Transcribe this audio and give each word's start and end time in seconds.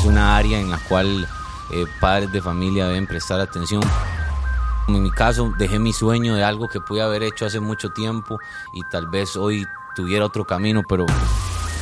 es 0.00 0.06
una 0.06 0.38
área 0.38 0.58
en 0.58 0.70
la 0.70 0.78
cual 0.78 1.28
eh, 1.70 1.84
padres 2.00 2.32
de 2.32 2.40
familia 2.40 2.86
deben 2.86 3.06
prestar 3.06 3.38
atención. 3.38 3.82
En 4.88 5.02
mi 5.02 5.10
caso, 5.10 5.52
dejé 5.58 5.78
mi 5.78 5.92
sueño 5.92 6.34
de 6.34 6.42
algo 6.42 6.68
que 6.68 6.80
pude 6.80 7.02
haber 7.02 7.22
hecho 7.22 7.44
hace 7.44 7.60
mucho 7.60 7.90
tiempo 7.90 8.38
y 8.72 8.82
tal 8.84 9.08
vez 9.08 9.36
hoy 9.36 9.66
tuviera 9.94 10.24
otro 10.24 10.46
camino, 10.46 10.82
pero 10.88 11.04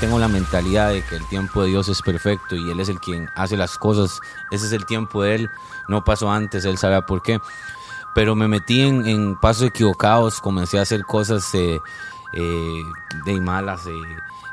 tengo 0.00 0.18
la 0.18 0.26
mentalidad 0.26 0.90
de 0.90 1.02
que 1.02 1.14
el 1.14 1.24
tiempo 1.26 1.62
de 1.62 1.68
Dios 1.68 1.88
es 1.88 2.02
perfecto 2.02 2.56
y 2.56 2.68
Él 2.70 2.80
es 2.80 2.88
el 2.88 2.98
quien 2.98 3.28
hace 3.36 3.56
las 3.56 3.78
cosas. 3.78 4.20
Ese 4.50 4.66
es 4.66 4.72
el 4.72 4.84
tiempo 4.84 5.22
de 5.22 5.36
Él, 5.36 5.50
no 5.86 6.02
pasó 6.02 6.28
antes, 6.28 6.64
Él 6.64 6.76
sabe 6.76 7.00
por 7.02 7.22
qué. 7.22 7.40
Pero 8.16 8.34
me 8.34 8.48
metí 8.48 8.80
en, 8.80 9.36
pasos 9.36 9.68
equivocados, 9.68 10.40
comencé 10.40 10.80
a 10.80 10.82
hacer 10.82 11.04
cosas 11.04 11.54
eh, 11.54 11.80
eh, 12.32 12.82
de 13.26 13.40
malas. 13.40 13.86
Eh, 13.86 13.92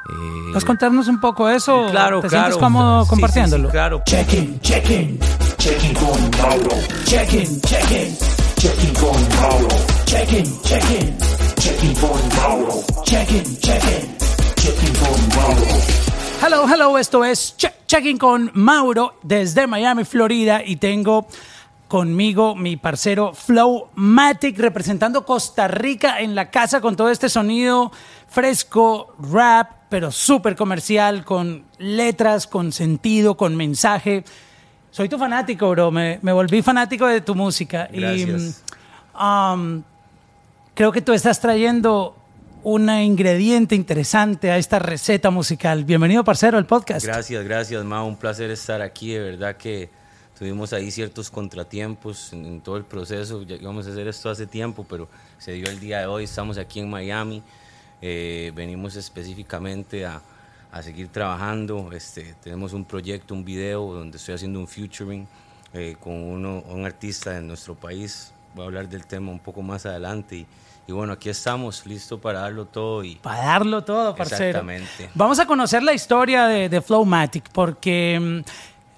¿Puedes 0.08 0.66
contarnos 0.66 1.08
un 1.08 1.20
poco 1.20 1.50
eso? 1.50 1.88
Claro, 1.90 2.22
¿Te 2.22 2.28
claro. 2.28 2.44
sientes 2.46 2.58
cómodo 2.64 3.08
compartiéndolo? 3.08 3.70
claro. 3.70 4.02
Check-in, 4.06 4.60
check-in, 4.62 5.20
check-in 5.58 5.94
con 5.96 6.32
Mauro. 6.38 6.70
Check-in, 7.06 7.62
check-in, 7.62 8.18
check-in 8.56 8.94
con 8.94 9.30
Mauro. 9.42 9.68
Check-in, 10.06 10.62
check-in, 10.62 11.18
check-in 11.58 11.94
con 11.96 12.22
Mauro. 12.38 12.84
Check-in, 13.04 13.44
check-in, 13.60 14.18
check-in 14.56 14.94
con 14.94 15.36
Mauro. 15.36 15.66
Hello, 16.46 16.68
hello, 16.72 16.98
esto 17.00 17.26
es 17.26 17.56
Che- 17.58 17.74
Checking 17.88 18.18
con 18.20 18.52
Mauro 18.54 19.16
desde 19.24 19.66
Miami, 19.68 20.04
Florida 20.04 20.62
y 20.64 20.76
tengo 20.76 21.28
conmigo 21.88 22.56
mi 22.56 22.78
parcero 22.78 23.34
Flowmatic 23.34 24.58
representando 24.60 25.26
Costa 25.26 25.68
Rica 25.68 26.20
en 26.20 26.36
la 26.36 26.50
casa 26.52 26.82
con 26.82 26.96
todo 26.96 27.10
este 27.10 27.30
sonido 27.30 27.92
fresco, 28.28 29.16
rap, 29.32 29.72
pero 29.96 30.12
súper 30.12 30.58
comercial, 30.58 31.24
con 31.24 31.64
letras, 31.78 32.48
con 32.48 32.74
sentido, 32.74 33.38
con 33.38 33.56
mensaje. 33.56 34.26
Soy 34.92 35.08
tu 35.08 35.18
fanático, 35.18 35.70
bro, 35.70 35.90
me, 35.90 36.20
me 36.22 36.34
volví 36.34 36.62
fanático 36.62 37.08
de 37.08 37.22
tu 37.22 37.34
música 37.34 37.88
Gracias. 37.90 38.62
y 38.62 39.24
um, 39.24 39.84
creo 40.74 40.92
que 40.92 41.02
tú 41.02 41.14
estás 41.14 41.40
trayendo 41.40 42.14
un 42.64 42.90
ingrediente 42.90 43.74
interesante 43.74 44.52
a 44.52 44.58
esta 44.58 44.80
receta 44.80 45.30
musical. 45.30 45.86
Bienvenido, 45.86 46.26
parcero, 46.26 46.58
al 46.58 46.66
podcast. 46.66 47.06
Gracias, 47.06 47.46
gracias, 47.46 47.86
Ma. 47.86 48.04
Un 48.04 48.18
placer 48.18 48.52
estar 48.52 48.82
aquí. 48.82 49.14
De 49.14 49.20
verdad 49.20 49.56
que 49.56 49.90
tuvimos 50.38 50.74
ahí 50.74 50.92
ciertos 50.92 51.32
contratiempos 51.32 52.34
en, 52.34 52.46
en 52.46 52.60
todo 52.60 52.76
el 52.76 52.84
proceso. 52.84 53.44
Ya 53.44 53.56
íbamos 53.56 53.88
a 53.88 53.92
hacer 53.92 54.10
esto 54.10 54.30
hace 54.30 54.46
tiempo, 54.46 54.86
pero 54.90 55.08
se 55.38 55.54
dio 55.54 55.68
el 55.68 55.80
día 55.80 56.00
de 56.00 56.08
hoy. 56.08 56.26
Estamos 56.26 56.58
aquí 56.58 56.82
en 56.82 56.90
Miami. 56.90 57.42
Eh, 58.08 58.52
venimos 58.54 58.96
específicamente 58.98 60.06
a, 60.06 60.22
a 60.72 60.84
seguir 60.84 61.08
trabajando. 61.08 61.90
Este, 61.92 62.36
tenemos 62.44 62.72
un 62.74 62.86
proyecto, 62.86 63.34
un 63.34 63.44
video 63.44 63.94
donde 63.94 64.18
estoy 64.18 64.36
haciendo 64.36 64.60
un 64.60 64.68
featuring 64.68 65.28
eh, 65.74 65.96
con 66.00 66.14
uno, 66.14 66.64
un 66.70 66.86
artista 66.86 67.32
de 67.32 67.42
nuestro 67.42 67.74
país. 67.74 68.32
Voy 68.54 68.62
a 68.62 68.68
hablar 68.68 68.88
del 68.88 69.08
tema 69.08 69.32
un 69.32 69.40
poco 69.40 69.64
más 69.64 69.88
adelante. 69.88 70.36
Y, 70.36 70.48
y 70.86 70.92
bueno, 70.92 71.14
aquí 71.14 71.30
estamos, 71.30 71.84
listos 71.88 72.20
para 72.20 72.42
darlo 72.42 72.66
todo. 72.66 73.04
Y, 73.04 73.16
Para 73.16 73.44
darlo 73.44 73.84
todo, 73.84 74.16
parcero. 74.16 74.50
Exactamente. 74.60 75.10
Vamos 75.16 75.40
a 75.40 75.48
conocer 75.48 75.82
la 75.82 75.94
historia 75.94 76.46
de, 76.46 76.70
de 76.70 76.82
Flowmatic 76.84 77.50
porque 77.50 78.44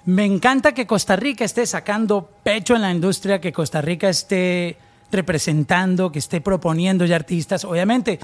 mm, 0.04 0.10
me 0.10 0.26
encanta 0.26 0.74
que 0.74 0.86
Costa 0.86 1.16
Rica 1.16 1.46
esté 1.46 1.64
sacando 1.64 2.28
pecho 2.42 2.76
en 2.76 2.82
la 2.82 2.90
industria, 2.90 3.40
que 3.40 3.54
Costa 3.54 3.80
Rica 3.80 4.10
esté 4.10 4.76
representando, 5.10 6.12
que 6.12 6.18
esté 6.18 6.42
proponiendo 6.42 7.06
ya 7.06 7.16
artistas. 7.16 7.64
Obviamente, 7.64 8.18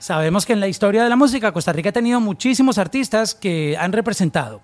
sabemos 0.00 0.46
que 0.46 0.54
en 0.54 0.60
la 0.60 0.66
historia 0.66 1.04
de 1.04 1.08
la 1.08 1.14
música 1.14 1.52
Costa 1.52 1.72
Rica 1.72 1.90
ha 1.90 1.92
tenido 1.92 2.20
muchísimos 2.20 2.78
artistas 2.78 3.34
que 3.34 3.76
han 3.78 3.92
representado. 3.92 4.60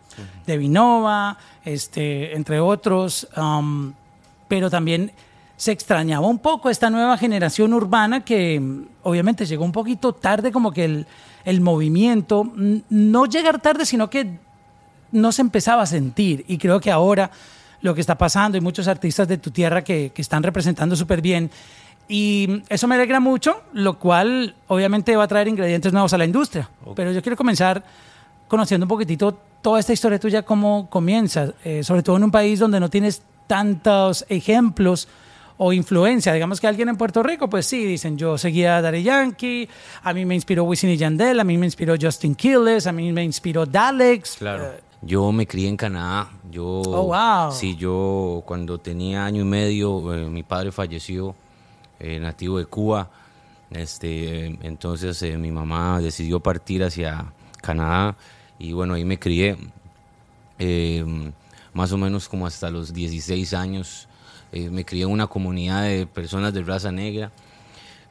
De 0.47 0.57
Vinova, 0.57 1.37
este, 1.65 2.35
entre 2.35 2.59
otros, 2.59 3.29
um, 3.37 3.93
pero 4.49 4.71
también 4.71 5.13
se 5.57 5.73
extrañaba 5.73 6.27
un 6.27 6.39
poco 6.39 6.71
esta 6.71 6.91
nueva 6.91 7.17
generación 7.19 7.75
urbana 7.75 8.25
que 8.25 8.59
mm, 8.59 8.87
obviamente 9.03 9.47
llegó 9.47 9.65
un 9.65 9.73
poquito 9.73 10.13
tarde, 10.13 10.51
como 10.53 10.73
que 10.73 10.85
el, 10.85 11.07
el 11.45 11.61
movimiento, 11.61 12.45
mm, 12.45 12.77
no 12.89 13.27
llegar 13.27 13.61
tarde, 13.61 13.85
sino 13.87 14.09
que 14.09 14.39
no 15.13 15.33
se 15.33 15.43
empezaba 15.43 15.83
a 15.83 15.87
sentir. 15.87 16.45
Y 16.49 16.59
creo 16.59 16.81
que 16.81 16.91
ahora 16.91 17.31
lo 17.83 17.95
que 17.95 18.01
está 18.01 18.17
pasando, 18.17 18.57
y 18.57 18.63
muchos 18.63 18.89
artistas 18.89 19.29
de 19.29 19.37
tu 19.37 19.51
tierra 19.51 19.85
que, 19.85 20.13
que 20.15 20.23
están 20.23 20.43
representando 20.43 20.97
súper 20.97 21.21
bien, 21.21 21.51
y 22.09 22.63
eso 22.69 22.87
me 22.87 22.95
alegra 22.95 23.21
mucho, 23.21 23.63
lo 23.73 23.99
cual 23.99 24.55
obviamente 24.69 25.17
va 25.17 25.25
a 25.25 25.29
traer 25.29 25.49
ingredientes 25.49 25.93
nuevos 25.93 26.13
a 26.13 26.19
la 26.19 26.25
industria. 26.25 26.69
Pero 26.95 27.13
yo 27.13 27.21
quiero 27.23 27.37
comenzar 27.37 27.83
conociendo 28.49 28.85
un 28.85 28.89
poquitito 28.89 29.37
toda 29.61 29.81
esta 29.81 29.93
historia 29.93 30.19
tuya, 30.21 30.43
cómo 30.43 30.89
comienza, 30.89 31.53
eh, 31.65 31.83
sobre 31.83 32.03
todo 32.03 32.17
en 32.17 32.25
un 32.25 32.31
país 32.31 32.59
donde 32.61 32.79
no 32.79 32.89
tienes 32.89 33.23
tantos 33.49 34.25
ejemplos 34.29 35.09
o 35.59 35.73
influencia. 35.73 36.33
Digamos 36.33 36.61
que 36.61 36.67
alguien 36.69 36.89
en 36.89 36.97
Puerto 36.97 37.23
Rico, 37.23 37.49
pues 37.49 37.67
sí, 37.67 37.85
dicen, 37.85 38.17
yo 38.19 38.37
seguía 38.39 38.77
a 38.77 38.83
Daddy 38.83 39.03
Yankee, 39.03 39.69
a 40.03 40.13
mí 40.13 40.25
me 40.25 40.35
inspiró 40.35 40.65
Wisin 40.65 40.91
y 40.91 40.97
Yandel, 40.97 41.41
a 41.41 41.45
mí 41.45 41.57
me 41.59 41.67
inspiró 41.67 41.95
Justin 42.01 42.35
Quiles, 42.35 42.87
a 42.87 42.93
mí 42.93 43.11
me 43.13 43.25
inspiró 43.25 43.67
Dalex. 43.67 44.37
Claro. 44.39 44.65
Eh, 44.67 44.81
Yo 45.03 45.33
me 45.33 45.47
crié 45.47 45.69
en 45.69 45.77
Canadá. 45.77 46.31
Yo, 46.51 46.65
Oh, 46.87 47.05
wow. 47.07 47.51
Sí, 47.53 47.75
yo 47.77 48.43
cuando 48.47 48.79
tenía 48.79 49.25
año 49.25 49.43
y 49.43 49.45
medio, 49.47 50.15
eh, 50.15 50.27
mi 50.27 50.43
padre 50.43 50.71
falleció, 50.73 51.35
eh, 52.01 52.19
nativo 52.21 52.59
de 52.59 52.67
Cuba. 52.67 53.11
Este, 53.71 54.47
eh, 54.47 54.59
entonces 54.63 55.21
eh, 55.23 55.37
mi 55.39 55.51
mamá 55.51 56.01
decidió 56.01 56.41
partir 56.41 56.85
hacia 56.85 57.33
Canadá 57.63 58.17
y 58.59 58.73
bueno, 58.73 58.95
ahí 58.95 59.05
me 59.05 59.19
crié. 59.19 59.57
Eh, 60.59 61.05
más 61.75 61.93
o 61.93 61.99
menos 61.99 62.29
como 62.29 62.47
hasta 62.47 62.71
los 62.71 62.93
16 62.93 63.53
años. 63.55 64.09
Eh, 64.53 64.71
me 64.71 64.85
crié 64.85 65.03
en 65.05 65.11
una 65.11 65.27
comunidad 65.27 65.83
de 65.83 66.07
personas 66.07 66.55
de 66.55 66.63
raza 66.63 66.91
negra, 66.93 67.33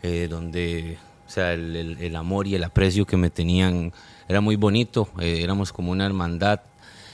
eh, 0.03 0.28
donde 0.29 0.97
o 1.25 1.29
sea, 1.29 1.53
el, 1.53 1.75
el- 1.75 1.97
el 2.00 2.16
amor 2.16 2.46
y 2.46 2.53
el 2.56 2.63
aprecio 2.63 3.06
que 3.07 3.17
me 3.17 3.31
tenían 3.31 3.91
era 4.28 4.41
muy 4.41 4.56
bonito, 4.57 5.09
éramos 5.19 5.73
como 5.73 5.91
una 5.91 6.06
hermandad 6.06 6.59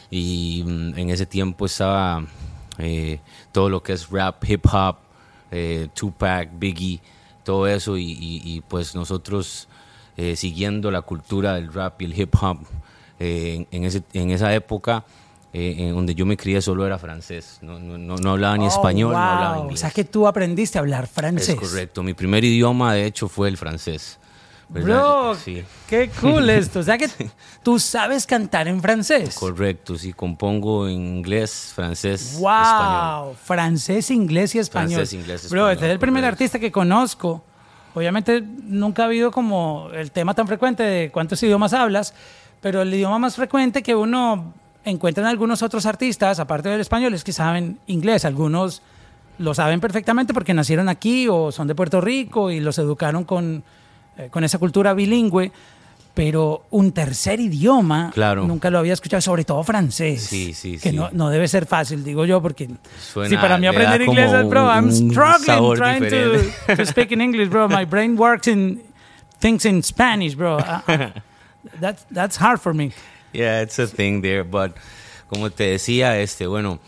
y 0.10 0.64
mm, 0.66 0.98
en 0.98 1.10
ese 1.10 1.26
tiempo 1.26 1.66
estaba 1.66 2.26
todo 3.52 3.70
lo 3.70 3.84
que 3.84 3.94
es 3.94 4.10
rap, 4.10 4.44
hip 4.50 4.66
hop, 4.72 4.98
eh, 5.52 5.88
Tupac, 5.94 6.50
Biggie, 6.58 7.00
todo 7.44 7.68
eso 7.68 7.98
y, 7.98 8.04
y- 8.12 8.42
y, 8.44 8.62
pues 8.62 8.96
nosotros 8.96 9.68
eh, 10.18 10.36
siguiendo 10.36 10.92
la 10.92 11.02
cultura 11.02 11.56
del 11.56 11.72
rap 11.74 12.02
y 12.02 12.06
el 12.06 12.20
hip 12.20 12.34
hop 12.42 12.60
eh, 13.20 13.66
en, 13.72 13.78
en 13.78 13.84
ese, 13.86 14.04
en 14.14 14.32
esa 14.32 14.54
época 14.54 15.04
eh, 15.54 15.76
en 15.80 15.94
donde 15.94 16.16
yo 16.16 16.26
me 16.26 16.38
crié 16.38 16.62
solo 16.62 16.86
era 16.86 16.98
francés, 16.98 17.60
no, 17.62 17.78
no, 17.78 17.98
no- 17.98 18.32
hablaba 18.32 18.58
ni 18.58 18.66
oh, 18.66 18.70
español, 18.70 19.12
no 19.12 19.18
hablaba 19.20 19.56
wow. 19.56 19.64
inglés. 19.66 19.80
O 19.80 19.82
sea 19.82 19.92
que 19.92 20.06
tú 20.06 20.26
aprendiste 20.26 20.78
a 20.78 20.82
hablar 20.82 21.08
francés. 21.08 21.50
Es 21.50 21.56
correcto. 21.56 22.04
Mi 22.04 22.14
primer 22.14 22.44
idioma, 22.46 22.94
de 22.94 23.06
hecho, 23.06 23.28
fue 23.28 23.50
el 23.50 23.58
francés. 23.58 24.18
¿Verdad? 24.72 24.88
Bro, 24.88 25.36
Sí, 25.36 25.64
qué 25.88 26.10
cool 26.22 26.50
esto. 26.50 26.80
O 26.80 26.84
sea 26.84 26.98
que 26.98 27.10
tú 27.64 27.80
sabes 27.80 28.26
cantar 28.26 28.68
en 28.68 28.82
francés. 28.82 29.36
correcto. 29.36 29.98
Sí, 29.98 30.14
compongo 30.14 30.88
en 30.88 31.18
inglés, 31.18 31.72
francés, 31.76 32.34
español. 32.34 33.26
Wow, 33.26 33.36
francés, 33.36 34.10
inglés 34.12 34.56
y 34.56 34.60
español. 34.60 34.94
Francés, 34.96 35.14
inglés, 35.14 35.50
Bro, 35.50 35.70
este 35.70 35.86
es 35.88 35.92
el 35.92 36.00
primer 36.00 36.22
correcto. 36.24 36.36
artista 36.44 36.60
que 36.60 36.72
conozco. 36.72 37.44
Obviamente 37.94 38.42
nunca 38.42 39.04
ha 39.04 39.06
habido 39.06 39.32
como 39.32 39.90
el 39.94 40.12
tema 40.12 40.34
tan 40.34 40.48
frecuente 40.48 40.82
de 40.84 41.12
cuántos 41.12 41.44
idiomas 41.44 41.74
hablas, 41.74 42.14
pero 42.62 42.82
el 42.82 42.94
idioma 42.94 43.20
más 43.20 43.36
frecuente 43.36 43.84
que 43.84 43.96
uno 43.96 44.54
encuentra 44.86 45.24
en 45.24 45.28
algunos 45.30 45.62
otros 45.62 45.86
artistas, 45.86 46.40
aparte 46.40 46.70
del 46.70 46.80
español, 46.80 47.14
es 47.14 47.24
que 47.26 47.34
saben 47.34 47.80
inglés. 47.88 48.24
Algunos 48.24 48.82
lo 49.38 49.54
saben 49.54 49.82
perfectamente 49.82 50.34
porque 50.34 50.54
nacieron 50.54 50.88
aquí 50.88 51.28
o 51.28 51.52
son 51.52 51.68
de 51.68 51.76
Puerto 51.76 52.00
Rico 52.00 52.50
y 52.50 52.60
los 52.62 52.78
educaron 52.78 53.26
con, 53.26 53.64
eh, 54.18 54.28
con 54.30 54.44
esa 54.44 54.58
cultura 54.58 54.94
bilingüe. 54.94 55.52
Pero 56.14 56.66
un 56.72 56.92
tercer 56.92 57.40
idioma 57.40 58.12
Claro. 58.14 58.46
nunca 58.46 58.70
lo 58.70 58.80
había 58.80 58.92
escuchado, 58.92 59.22
sobre 59.22 59.46
todo 59.46 59.64
francés. 59.64 60.22
Sí, 60.24 60.54
sí, 60.54 60.74
que 60.78 60.90
sí. 60.90 60.96
No, 60.96 61.10
no 61.14 61.30
debe 61.30 61.48
ser 61.48 61.66
fácil, 61.66 62.04
digo 62.04 62.26
yo, 62.26 62.42
porque 62.42 62.70
Suena- 63.00 63.30
si 63.30 63.38
para 63.38 63.58
mí 63.58 63.66
aprender 63.66 64.02
inglés 64.02 64.30
es, 64.34 64.46
bro, 64.50 64.68
I'm 64.70 64.92
struggling 64.92 65.74
trying 65.76 66.10
to, 66.10 66.86
speak 66.86 67.14
in 67.14 67.22
English, 67.22 67.48
bro. 67.50 67.70
My 67.70 67.86
brain 67.86 68.18
works 68.20 68.48
in 68.50 68.82
thinks 69.40 69.64
in 69.64 69.82
Spanish, 69.84 70.36
bro. 70.36 70.58
Uh, 70.58 71.12
that's, 71.80 72.06
that's 72.12 72.36
hard 72.42 72.60
for 72.60 72.74
me. 72.74 72.92
Yeah, 73.32 73.62
it's 73.62 73.80
a 73.80 73.88
thing 73.88 74.22
there, 74.22 74.44
but 74.44 74.76
como 75.30 75.50
te 75.50 75.64
decía, 75.64 76.20
este, 76.20 76.46
bueno, 76.46 76.80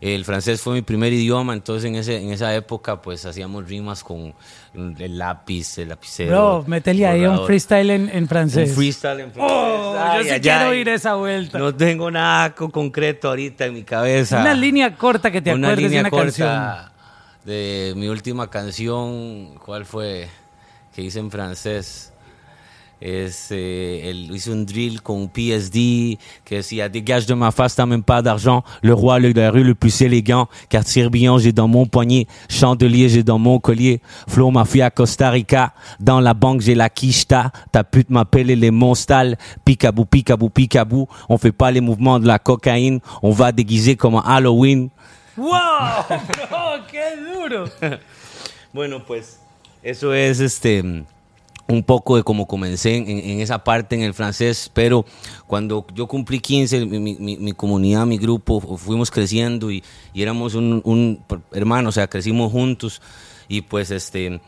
el 0.00 0.24
francés 0.24 0.60
fue 0.60 0.74
mi 0.74 0.82
primer 0.82 1.12
idioma, 1.12 1.52
entonces 1.54 1.84
en, 1.88 1.96
ese, 1.96 2.16
en 2.22 2.30
esa 2.32 2.54
época 2.54 3.02
pues 3.02 3.24
hacíamos 3.26 3.66
rimas 3.68 4.04
con 4.04 4.32
el 4.74 5.18
lápiz, 5.18 5.78
el 5.78 5.88
lapicero. 5.88 6.30
Bro, 6.60 6.64
métele 6.68 7.06
ahí 7.06 7.26
un 7.26 7.44
freestyle 7.46 7.90
en, 7.90 8.08
en 8.08 8.28
francés. 8.28 8.70
Un 8.70 8.76
freestyle 8.76 9.20
en 9.20 9.32
francés. 9.32 9.56
Oh, 9.58 9.96
Ay, 9.98 10.18
yo 10.18 10.24
sí 10.24 10.30
ay, 10.34 10.40
quiero 10.40 10.70
ay. 10.70 10.78
ir 10.80 10.88
esa 10.88 11.14
vuelta. 11.14 11.58
No 11.58 11.74
tengo 11.74 12.10
nada 12.10 12.54
co- 12.54 12.70
concreto 12.70 13.28
ahorita 13.28 13.66
en 13.66 13.74
mi 13.74 13.82
cabeza. 13.82 14.40
Una 14.40 14.54
línea 14.54 14.94
corta 14.94 15.30
que 15.32 15.42
te 15.42 15.52
una 15.52 15.68
acuerdes 15.68 15.90
de 15.90 16.00
una 16.00 16.10
corta 16.10 16.24
canción. 16.26 16.92
de 17.44 17.92
mi 17.96 18.06
última 18.08 18.48
canción, 18.48 19.54
¿cuál 19.64 19.84
fue? 19.84 20.28
Que 20.94 21.02
hice 21.02 21.18
en 21.18 21.30
francés. 21.30 22.12
Es, 23.00 23.48
eh, 23.52 24.10
él 24.10 24.34
hizo 24.34 24.52
un 24.52 24.66
drill 24.66 25.02
con 25.02 25.28
PSD 25.28 26.18
que 26.44 26.56
decía 26.56 26.88
Dégage 26.88 27.26
de 27.26 27.34
ma 27.34 27.52
face, 27.52 27.76
t'amène 27.76 28.02
pas 28.02 28.22
d'argent. 28.22 28.64
Le 28.82 28.92
roi, 28.92 29.20
le 29.20 29.32
la 29.32 29.50
rue 29.50 29.62
le 29.62 29.74
plus 29.74 30.00
élégant. 30.02 30.48
Quartier 30.68 31.08
Billon, 31.08 31.38
j'ai 31.38 31.52
dans 31.52 31.68
mon 31.68 31.86
poignet. 31.86 32.26
Chandelier, 32.48 33.08
j'ai 33.08 33.22
dans 33.22 33.38
mon 33.38 33.60
collier. 33.60 34.00
Flow 34.26 34.50
Mafia, 34.50 34.90
Costa 34.90 35.30
Rica. 35.30 35.74
Dans 36.00 36.20
la 36.20 36.34
banque, 36.34 36.60
j'ai 36.60 36.74
la 36.74 36.90
quicheta. 36.90 37.52
Ta 37.70 37.84
pute 37.84 38.10
m'appelle 38.10 38.48
les 38.48 38.70
monstal. 38.72 39.38
Picabou, 39.64 40.04
picabou, 40.04 40.50
picabou. 40.50 41.06
On 41.28 41.38
fait 41.38 41.52
pas 41.52 41.70
les 41.70 41.80
mouvements 41.80 42.18
de 42.18 42.26
la 42.26 42.40
cocaïne. 42.40 42.98
On 43.22 43.30
va 43.30 43.52
déguiser 43.52 43.94
comme 43.94 44.16
un 44.16 44.24
Halloween. 44.26 44.88
¡Wow! 45.36 45.46
Bro, 45.48 46.58
¡Qué 46.90 47.16
duro! 47.32 47.64
Bueno, 48.70 49.02
pues 49.02 49.40
eso 49.82 50.12
es 50.12 50.40
este 50.40 51.04
un 51.68 51.82
poco 51.82 52.16
de 52.16 52.22
cómo 52.22 52.46
comencé 52.46 52.96
en, 52.96 53.40
esa 53.40 53.62
parte 53.62 53.94
en 53.94 54.00
el 54.02 54.14
francés, 54.14 54.70
pero 54.72 55.04
cuando 55.46 55.86
yo 55.94 56.06
cumplí 56.06 56.40
15, 56.40 56.86
mi, 56.86 57.14
mi- 57.16 57.52
comunidad, 57.52 58.06
mi 58.06 58.16
grupo, 58.16 58.60
fuimos 58.78 59.10
creciendo 59.10 59.70
y, 59.70 59.84
éramos 60.14 60.54
un, 60.54 60.80
un 60.84 61.22
hermano, 61.52 61.90
o 61.90 61.92
sea, 61.92 62.08
crecimos 62.08 62.50
juntos 62.50 63.02
y 63.48 63.60
pues 63.60 63.90
este, 63.90 64.40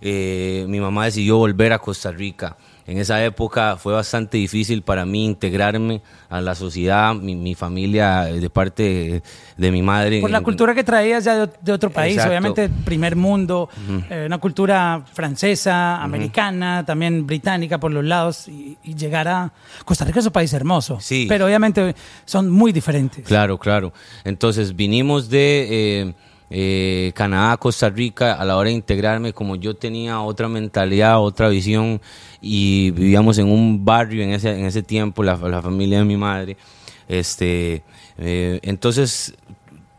eh, 0.00 0.64
mi 0.66 0.80
mamá 0.80 1.04
decidió 1.04 1.36
volver 1.36 1.74
a 1.74 1.78
Costa 1.78 2.10
Rica. 2.10 2.56
En 2.86 2.98
esa 2.98 3.24
época 3.24 3.76
fue 3.76 3.92
bastante 3.92 4.38
difícil 4.38 4.82
para 4.82 5.06
mí 5.06 5.24
integrarme 5.24 6.02
a 6.28 6.40
la 6.40 6.54
sociedad, 6.54 7.14
mi, 7.14 7.36
mi 7.36 7.54
familia 7.54 8.28
eh, 8.28 8.40
de 8.40 8.50
parte 8.50 8.82
de, 8.82 9.22
de 9.56 9.70
mi 9.72 9.82
madre. 9.82 10.20
Por 10.20 10.30
la 10.30 10.38
en- 10.38 10.44
cultura 10.44 10.74
que 10.74 10.82
traías 10.82 11.22
ya 11.24 11.46
de, 11.46 11.52
de 11.60 11.72
otro 11.72 11.90
país, 11.90 12.14
Exacto. 12.14 12.30
obviamente 12.30 12.68
primer 12.84 13.14
mundo, 13.14 13.68
eh, 14.10 14.24
una 14.26 14.38
cultura 14.38 15.04
francesa, 15.12 16.02
americana, 16.02 16.84
también 16.84 17.26
británica 17.26 17.78
por 17.78 17.92
los 17.92 18.04
lados, 18.04 18.48
y, 18.48 18.76
y 18.82 18.94
llegar 18.94 19.28
a 19.28 19.52
Costa 19.84 20.04
Rica 20.04 20.20
es 20.20 20.26
un 20.26 20.32
país 20.32 20.52
hermoso, 20.52 20.98
Sí. 21.00 21.26
pero 21.28 21.46
obviamente 21.46 21.94
son 22.24 22.50
muy 22.50 22.72
diferentes. 22.72 23.24
Claro, 23.24 23.58
claro. 23.58 23.92
Entonces 24.24 24.74
vinimos 24.74 25.28
de 25.28 26.00
eh, 26.00 26.14
eh, 26.54 27.12
Canadá 27.14 27.56
Costa 27.56 27.88
Rica 27.88 28.34
a 28.34 28.44
la 28.44 28.58
hora 28.58 28.68
de 28.68 28.74
integrarme, 28.74 29.32
como 29.32 29.56
yo 29.56 29.74
tenía 29.74 30.20
otra 30.20 30.48
mentalidad, 30.48 31.18
otra 31.18 31.48
visión 31.48 31.98
y 32.42 32.90
vivíamos 32.90 33.38
en 33.38 33.50
un 33.50 33.82
barrio 33.86 34.22
en 34.22 34.32
ese, 34.32 34.50
en 34.50 34.66
ese 34.66 34.82
tiempo, 34.82 35.22
la, 35.22 35.36
la 35.36 35.62
familia 35.62 35.98
de 36.00 36.04
mi 36.04 36.18
madre. 36.18 36.58
Este, 37.08 37.82
eh, 38.18 38.60
entonces 38.62 39.34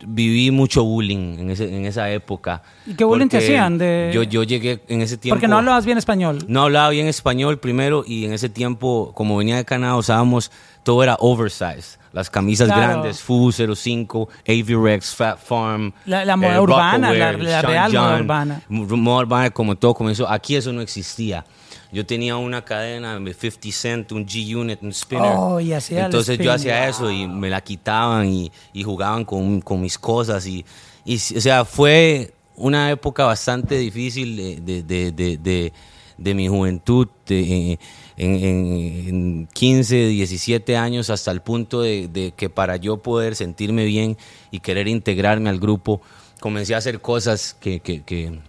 viví 0.05 0.51
mucho 0.51 0.83
bullying 0.83 1.39
en, 1.39 1.49
ese- 1.51 1.75
en 1.75 1.85
esa 1.85 2.09
época. 2.11 2.61
¿Y 2.85 2.93
qué 2.93 3.03
bullying 3.03 3.27
te 3.27 3.37
hacían? 3.37 3.77
De- 3.77 4.11
Yo, 4.13 4.23
yo 4.23 4.43
llegué 4.43 4.81
en 4.87 5.01
ese 5.01 5.17
tiempo... 5.17 5.35
Porque 5.35 5.47
no 5.47 5.57
hablabas 5.57 5.85
bien 5.85 5.97
español. 5.97 6.39
No 6.47 6.63
hablaba 6.63 6.89
bien 6.89 7.07
español 7.07 7.59
primero 7.59 8.03
y 8.05 8.25
en 8.25 8.33
ese 8.33 8.49
tiempo, 8.49 9.11
como 9.15 9.37
venía 9.37 9.55
de 9.57 9.65
Canadá, 9.65 9.95
usábamos, 9.95 10.51
todo 10.83 11.03
era 11.03 11.15
oversize. 11.19 11.97
Las 12.11 12.29
camisas 12.29 12.67
Claro. 12.67 12.81
grandes, 13.01 13.21
Fu 13.21 13.51
05, 13.51 14.29
Avirex, 14.47 15.15
Fat 15.15 15.39
Farm. 15.39 15.93
La- 16.05 16.23
la 16.25 16.35
moda 16.37 16.61
urbana, 16.61 17.11
la- 17.13 17.31
la 17.33 17.61
real 17.61 17.91
moda 17.91 18.19
urbana. 18.19 18.61
Moda 18.69 19.19
urbana 19.21 19.49
como 19.49 19.75
todo 19.75 19.93
comenzó. 19.95 20.29
Aquí 20.29 20.55
eso 20.55 20.71
no 20.71 20.81
existía. 20.81 21.43
Yo 21.93 22.05
tenía 22.05 22.35
una 22.37 22.65
cadena 22.65 23.19
de 23.19 23.33
50 23.33 23.71
Cent, 23.71 24.11
un 24.11 24.25
G-Unit, 24.25 24.81
un 24.81 24.91
spinner. 24.91 25.35
Oh, 25.37 25.59
y 25.59 25.73
hacía 25.73 25.99
el 25.99 26.05
Entonces 26.05 26.37
yo 26.39 26.51
hacía 26.51 26.89
eso 26.89 27.11
y 27.11 27.27
me 27.27 27.49
la 27.49 27.61
quitaban 27.61 28.27
y, 28.27 28.51
y 28.73 28.83
jugaban 28.83 29.23
con, 29.25 29.61
con 29.61 29.79
mis 29.79 29.97
cosas. 29.99 30.45
Y, 30.47 30.65
y, 31.05 31.15
o 31.15 31.41
sea, 31.41 31.63
fue 31.65 32.33
una 32.55 32.89
época 32.91 33.25
bastante 33.25 33.77
difícil 33.77 34.35
de, 34.35 34.55
de, 34.61 34.83
de, 34.83 35.11
de, 35.11 35.37
de- 35.37 35.73
de 36.15 36.33
mi 36.35 36.47
juventud, 36.47 37.07
de- 37.27 37.79
en, 38.17 38.35
en- 38.35 39.07
en 39.07 39.47
15, 39.53 39.95
17 40.07 40.77
años, 40.77 41.09
hasta 41.09 41.31
el 41.31 41.41
punto 41.41 41.81
de, 41.81 42.07
de 42.07 42.33
que 42.35 42.49
para 42.49 42.77
yo 42.77 42.97
poder 42.97 43.35
sentirme 43.35 43.85
bien 43.85 44.17
y 44.51 44.59
querer 44.59 44.87
integrarme 44.87 45.49
al 45.49 45.59
grupo, 45.59 46.01
comencé 46.39 46.75
a 46.75 46.77
hacer 46.77 47.01
cosas 47.01 47.55
que, 47.59 47.79
que, 47.79 48.03
que 48.03 48.39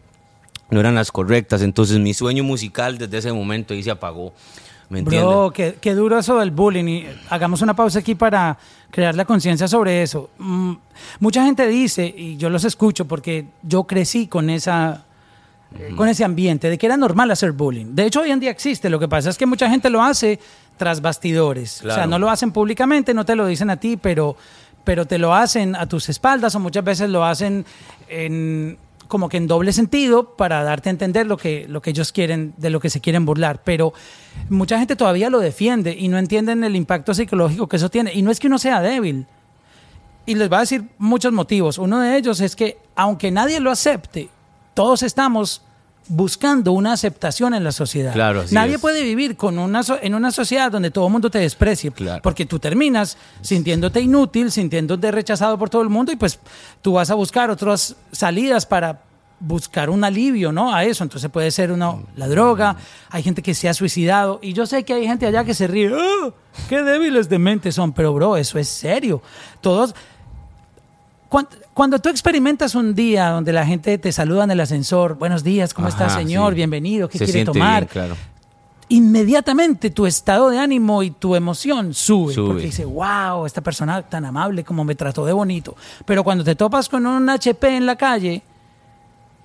no 0.71 0.81
eran 0.81 0.95
las 0.95 1.13
correctas. 1.13 1.63
Entonces 1.63 1.99
mi 1.99 2.15
sueño 2.15 2.45
musical 2.45 2.99
desde 2.99 3.19
ese 3.19 3.33
momento 3.33 3.75
ahí 3.75 3.83
se 3.83 3.91
apagó. 3.91 4.33
¿Me 4.89 5.01
entiendes? 5.01 5.29
Bro, 5.29 5.51
qué, 5.53 5.79
qué 5.81 5.95
duro 5.95 6.19
eso 6.19 6.39
del 6.39 6.51
bullying. 6.51 6.85
Y 6.85 7.07
hagamos 7.31 7.63
una 7.63 7.75
pausa 7.75 8.01
aquí 8.01 8.15
para 8.15 8.59
crear 8.91 9.15
la 9.15 9.25
conciencia 9.25 9.67
sobre 9.67 10.03
eso. 10.03 10.31
Mm, 10.39 10.75
mucha 11.21 11.45
gente 11.45 11.67
dice, 11.67 12.07
y 12.07 12.37
yo 12.37 12.51
los 12.51 12.65
escucho 12.65 13.07
porque 13.07 13.47
yo 13.63 13.85
crecí 13.85 14.27
con 14.27 14.51
esa 14.51 15.05
eh, 15.79 15.93
con 15.97 16.09
ese 16.09 16.23
ambiente 16.23 16.71
de 16.71 16.79
que 16.79 16.87
era 16.87 16.97
normal 16.97 17.31
hacer 17.31 17.53
bullying. 17.53 17.95
De 17.95 18.07
hecho, 18.07 18.21
hoy 18.21 18.31
en 18.31 18.39
día 18.39 18.51
existe. 18.51 18.89
Lo 18.89 19.01
que 19.01 19.09
pasa 19.09 19.31
es 19.31 19.39
que 19.39 19.47
mucha 19.47 19.69
gente 19.69 19.91
lo 19.91 20.03
hace 20.03 20.39
tras 20.77 21.01
bastidores. 21.01 21.85
O 21.85 21.91
sea, 21.91 22.07
no 22.07 22.19
lo 22.19 22.31
hacen 22.31 22.53
públicamente, 22.53 23.15
no 23.15 23.25
te 23.25 23.35
lo 23.35 23.47
dicen 23.47 23.71
a 23.71 23.77
ti, 23.77 23.97
pero, 23.97 24.37
pero 24.85 25.07
te 25.07 25.19
lo 25.19 25.35
hacen 25.35 25.75
a 25.75 25.87
tus 25.87 26.09
espaldas 26.09 26.55
o 26.55 26.61
muchas 26.61 26.85
veces 26.85 27.11
lo 27.11 27.25
hacen 27.25 27.65
en, 28.09 28.79
como 29.09 29.29
que 29.29 29.37
en 29.37 29.47
doble 29.47 29.73
sentido 29.73 30.37
para 30.37 30.63
darte 30.63 30.89
a 30.89 30.93
entender 30.93 31.27
lo 31.27 31.37
que, 31.37 31.67
lo 31.69 31.83
que 31.83 31.91
ellos 31.91 32.13
quieren, 32.13 32.55
de 32.57 32.71
lo 32.71 32.81
que 32.81 32.91
se 32.91 33.01
quieren 33.01 33.25
burlar. 33.25 33.63
Pero 33.65 33.93
mucha 34.49 34.79
gente 34.79 34.97
todavía 34.97 35.31
lo 35.31 35.41
defiende 35.41 35.97
y 35.99 36.09
no 36.09 36.19
entienden 36.19 36.65
el 36.65 36.77
impacto 36.77 37.15
psicológico 37.15 37.69
que 37.69 37.77
eso 37.77 37.91
tiene. 37.91 38.13
Y 38.15 38.23
no 38.23 38.31
es 38.31 38.41
que 38.41 38.47
uno 38.47 38.59
sea 38.59 38.81
débil. 38.81 39.27
Y 40.27 40.35
les 40.35 40.49
voy 40.49 40.57
a 40.57 40.61
decir 40.61 40.85
muchos 40.99 41.33
motivos. 41.33 41.79
Uno 41.79 42.01
de 42.01 42.17
ellos 42.17 42.41
es 42.41 42.57
que 42.57 42.79
aunque 42.97 43.31
nadie 43.31 43.61
lo 43.61 43.71
acepte, 43.71 44.29
todos 44.73 45.03
estamos 45.03 45.63
buscando 46.09 46.73
una 46.73 46.93
aceptación 46.93 47.55
en 47.55 47.65
la 47.65 47.73
sociedad. 47.73 48.13
Claro, 48.13 48.45
nadie 48.51 48.75
es. 48.75 48.81
puede 48.81 49.03
vivir 49.03 49.37
con 49.37 49.59
una 49.59 49.83
so- 49.83 49.99
en 50.03 50.15
una 50.15 50.31
sociedad 50.31 50.71
donde 50.71 50.91
todo 50.91 51.07
el 51.07 51.13
mundo 51.13 51.31
te 51.31 51.39
desprecie, 51.39 51.91
Claro. 51.93 52.21
porque 52.23 52.45
tú 52.45 52.59
terminas 52.59 53.17
sintiéndote 53.41 54.01
inútil, 54.01 54.51
sintiéndote 54.51 55.11
rechazado 55.11 55.59
por 55.59 55.71
todo 55.71 55.83
el 55.83 55.89
mundo 55.89 56.13
y 56.13 56.17
pues 56.17 56.39
tú 56.83 56.93
vas 56.93 57.11
a 57.11 57.15
buscar 57.15 57.51
otras 57.51 57.97
salidas 58.13 58.67
para 58.67 59.01
buscar 59.41 59.91
un 59.91 60.05
alivio, 60.05 60.53
¿no? 60.53 60.75
A 60.75 60.85
eso. 60.85 61.05
Entonces 61.05 61.31
puede 61.31 61.51
ser 61.51 61.73
una, 61.73 61.95
la 62.17 62.29
droga, 62.29 62.77
hay 63.11 63.23
gente 63.23 63.43
que 63.43 63.55
se 63.55 63.69
ha 63.69 63.75
suicidado 63.75 64.39
y 64.43 64.53
yo 64.53 64.67
sé 64.67 64.85
que 64.85 64.93
hay 64.95 65.07
gente 65.07 65.27
allá 65.27 65.45
que 65.45 65.55
se 65.55 65.67
ríe, 65.67 65.91
"Ah, 65.95 66.31
qué 66.69 66.83
débiles 66.83 67.29
de 67.29 67.39
mente 67.39 67.73
son, 67.73 67.93
pero 67.93 68.13
bro, 68.15 68.37
eso 68.37 68.59
es 68.59 68.69
serio. 68.69 69.23
Todos 69.61 69.95
cuan- 71.29 71.49
cuando 71.75 71.99
tú 71.99 72.09
experimentas 72.09 72.75
un 72.75 72.95
día 72.95 73.31
donde 73.31 73.53
la 73.53 73.67
gente 73.67 73.99
te 73.99 74.13
saluda 74.13 74.45
en 74.45 74.53
el 74.53 74.61
ascensor, 74.61 75.19
buenos 75.19 75.43
días, 75.43 75.75
¿cómo 75.75 75.89
está 75.89 76.07
Ajá, 76.07 76.19
señor? 76.19 76.53
sí. 76.53 76.57
Bienvenido, 76.57 77.09
¿qué 77.09 77.19
Se 77.19 77.25
quiere 77.25 77.45
tomar? 77.45 77.83
bien, 77.83 77.89
claro. 77.93 78.17
Inmediatamente 78.89 79.91
tu 79.91 80.07
estado 80.07 80.51
de 80.51 80.59
ánimo 80.59 81.03
y 81.03 81.11
tu 81.11 81.35
emoción 81.35 81.95
sube, 81.95 82.35
Sube. 82.35 82.47
porque 82.49 82.67
dice, 82.67 82.85
wow, 82.85 83.45
esta 83.47 83.61
persona 83.61 84.03
tan 84.03 84.25
amable 84.25 84.63
como 84.63 84.85
me 84.85 84.95
trató 84.95 85.25
de 85.25 85.33
bonito. 85.33 85.75
Pero 86.05 86.23
cuando 86.23 86.45
te 86.45 86.55
topas 86.55 86.89
con 86.89 87.07
un 87.07 87.29
HP 87.29 87.77
en 87.77 87.87
la 87.87 87.97
calle 87.97 88.43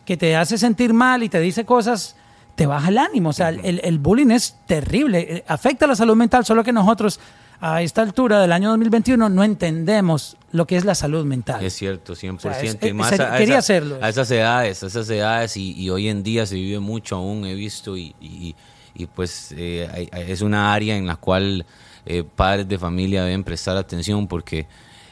que 0.06 0.18
te 0.18 0.36
hace 0.36 0.58
sentir 0.58 0.94
mal 0.94 1.24
y 1.24 1.30
te 1.30 1.40
dice 1.40 1.66
cosas, 1.66 2.16
te 2.56 2.66
baja 2.66 2.90
el 2.90 2.98
ánimo. 2.98 3.30
O 3.30 3.34
sea, 3.34 3.50
el, 3.50 3.80
el 3.84 3.98
bullying 3.98 4.30
es 4.32 4.56
terrible, 4.68 5.20
eh, 5.38 5.46
afecta 5.48 5.88
la 5.88 5.96
salud 5.96 6.16
mental, 6.18 6.46
solo 6.46 6.64
que 6.64 6.74
nosotros 6.74 7.20
a 7.62 7.82
esta 7.82 8.02
altura 8.02 8.40
del 8.42 8.52
año 8.52 8.70
2021 8.70 9.30
no 9.30 9.44
entendemos 9.44 10.38
lo 10.52 10.66
que 10.66 10.78
es 10.78 10.86
la 10.86 10.96
salud 10.96 11.26
mental. 11.26 11.64
Es 11.64 11.74
cierto, 11.74 12.14
100%. 12.16 12.36
O 12.38 12.40
sea, 12.40 12.62
es- 12.62 12.78
y 12.82 12.94
más 12.94 13.12
es- 13.14 13.20
a, 13.20 13.34
a 13.34 13.38
quería 13.38 13.56
esa- 13.56 13.60
hacerlo. 13.60 13.98
a 14.02 14.10
esas 14.10 14.32
edades, 14.32 14.82
a 14.84 14.88
esas 14.88 15.10
edades, 15.10 15.58
y, 15.58 15.74
y 15.74 15.90
hoy 15.90 16.08
en 16.08 16.24
día 16.24 16.46
se 16.46 16.56
vive 16.56 16.80
mucho 16.80 17.18
aún, 17.18 17.46
he 17.46 17.54
visto, 17.56 17.98
y, 17.98 18.16
y- 18.22 18.56
y, 18.96 19.06
pues 19.06 19.54
eh, 19.58 20.10
es 20.28 20.42
una 20.42 20.74
área 20.74 20.96
en 20.98 21.06
la 21.06 21.16
cual 21.16 21.66
eh, 22.06 22.24
padres 22.24 22.68
de 22.68 22.78
familia 22.80 23.24
deben 23.24 23.44
prestar 23.44 23.78
atención 23.78 24.28
porque 24.28 24.68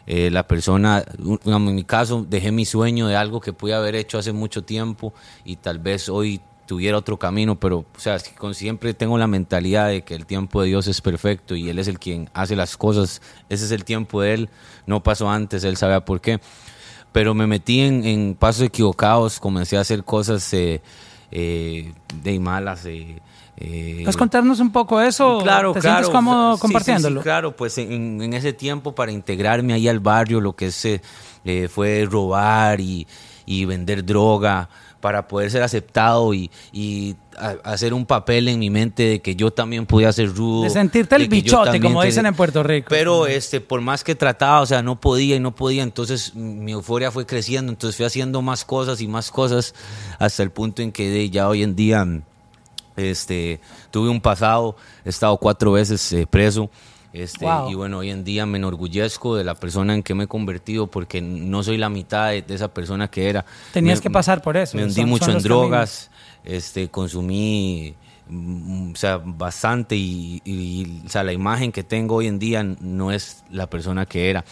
eh, 0.07 0.29
la 0.31 0.47
persona, 0.47 1.03
en 1.45 1.75
mi 1.75 1.83
caso, 1.83 2.25
dejé 2.27 2.51
mi 2.51 2.65
sueño 2.65 3.07
de 3.07 3.15
algo 3.17 3.39
que 3.41 3.53
pude 3.53 3.73
haber 3.73 3.95
hecho 3.95 4.17
hace 4.17 4.31
mucho 4.31 4.63
tiempo 4.63 5.13
y 5.45 5.57
tal 5.57 5.79
vez 5.79 6.07
hoy 6.09 6.39
tuviera 6.67 6.97
otro 6.97 7.17
camino, 7.17 7.59
pero 7.59 7.79
o 7.79 7.99
sea, 7.99 8.15
es 8.15 8.29
con, 8.29 8.53
siempre 8.53 8.93
tengo 8.93 9.17
la 9.17 9.25
mentalidad 9.25 9.87
de 9.87 10.03
que 10.03 10.13
el 10.13 10.27
tiempo 10.27 10.61
de 10.61 10.67
Dios 10.67 10.85
es 10.87 11.01
perfecto 11.01 11.55
y 11.55 11.69
Él 11.69 11.79
es 11.79 11.87
el 11.87 11.97
quien 11.97 12.29
hace 12.35 12.55
las 12.55 12.77
cosas, 12.77 13.21
ese 13.49 13.65
es 13.65 13.71
el 13.71 13.83
tiempo 13.85 14.21
de 14.21 14.33
Él, 14.35 14.49
no 14.85 15.01
pasó 15.01 15.29
antes, 15.29 15.63
Él 15.63 15.77
sabe 15.77 15.99
por 16.01 16.21
qué. 16.21 16.39
Pero 17.11 17.33
me 17.33 17.47
metí 17.47 17.79
en, 17.79 18.05
en 18.05 18.35
pasos 18.35 18.61
equivocados, 18.63 19.39
comencé 19.39 19.77
a 19.77 19.81
hacer 19.81 20.03
cosas 20.03 20.53
eh, 20.53 20.81
eh, 21.31 21.93
de 22.21 22.39
malas. 22.39 22.85
eh, 22.85 23.19
eh, 23.59 23.99
¿Puedes 24.03 24.17
contarnos 24.17 24.59
un 24.59 24.71
poco 24.71 25.01
eso? 25.01 25.39
Claro, 25.41 25.71
¿Te 25.71 25.79
claro. 25.79 25.95
sientes 25.95 26.09
cómodo 26.15 26.51
Sí, 26.51 26.57
sí, 26.57 26.61
compartiéndolo? 26.61 27.21
sí, 27.21 27.23
claro, 27.23 27.55
pues 27.55 27.77
en, 27.79 28.21
en 28.21 28.33
ese 28.33 28.53
tiempo 28.53 28.93
para 28.93 29.11
integrarme 29.11 29.73
ahí 29.73 29.87
al 29.87 29.99
barrio, 29.99 30.41
lo 30.41 30.55
que 30.55 30.69
se 30.71 31.01
eh, 31.43 31.67
fue 31.67 32.05
robar 32.07 32.79
y, 32.81 33.07
y 33.47 33.65
vender 33.65 34.05
droga 34.05 34.69
para 34.99 35.27
poder 35.27 35.51
ser 35.51 35.61
aceptado 35.63 36.33
y, 36.33 36.49
y 36.71 37.15
a- 37.37 37.55
hacer 37.63 37.93
un 37.93 38.05
papel 38.05 38.47
en 38.47 38.59
mi 38.59 38.69
mente 38.69 39.03
de 39.03 39.21
que 39.21 39.35
yo 39.35 39.51
también 39.51 39.85
podía 39.85 40.11
ser 40.11 40.33
rudo. 40.33 40.63
De 40.63 40.69
sentirte 40.69 41.15
el 41.15 41.23
de 41.23 41.27
bichote, 41.27 41.79
como 41.79 42.01
dicen 42.03 42.25
en 42.25 42.33
Puerto 42.35 42.63
Rico. 42.63 42.87
Pero 42.89 43.27
este, 43.27 43.61
por 43.61 43.81
más 43.81 44.03
que 44.03 44.15
trataba, 44.15 44.61
o 44.61 44.65
sea, 44.65 44.81
no 44.81 44.99
podía 44.99 45.35
y 45.35 45.39
no 45.39 45.53
podía, 45.55 45.83
entonces 45.83 46.33
mi 46.35 46.71
euforia 46.71 47.11
fue 47.11 47.25
creciendo, 47.25 47.71
entonces 47.71 47.95
fui 47.95 48.05
haciendo 48.05 48.41
más 48.41 48.65
cosas 48.65 48.99
y 49.01 49.07
más 49.07 49.31
cosas 49.31 49.75
hasta 50.19 50.43
el 50.43 50.51
punto 50.51 50.81
en 50.81 50.91
que 50.91 51.09
de, 51.09 51.29
ya 51.29 51.47
hoy 51.47 51.63
en 51.63 51.75
día 51.75 52.05
Este, 52.95 53.59
tuve 53.91 54.09
un 54.09 54.19
pasado, 54.21 54.75
he 55.05 55.09
estado 55.09 55.37
cuatro 55.37 55.73
veces 55.73 56.11
eh, 56.13 56.25
preso. 56.25 56.69
Este, 57.17 57.45
Wow. 57.45 57.69
Y 57.71 57.73
bueno, 57.75 57.97
hoy 57.99 58.11
en 58.11 58.23
día 58.23 58.45
me 58.45 58.57
enorgullezco 58.57 59.35
de 59.35 59.43
la 59.43 59.55
persona 59.55 59.93
en 59.95 60.03
que 60.03 60.13
me 60.13 60.25
he 60.25 60.27
convertido 60.27 60.87
porque 60.87 61.21
no 61.21 61.63
soy 61.63 61.77
la 61.77 61.89
mitad 61.89 62.29
de, 62.29 62.41
de 62.43 62.53
esa 62.55 62.67
persona 62.73 63.07
que 63.09 63.29
era. 63.29 63.45
Tenías 63.73 63.99
Me- 63.99 64.03
que 64.03 64.09
pasar 64.11 64.41
por 64.41 64.55
eso, 64.57 64.77
Me 64.77 64.83
hundí 64.83 64.93
son- 65.01 65.09
mucho 65.09 65.25
son 65.25 65.37
en 65.37 65.43
drogas, 65.43 66.11
este, 66.43 66.89
consumí 66.89 67.95
mm, 68.29 68.91
o 68.91 68.95
sea, 68.95 69.17
bastante 69.23 69.95
y, 69.95 70.41
y, 70.45 71.01
o 71.05 71.09
sea, 71.09 71.23
la 71.23 71.33
imagen 71.33 71.71
que 71.71 71.83
tengo 71.83 72.15
hoy 72.15 72.27
en 72.27 72.37
día 72.39 72.61
no 72.63 73.11
es 73.11 73.43
la 73.49 73.67
persona 73.69 74.05
que 74.05 74.29
era. 74.29 74.43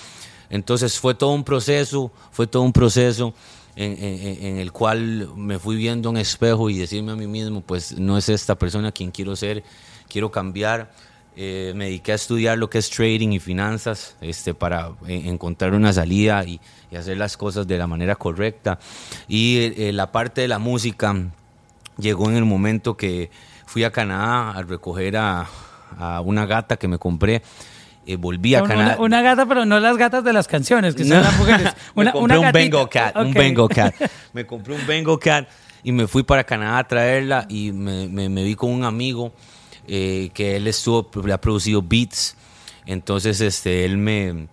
Entonces 0.50 1.00
fue 1.00 1.13
todo 1.15 1.31
un 1.31 1.43
proceso, 1.43 2.12
fue 2.31 2.48
todo 2.48 2.62
un 2.63 2.72
proceso 2.74 3.34
en, 3.75 3.91
en- 4.03 4.45
en 4.45 4.57
el 4.57 4.72
cual 4.72 5.29
me 5.36 5.60
fui 5.60 5.75
viendo 5.75 6.10
un 6.10 6.17
espejo 6.17 6.69
y 6.69 6.77
decirme 6.77 7.12
a 7.12 7.15
mí 7.15 7.27
mismo, 7.27 7.62
pues 7.62 7.98
no 8.00 8.17
es 8.17 8.29
esta 8.29 8.55
persona 8.55 8.91
quien 8.91 9.12
quiero 9.12 9.36
ser, 9.36 9.63
quiero 10.07 10.31
cambiar. 10.31 10.91
Eh, 11.38 11.74
me 11.75 11.86
dediqué 11.86 12.13
a 12.13 12.15
estudiar 12.15 12.58
lo 12.58 12.70
que 12.70 12.77
es 12.77 12.89
trading 12.89 13.30
y 13.34 13.39
finanzas 13.39 14.15
este, 14.22 14.54
para 14.54 14.92
eh, 15.08 15.24
encontrar 15.25 15.74
una 15.74 15.92
salida 15.92 16.46
y, 16.46 16.62
y 16.92 16.96
hacer 16.96 17.18
las 17.18 17.36
cosas 17.36 17.68
de 17.68 17.77
la 17.77 17.88
manera 17.88 18.15
correcta. 18.15 18.80
Y 19.27 19.74
eh, 19.77 19.92
la 19.92 20.12
parte 20.12 20.42
de 20.42 20.48
la 20.48 20.60
música 20.60 21.13
llegó 21.98 22.30
en 22.30 22.38
el 22.38 22.46
momento 22.46 22.96
que 22.96 23.32
fui 23.65 23.84
a 23.84 23.92
Canadá 23.92 24.51
a 24.51 24.62
recoger 24.63 25.18
a, 25.18 25.46
a 25.98 26.22
una 26.22 26.46
gata 26.46 26.77
que 26.77 26.88
me 26.88 26.98
compré. 26.98 27.42
Eh, 28.08 28.15
volví 28.18 28.54
a 28.56 28.62
Una, 28.63 28.74
Canadá. 28.75 28.98
una 29.00 29.22
gata, 29.24 29.46
pero 29.48 29.65
no 29.65 29.80
las 29.80 29.98
gatas 29.98 30.24
de 30.24 30.32
las 30.32 30.48
canciones, 30.48 30.94
que 30.96 31.04
son 31.04 31.18
No. 31.18 31.24
las 31.24 31.38
mujeres. 31.38 31.74
me 31.96 32.04
Una, 32.04 32.12
compré 32.13 32.38
una 32.38 32.48
un. 32.48 32.54
Bengal 32.54 32.88
cat, 32.89 33.15
un 33.18 33.27
Ok. 33.30 33.34
Bengal 33.34 33.68
cat. 33.68 33.96
Me 34.34 34.46
compré 34.46 34.75
un 34.75 34.86
Bengal 34.88 35.18
cat 35.20 35.50
y 35.84 35.92
me 35.92 36.08
fui 36.08 36.24
para 36.24 36.44
Canadá 36.44 36.77
a 36.80 36.88
traerla 36.88 37.46
y 37.50 37.72
me, 37.72 38.08
me- 38.08 38.30
me 38.30 38.44
vi 38.44 38.54
con 38.56 38.70
un 38.72 38.84
amigo 38.84 39.34
eh, 39.88 40.30
que 40.34 40.56
él 40.56 40.68
estuvo, 40.68 41.10
le 41.25 41.34
ha 41.34 41.39
producido 41.42 41.82
beats. 41.82 42.36
Entonces, 42.86 43.42
este, 43.42 43.86
él 43.86 43.98
me, 43.98 44.27
él, 44.27 44.48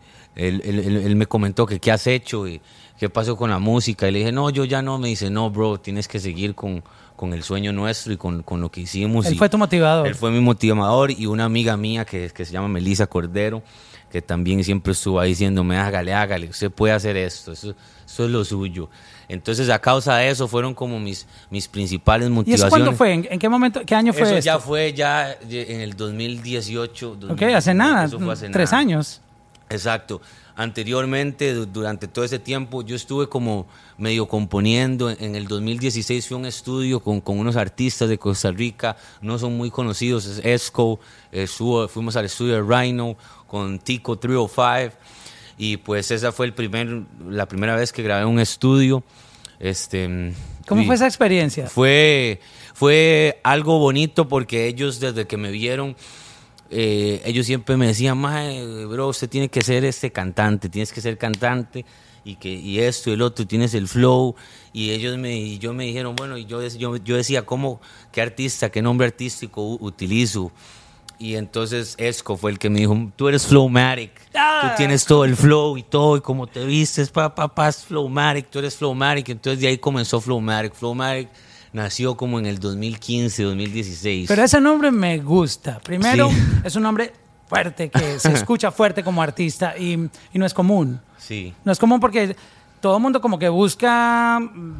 él- 0.64 0.78
él- 1.04 1.16
me 1.16 1.26
comentó 1.26 1.66
que 1.66 1.78
qué 1.80 1.92
has 1.92 2.06
hecho 2.06 2.48
y 2.48 2.60
qué 2.98 3.10
pasó 3.10 3.36
con 3.36 3.50
la 3.50 3.58
música. 3.58 4.08
Y 4.08 4.12
le 4.12 4.18
dije, 4.20 4.32
no, 4.32 4.48
yo 4.50 4.64
ya 4.64 4.80
no. 4.82 4.98
Me 4.98 5.08
dice, 5.08 5.28
no, 5.30 5.50
bro, 5.50 5.78
tienes 5.78 6.08
que 6.08 6.18
seguir 6.18 6.54
con, 6.54 6.82
con 7.16 7.32
el 7.34 7.42
sueño 7.42 7.72
nuestro 7.72 8.12
y 8.12 8.16
con, 8.16 8.42
con 8.42 8.60
lo 8.60 8.70
que 8.70 8.80
hicimos. 8.82 9.26
Él 9.26 9.34
Y 9.34 9.38
fue 9.38 9.48
tu 9.48 9.58
motivador. 9.58 10.06
Él 10.06 10.14
fue 10.14 10.30
mi 10.30 10.40
motivador 10.40 11.10
y 11.10 11.26
una 11.26 11.44
amiga 11.44 11.76
mía 11.76 12.04
que, 12.04 12.30
que 12.30 12.44
se 12.44 12.52
llama 12.52 12.68
Melissa 12.68 13.06
Cordero, 13.06 13.62
que 14.12 14.20
también 14.20 14.62
siempre 14.62 14.92
estuvo 14.92 15.18
ahí 15.18 15.30
diciéndome, 15.30 15.78
hágale, 15.78 16.12
hágale, 16.12 16.50
usted 16.50 16.70
puede 16.70 16.92
hacer 16.92 17.16
esto, 17.16 17.52
eso, 17.52 17.74
eso 18.04 18.24
es 18.24 18.30
lo 18.30 18.44
suyo. 18.44 18.90
Entonces, 19.26 19.70
a 19.70 19.78
causa 19.78 20.16
de 20.16 20.28
eso, 20.28 20.46
fueron 20.46 20.74
como 20.74 21.00
mis, 21.00 21.26
mis 21.48 21.66
principales 21.66 22.26
¿Y 22.26 22.28
eso 22.28 22.34
motivaciones. 22.34 22.70
cuándo 22.70 22.92
fue? 22.92 23.12
¿En, 23.14 23.38
qué 23.38 23.48
momento? 23.48 23.80
¿Qué 23.86 23.94
año 23.94 24.12
fue 24.12 24.22
Eso 24.24 24.34
esto? 24.34 24.44
ya 24.44 24.58
fue 24.58 24.92
ya 24.92 25.32
en 25.48 25.80
el 25.80 25.96
2018. 25.96 27.18
ok, 27.30 27.42
hace 27.54 27.72
nada, 27.72 28.04
eso 28.04 28.20
fue 28.20 28.34
hace 28.34 28.50
tres 28.50 28.70
nada. 28.70 28.82
años. 28.82 29.21
Exacto. 29.72 30.20
Anteriormente, 30.54 31.54
du- 31.54 31.66
durante 31.66 32.06
todo 32.08 32.24
ese 32.24 32.38
tiempo, 32.38 32.82
yo 32.82 32.94
estuve 32.94 33.28
como 33.28 33.66
medio 33.98 34.28
componiendo. 34.28 35.10
En 35.10 35.34
el 35.34 35.48
2016 35.48 36.26
fui 36.28 36.34
a 36.34 36.38
un 36.38 36.46
estudio 36.46 37.00
con, 37.00 37.20
con 37.20 37.38
unos 37.38 37.56
artistas 37.56 38.08
de 38.08 38.18
Costa 38.18 38.50
Rica, 38.50 38.96
no 39.20 39.38
son 39.38 39.56
muy 39.56 39.70
conocidos, 39.70 40.26
es 40.26 40.38
Esco, 40.44 41.00
eh, 41.32 41.46
fuimos 41.88 42.16
al 42.16 42.26
estudio 42.26 42.54
de 42.54 42.62
Rhino 42.62 43.16
con 43.46 43.78
Tico 43.78 44.18
305 44.18 44.94
y 45.58 45.76
pues 45.78 46.10
esa 46.10 46.32
fue 46.32 46.46
el 46.46 46.54
primer, 46.54 47.02
la 47.28 47.46
primera 47.46 47.74
vez 47.76 47.92
que 47.92 48.02
grabé 48.02 48.24
un 48.24 48.38
estudio. 48.38 49.02
Este, 49.60 50.32
¿Cómo 50.66 50.84
fue 50.84 50.94
esa 50.96 51.06
experiencia? 51.06 51.68
fue, 51.68 52.40
fue 52.74 53.40
algo 53.44 53.78
bonito 53.78 54.26
porque 54.28 54.66
ellos 54.66 54.98
desde 55.00 55.26
que 55.26 55.36
me 55.36 55.50
vieron, 55.50 55.94
eh, 56.72 57.22
ellos 57.24 57.46
siempre 57.46 57.76
me 57.76 57.86
decían, 57.86 58.18
"Mae, 58.18 58.84
bro, 58.86 59.08
usted 59.08 59.28
tiene 59.28 59.48
que 59.48 59.62
ser 59.62 59.84
este 59.84 60.10
cantante, 60.10 60.68
tienes 60.68 60.92
que 60.92 61.00
ser 61.00 61.18
cantante 61.18 61.84
y 62.24 62.36
que 62.36 62.50
y 62.52 62.78
esto 62.80 63.10
y 63.10 63.14
el 63.14 63.22
otro, 63.22 63.46
tienes 63.46 63.74
el 63.74 63.88
flow 63.88 64.34
y 64.72 64.90
ellos 64.90 65.18
me 65.18 65.36
y 65.36 65.58
yo 65.58 65.72
me 65.74 65.84
dijeron, 65.84 66.14
bueno, 66.16 66.36
y 66.38 66.44
yo, 66.46 66.66
yo, 66.66 66.96
yo 66.96 67.16
decía, 67.16 67.44
¿cómo, 67.44 67.80
qué 68.12 68.22
artista, 68.22 68.70
qué 68.70 68.80
nombre 68.82 69.06
artístico 69.06 69.76
utilizo? 69.80 70.50
Y 71.18 71.36
entonces 71.36 71.94
Esco 71.98 72.36
fue 72.36 72.50
el 72.50 72.58
que 72.58 72.68
me 72.68 72.80
dijo, 72.80 72.96
tú 73.14 73.28
eres 73.28 73.46
Flowmatic, 73.46 74.10
Ah. 74.34 74.60
tú 74.62 74.76
tienes 74.76 75.04
todo 75.04 75.24
el 75.24 75.36
flow 75.36 75.76
y 75.76 75.82
todo, 75.84 76.16
y 76.16 76.20
como 76.20 76.46
te 76.48 76.64
vistes, 76.64 77.10
pa, 77.10 77.32
pa, 77.34 77.46
pa, 77.54 77.68
es 77.68 77.84
Flowmatic, 77.84 78.50
tú 78.50 78.58
eres 78.58 78.74
Flowmatic. 78.76 79.28
Entonces 79.28 79.60
de 79.60 79.68
ahí 79.68 79.78
comenzó 79.78 80.20
Flowmatic. 80.20 80.74
Flowmatic 80.74 81.28
nació 81.72 82.16
como 82.16 82.38
en 82.38 82.46
el 82.46 82.58
2015, 82.58 83.42
2016. 83.44 84.28
Pero 84.28 84.42
ese 84.44 84.60
nombre 84.60 84.90
me 84.90 85.18
gusta. 85.18 85.78
Primero, 85.80 86.28
Sí. 86.30 86.36
es 86.64 86.76
un 86.76 86.82
nombre 86.82 87.12
fuerte, 87.48 87.90
que 87.90 88.18
se 88.18 88.32
escucha 88.32 88.70
fuerte 88.70 89.02
como 89.04 89.22
artista 89.22 89.74
y, 89.78 89.92
y 90.32 90.38
no 90.38 90.46
es 90.46 90.54
común. 90.54 91.00
Sí, 91.18 91.52
No 91.64 91.72
es 91.72 91.78
común 91.78 92.00
porque 92.00 92.34
todo 92.80 92.96
el 92.96 93.02
mundo 93.02 93.20
como 93.20 93.38
que 93.38 93.48
busca 93.48 94.40
mm, 94.40 94.72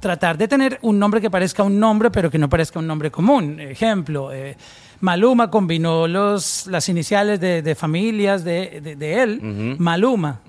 tratar 0.00 0.36
de 0.38 0.46
tener 0.46 0.78
un 0.82 0.98
nombre 0.98 1.20
que 1.20 1.30
parezca 1.30 1.62
un 1.62 1.78
nombre, 1.80 2.10
pero 2.10 2.30
que 2.30 2.38
no 2.38 2.48
parezca 2.48 2.78
un 2.78 2.86
nombre 2.86 3.10
común. 3.10 3.58
Ejemplo, 3.58 4.32
eh, 4.32 4.56
Maluma 5.00 5.50
combinó 5.50 6.06
los, 6.06 6.66
las 6.68 6.88
iniciales 6.88 7.40
de, 7.40 7.60
de 7.62 7.74
familias 7.74 8.44
de, 8.44 8.80
de- 8.82 8.96
de 8.96 9.22
él, 9.22 9.76
Maluma. 9.78 10.40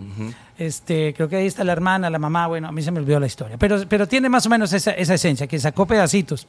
Este, 0.57 1.13
creo 1.13 1.27
que 1.27 1.35
ahí 1.35 1.47
está 1.47 1.63
la 1.65 1.73
hermana, 1.73 2.09
la 2.09 2.19
mamá, 2.19 2.47
bueno, 2.47 2.69
a 2.69 2.71
mí 2.71 2.81
se 2.81 2.89
me 2.89 2.99
olvidó 2.99 3.19
la 3.19 3.25
historia, 3.25 3.57
pero, 3.57 3.83
pero 3.89 4.07
tiene 4.07 4.29
más 4.29 4.45
o 4.45 4.49
menos 4.49 4.71
esa, 4.71 4.91
esa 4.91 5.13
esencia, 5.15 5.47
que 5.47 5.59
sacó 5.59 5.85
pedacitos. 5.85 6.47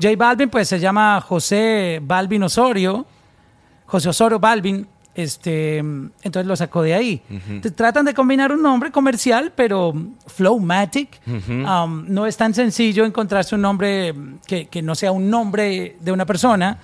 J 0.00 0.16
Balvin, 0.16 0.50
pues 0.50 0.68
se 0.68 0.80
llama 0.80 1.20
José 1.20 2.00
Balvin 2.02 2.42
Osorio, 2.42 3.06
José 3.86 4.08
Osorio 4.08 4.40
Balvin, 4.40 4.86
este, 5.14 5.78
entonces 5.78 6.46
lo 6.46 6.56
sacó 6.56 6.82
de 6.82 6.94
ahí. 6.94 7.22
Te- 7.62 7.70
Tratan 7.70 8.04
de 8.04 8.14
combinar 8.14 8.50
un 8.52 8.62
nombre 8.62 8.90
comercial, 8.90 9.52
pero 9.54 9.94
Flowmatic. 10.26 11.20
um, 11.26 12.04
no 12.08 12.26
es 12.26 12.36
tan 12.36 12.52
sencillo 12.54 13.04
encontrarse 13.04 13.54
un 13.54 13.62
nombre 13.62 14.14
que, 14.46 14.66
que 14.66 14.82
no 14.82 14.94
sea 14.94 15.12
un 15.12 15.30
nombre 15.30 15.96
de 16.00 16.12
una 16.12 16.26
persona 16.26 16.78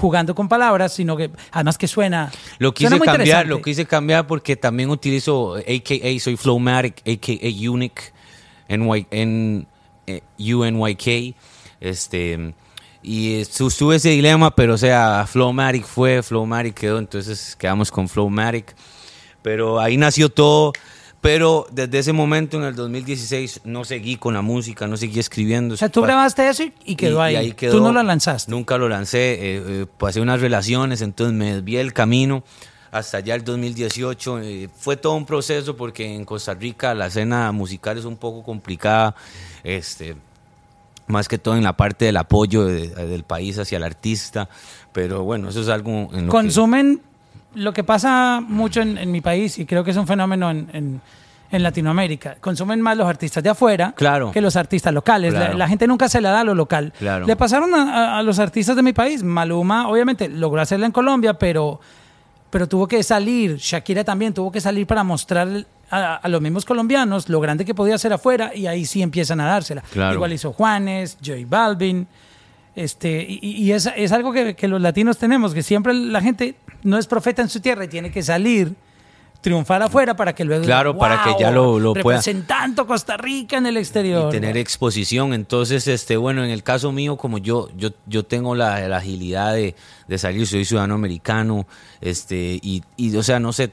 jugando 0.00 0.34
con 0.34 0.48
palabras, 0.48 0.92
sino 0.92 1.16
que 1.16 1.30
además 1.52 1.78
que 1.78 1.86
suena. 1.86 2.30
Lo 2.58 2.74
quise 2.74 2.90
cambiar, 3.18 3.46
lo 3.46 3.62
quise 3.62 3.86
cambiar 3.86 4.26
porque 4.26 4.56
también 4.56 4.90
utilizo 4.90 5.54
AKA, 5.54 6.18
soy 6.20 6.36
Flowmatic, 6.36 6.98
AKA 7.06 7.70
Unique, 7.70 8.02
NY, 8.68 9.06
N, 9.10 9.66
eh, 10.08 10.20
UNYK, 10.38 11.36
este, 11.80 12.54
y 13.02 13.34
eh, 13.40 13.44
su- 13.44 13.70
tuve 13.70 13.96
ese 13.96 14.10
dilema, 14.10 14.54
pero 14.54 14.74
o 14.74 14.78
sea, 14.78 15.26
Flowmatic 15.26 15.84
fue, 15.84 16.22
Flowmatic 16.22 16.74
quedó, 16.74 16.98
entonces 16.98 17.56
quedamos 17.56 17.90
con 17.90 18.08
Flowmatic, 18.08 18.74
pero 19.42 19.80
ahí 19.80 19.96
nació 19.96 20.28
todo, 20.28 20.72
pero 21.20 21.66
desde 21.70 21.98
ese 22.00 22.12
momento 22.12 22.56
en 22.58 22.64
el 22.64 22.74
2016 22.74 23.60
no 23.64 23.84
seguí 23.84 24.16
con 24.16 24.34
la 24.34 24.42
música, 24.42 24.86
no 24.86 24.96
seguí 24.96 25.20
escribiendo. 25.20 25.74
O 25.74 25.76
sea, 25.76 25.88
tú 25.88 26.02
grabaste 26.02 26.48
eso 26.48 26.64
y, 26.84 26.96
quedó 26.96 27.28
y- 27.28 27.32
y 27.32 27.36
ahí. 27.36 27.52
quedó. 27.52 27.72
Tú 27.78 27.80
no 27.80 27.92
lo 27.92 28.02
lanzaste. 28.02 28.50
Nunca 28.50 28.76
lo 28.78 28.88
lancé. 28.88 29.34
eh, 29.34 29.62
eh, 29.66 29.86
pasé 29.98 30.20
unas 30.20 30.40
relaciones, 30.40 31.00
entonces 31.00 31.34
me 31.34 31.54
desvié 31.54 31.80
el 31.80 31.92
camino 31.92 32.42
hasta 32.90 33.18
allá 33.18 33.34
el 33.36 33.44
2018. 33.44 34.40
eh, 34.40 34.68
fue 34.76 34.96
todo 34.96 35.14
un 35.14 35.24
proceso 35.24 35.76
porque 35.76 36.12
en 36.12 36.24
Costa 36.24 36.54
Rica 36.54 36.92
la 36.94 37.06
escena 37.06 37.50
musical 37.52 37.98
es 37.98 38.04
un 38.04 38.16
poco 38.16 38.42
complicada. 38.42 39.14
Este, 39.64 40.16
más 41.12 41.28
que 41.28 41.38
todo 41.38 41.56
en 41.56 41.62
la 41.62 41.76
parte 41.76 42.06
del 42.06 42.16
apoyo 42.16 42.64
de- 42.64 42.88
del 42.88 43.22
país 43.22 43.58
hacia 43.58 43.76
el 43.76 43.84
artista. 43.84 44.48
Pero 44.92 45.22
bueno, 45.22 45.48
eso 45.50 45.60
es 45.60 45.68
algo 45.68 45.90
en 45.90 46.26
lo 46.26 46.32
que- 46.32 46.38
consumen 46.38 47.00
lo 47.54 47.72
que 47.72 47.84
pasa 47.84 48.40
mucho 48.46 48.80
en, 48.80 48.96
en 48.98 49.12
mi 49.12 49.20
país 49.20 49.58
y 49.58 49.66
creo 49.66 49.84
que 49.84 49.90
es 49.92 49.96
un 49.96 50.06
fenómeno 50.06 50.50
en, 50.50 50.68
en- 50.72 51.00
en 51.50 51.62
Latinoamérica. 51.62 52.36
Consumen 52.40 52.80
más 52.80 52.96
los 52.96 53.06
artistas 53.06 53.42
de 53.44 53.50
afuera 53.50 53.92
Claro. 53.94 54.30
que 54.32 54.40
los 54.40 54.56
artistas 54.56 54.92
locales. 54.94 55.34
La, 55.34 55.40
Claro. 55.40 55.58
la 55.58 55.68
gente 55.68 55.86
nunca 55.86 56.08
se 56.08 56.22
la 56.22 56.30
da 56.30 56.40
a 56.40 56.44
lo 56.44 56.54
local. 56.54 56.94
Claro. 56.98 57.26
Le 57.26 57.36
pasaron 57.36 57.74
a, 57.74 58.14
a- 58.14 58.18
a 58.18 58.22
los 58.22 58.38
artistas 58.38 58.74
de 58.74 58.82
mi 58.82 58.94
país. 58.94 59.22
Maluma, 59.22 59.86
obviamente, 59.88 60.30
logró 60.30 60.62
hacerla 60.62 60.86
en 60.86 60.92
Colombia, 60.92 61.34
pero, 61.34 61.78
pero 62.48 62.66
tuvo 62.66 62.88
que 62.88 63.02
salir. 63.02 63.56
Shakira 63.58 64.02
también 64.02 64.32
tuvo 64.32 64.50
que 64.50 64.62
salir 64.62 64.86
para 64.86 65.04
mostrar 65.04 65.66
a, 65.92 66.16
a 66.16 66.28
los 66.28 66.40
mismos 66.40 66.64
colombianos 66.64 67.28
lo 67.28 67.38
grande 67.38 67.64
que 67.64 67.74
podía 67.74 67.94
hacer 67.94 68.12
afuera 68.12 68.50
y 68.54 68.66
ahí 68.66 68.84
sí 68.86 69.02
empiezan 69.02 69.40
a 69.40 69.46
dársela. 69.46 69.82
Claro. 69.92 70.14
Igual 70.14 70.32
hizo 70.32 70.52
Juanes, 70.52 71.18
J 71.24 71.38
Balvin. 71.46 72.08
Este, 72.74 73.24
y, 73.28 73.38
y- 73.42 73.72
es, 73.72 73.88
es 73.96 74.12
algo 74.12 74.32
que, 74.32 74.56
que 74.56 74.66
los 74.66 74.80
latinos 74.80 75.18
tenemos, 75.18 75.52
que 75.52 75.62
siempre 75.62 75.92
la 75.92 76.22
gente 76.22 76.54
no 76.82 76.96
es 76.96 77.06
profeta 77.06 77.42
en 77.42 77.48
su 77.50 77.60
tierra 77.60 77.84
y 77.84 77.88
tiene 77.88 78.10
que 78.10 78.22
salir, 78.22 78.74
triunfar 79.42 79.82
afuera 79.82 80.16
para 80.16 80.34
que 80.34 80.42
luego... 80.44 80.64
Claro, 80.64 80.96
para 80.96 81.22
que 81.22 81.30
"Wow, 81.30 81.38
ya 81.40 81.50
lo- 81.50 81.78
lo 81.78 81.92
pueda". 81.92 82.16
Representando 82.16 82.86
Costa 82.86 83.18
Rica 83.18 83.58
en 83.58 83.66
el 83.66 83.76
exterior. 83.76 84.28
y 84.28 84.30
tener 84.30 84.56
exposición. 84.56 85.34
Entonces, 85.34 85.86
este, 85.86 86.16
bueno, 86.16 86.42
en 86.44 86.50
el 86.50 86.62
caso 86.62 86.92
mío, 86.92 87.18
como 87.18 87.36
yo, 87.36 87.68
yo, 87.76 87.90
yo 88.06 88.24
tengo 88.24 88.54
la, 88.54 88.88
la 88.88 88.96
agilidad 88.96 89.52
de, 89.52 89.74
de 90.08 90.18
salir, 90.18 90.46
soy 90.46 90.64
ciudadano 90.64 90.94
americano, 90.94 91.66
este, 92.00 92.58
y, 92.62 92.82
y, 92.96 93.14
o 93.16 93.22
sea, 93.22 93.38
no 93.38 93.52
sé, 93.52 93.70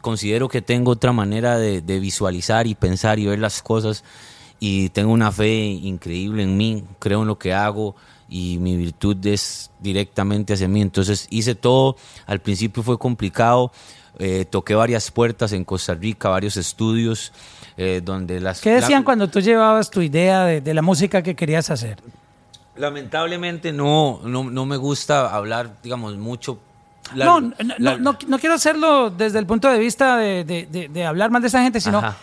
considero 0.00 0.48
que 0.48 0.62
tengo 0.62 0.92
otra 0.92 1.12
manera 1.12 1.58
de, 1.58 1.80
de 1.82 2.00
visualizar 2.00 2.66
y 2.66 2.74
pensar 2.74 3.18
y 3.18 3.26
ver 3.26 3.38
las 3.38 3.62
cosas. 3.62 4.02
y 4.62 4.90
tengo 4.90 5.12
una 5.12 5.32
fe 5.32 5.54
increíble 5.64 6.42
en 6.42 6.56
mí, 6.56 6.84
creo 6.98 7.22
en 7.22 7.28
lo 7.28 7.38
que 7.38 7.54
hago 7.54 7.96
y 8.28 8.58
mi 8.58 8.76
virtud 8.76 9.16
es 9.26 9.70
directamente 9.80 10.52
hacia 10.52 10.68
mí. 10.68 10.82
Entonces 10.82 11.26
hice 11.30 11.54
todo, 11.54 11.96
al 12.26 12.40
principio 12.40 12.82
fue 12.82 12.98
complicado, 12.98 13.72
eh, 14.18 14.44
toqué 14.44 14.74
varias 14.74 15.10
puertas 15.10 15.52
en 15.52 15.64
Costa 15.64 15.94
Rica, 15.94 16.28
varios 16.28 16.58
estudios, 16.58 17.32
eh, 17.78 18.02
donde 18.04 18.38
las... 18.38 18.60
¿Qué 18.60 18.72
decían 18.74 19.00
la- 19.00 19.04
cuando 19.06 19.28
tú 19.28 19.40
llevabas 19.40 19.90
tu 19.90 20.02
idea 20.02 20.44
de, 20.44 20.60
de 20.60 20.74
la 20.74 20.82
música 20.82 21.22
que 21.22 21.34
querías 21.34 21.70
hacer? 21.70 21.96
Lamentablemente 22.76 23.72
no, 23.72 24.20
no, 24.24 24.44
no 24.44 24.66
me 24.66 24.76
gusta 24.76 25.34
hablar, 25.34 25.76
digamos, 25.82 26.16
mucho. 26.18 26.58
La- 27.14 27.24
no, 27.24 27.40
no, 27.40 27.52
la- 27.78 27.96
no, 27.96 27.98
no- 28.12 28.18
no 28.26 28.38
quiero 28.38 28.54
hacerlo 28.54 29.10
desde 29.10 29.38
el 29.38 29.46
punto 29.46 29.68
de 29.68 29.78
vista 29.78 30.16
de, 30.16 30.44
de- 30.44 30.66
de- 30.66 30.88
de 30.88 31.04
hablar 31.04 31.30
mal 31.30 31.42
de 31.42 31.48
esa 31.48 31.62
gente, 31.62 31.80
sino 31.80 31.98
Ajá. 31.98 32.16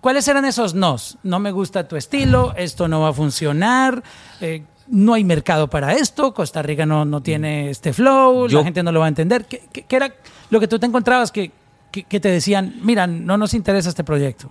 cuáles 0.00 0.26
eran 0.28 0.44
esos 0.44 0.74
nos. 0.74 1.18
No 1.22 1.38
me 1.38 1.50
gusta 1.50 1.86
tu 1.88 1.96
estilo, 1.96 2.54
esto 2.56 2.88
no 2.88 3.00
va 3.00 3.08
a 3.08 3.12
funcionar, 3.12 4.02
eh, 4.40 4.62
no 4.86 5.14
hay 5.14 5.24
mercado 5.24 5.68
para 5.68 5.92
esto, 5.94 6.32
Costa 6.32 6.62
Rica 6.62 6.86
no, 6.86 7.04
no 7.04 7.20
tiene 7.22 7.70
este 7.70 7.92
flow, 7.92 8.48
Yo- 8.48 8.58
la 8.58 8.64
gente 8.64 8.82
no 8.82 8.92
lo 8.92 9.00
va 9.00 9.06
a 9.06 9.08
entender. 9.08 9.46
¿Qué, 9.46 9.62
qué- 9.72 9.82
qué 9.82 9.96
era 9.96 10.14
lo 10.50 10.60
que 10.60 10.68
tú 10.68 10.78
te 10.78 10.86
encontrabas 10.86 11.30
que, 11.32 11.50
que- 11.90 12.04
que 12.04 12.20
te 12.20 12.28
decían, 12.30 12.74
mira, 12.82 13.06
no 13.06 13.36
nos 13.36 13.54
interesa 13.54 13.88
este 13.88 14.04
proyecto? 14.04 14.50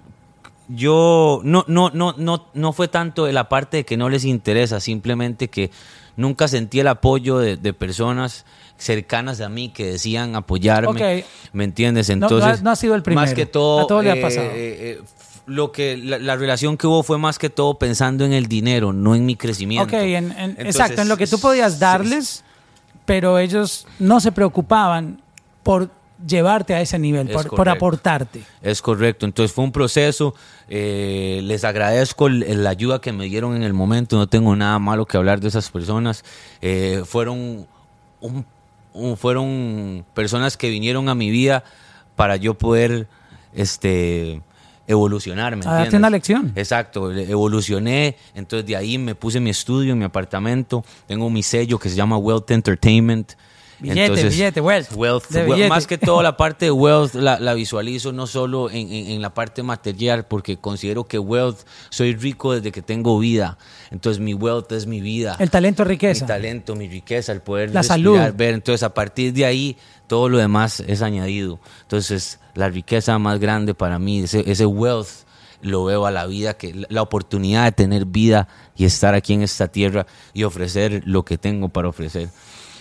Yo 0.70 1.40
no, 1.46 1.64
no, 1.68 1.90
no, 1.94 2.14
no, 2.18 2.46
no 2.54 2.74
fue 2.74 2.90
tanto 2.90 3.24
de 3.26 3.32
la 3.32 3.48
parte 3.48 3.78
de 3.78 3.86
que 3.86 3.96
no 3.96 4.10
les 4.10 4.26
interesa, 4.26 4.82
simplemente 4.82 5.48
que 5.50 5.72
nunca 6.18 6.48
sentí 6.50 6.82
el 6.82 6.88
apoyo 6.90 7.38
de, 7.38 7.56
de 7.56 7.74
personas 7.74 8.46
cercanas 8.78 9.42
a 9.42 9.50
mí 9.50 9.70
que 9.70 9.86
decían 9.86 10.36
apoyarme. 10.36 11.26
¿Me 11.54 11.64
entiendes? 11.64 12.08
No 12.10 12.14
Entonces, 12.14 12.62
no 12.62 12.72
ha 12.72 12.76
sido 12.76 12.96
el 12.96 13.04
primero. 13.04 13.26
Más 13.26 13.34
que 13.34 13.46
todo, 13.46 13.82
A 13.82 13.88
todos 13.88 14.04
le 14.04 14.12
ha 14.12 14.16
eh, 14.16 14.22
pasado. 14.22 14.48
eh, 14.48 14.52
eh, 14.56 15.02
lo 15.48 15.72
que 15.72 15.96
la, 15.98 16.20
la 16.20 16.36
relación 16.36 16.78
que 16.78 16.88
hubo 16.88 17.04
fue 17.04 17.18
más 17.18 17.40
que 17.40 17.50
todo 17.50 17.76
pensando 17.80 18.26
en 18.26 18.34
el 18.34 18.48
dinero, 18.48 18.92
no 18.94 19.16
en 19.16 19.26
mi 19.26 19.36
crecimiento. 19.36 19.88
Ok, 19.96 20.02
en- 20.02 20.32
en- 20.32 20.32
Entonces, 20.32 20.66
exacto, 20.66 21.02
en 21.02 21.08
lo 21.10 21.18
que 21.18 21.26
tú 21.28 21.40
podías 21.40 21.74
sí, 21.76 21.80
darles, 21.80 22.44
pero 23.06 23.40
ellos 23.40 23.88
no 24.00 24.20
se 24.20 24.32
preocupaban 24.34 25.22
por 25.64 25.90
llevarte 26.26 26.74
a 26.74 26.82
ese 26.82 26.98
nivel, 27.00 27.30
por, 27.30 27.70
aportarte. 27.70 28.42
Es 28.62 28.82
correcto. 28.82 29.26
Entonces 29.26 29.54
fue 29.54 29.64
un 29.64 29.72
proceso. 29.72 30.36
eh, 30.70 31.40
les 31.44 31.64
agradezco 31.64 32.28
la 32.28 32.70
ayuda 32.70 33.00
que 33.00 33.14
me 33.14 33.26
dieron 33.26 33.56
en 33.56 33.64
el 33.64 33.74
momento. 33.74 34.18
No 34.18 34.28
tengo 34.28 34.54
nada 34.56 34.80
malo 34.80 35.06
que 35.06 35.16
hablar 35.16 35.40
de 35.40 35.48
esas 35.48 35.70
personas. 35.70 36.26
Eh, 36.62 37.04
fueron, 37.06 37.66
un- 38.20 38.46
fueron 39.18 40.06
personas 40.14 40.58
que 40.58 40.70
vinieron 40.70 41.10
a 41.10 41.16
mi 41.16 41.30
vida 41.30 41.64
para 42.16 42.36
yo 42.36 42.56
poder 42.56 43.08
este, 43.54 44.42
evolucionar. 44.88 45.56
¿me 45.56 45.66
A 45.66 45.74
darte 45.74 45.98
una 45.98 46.10
lección. 46.10 46.54
Exacto, 46.56 47.12
evolucioné, 47.12 48.18
entonces 48.34 48.66
de 48.66 48.76
ahí 48.76 48.98
me 48.98 49.16
puse 49.16 49.40
mi 49.40 49.50
estudio 49.50 49.94
en 49.94 50.00
mi 50.00 50.06
apartamento, 50.06 50.84
tengo 51.06 51.30
mi 51.30 51.44
sello 51.44 51.78
que 51.78 51.90
se 51.90 51.96
llama 51.96 52.18
Wealth 52.18 52.52
Entertainment. 52.52 53.34
Billete, 53.80 54.24
billete, 54.30 54.60
wealth. 54.62 54.92
Wealth, 54.96 55.30
De 55.30 55.40
wealth. 55.42 55.54
billete. 55.54 55.70
Más 55.70 55.86
que 55.88 55.98
todo 55.98 56.24
la 56.24 56.36
parte 56.36 56.66
de 56.66 56.72
wealth 56.72 57.14
la, 57.14 57.40
la 57.40 57.54
visualizo 57.54 58.12
no 58.12 58.26
solo 58.26 58.70
en, 58.72 58.92
en- 58.92 59.08
en 59.12 59.22
la 59.22 59.34
parte 59.34 59.62
material, 59.62 60.26
porque 60.26 60.58
considero 60.58 61.04
que 61.04 61.20
wealth, 61.20 61.60
soy 61.90 62.16
rico 62.16 62.54
desde 62.54 62.72
que 62.72 62.82
tengo 62.82 63.20
vida, 63.20 63.58
entonces 63.92 64.20
mi 64.20 64.34
wealth 64.34 64.72
es 64.72 64.88
mi 64.88 65.00
vida. 65.00 65.36
El 65.40 65.52
talento 65.52 65.84
es 65.84 65.88
riqueza. 65.90 66.26
Mi 66.26 66.28
talento, 66.28 66.76
mi 66.76 66.88
riqueza, 66.88 67.32
el 67.32 67.42
poder 67.42 67.70
La 67.74 67.82
respirar, 67.82 68.00
salud. 68.26 68.36
ver. 68.36 68.54
Entonces, 68.56 68.82
a 68.84 68.94
partir 68.94 69.32
de 69.34 69.46
ahí, 69.46 69.78
todo 70.08 70.28
lo 70.30 70.38
demás 70.40 70.80
es 70.88 71.02
añadido. 71.04 71.60
Entonces, 71.84 72.40
la 72.56 72.70
riqueza 72.70 73.20
más 73.20 73.40
grande 73.40 73.74
para 73.76 74.00
mí, 74.00 74.22
ese, 74.22 74.44
ese 74.50 74.66
wealth, 74.66 75.08
lo 75.62 75.86
veo 75.86 76.06
a 76.06 76.12
la 76.12 76.26
vida, 76.28 76.56
que 76.56 76.86
la 76.90 77.02
oportunidad 77.02 77.66
de 77.66 77.72
tener 77.72 78.06
vida 78.06 78.48
y 78.76 78.86
estar 78.86 79.16
aquí 79.16 79.34
en 79.34 79.42
esta 79.42 79.68
tierra 79.68 80.06
y 80.34 80.44
ofrecer 80.44 81.02
lo 81.06 81.26
que 81.26 81.38
tengo 81.40 81.70
para 81.70 81.90
ofrecer. 81.90 82.30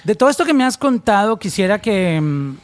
De 0.06 0.14
todo 0.14 0.28
esto 0.28 0.44
que 0.44 0.54
me 0.54 0.62
has 0.62 0.78
contado, 0.78 1.36
quisiera 1.36 1.80
que 1.80 2.20
mm, 2.20 2.56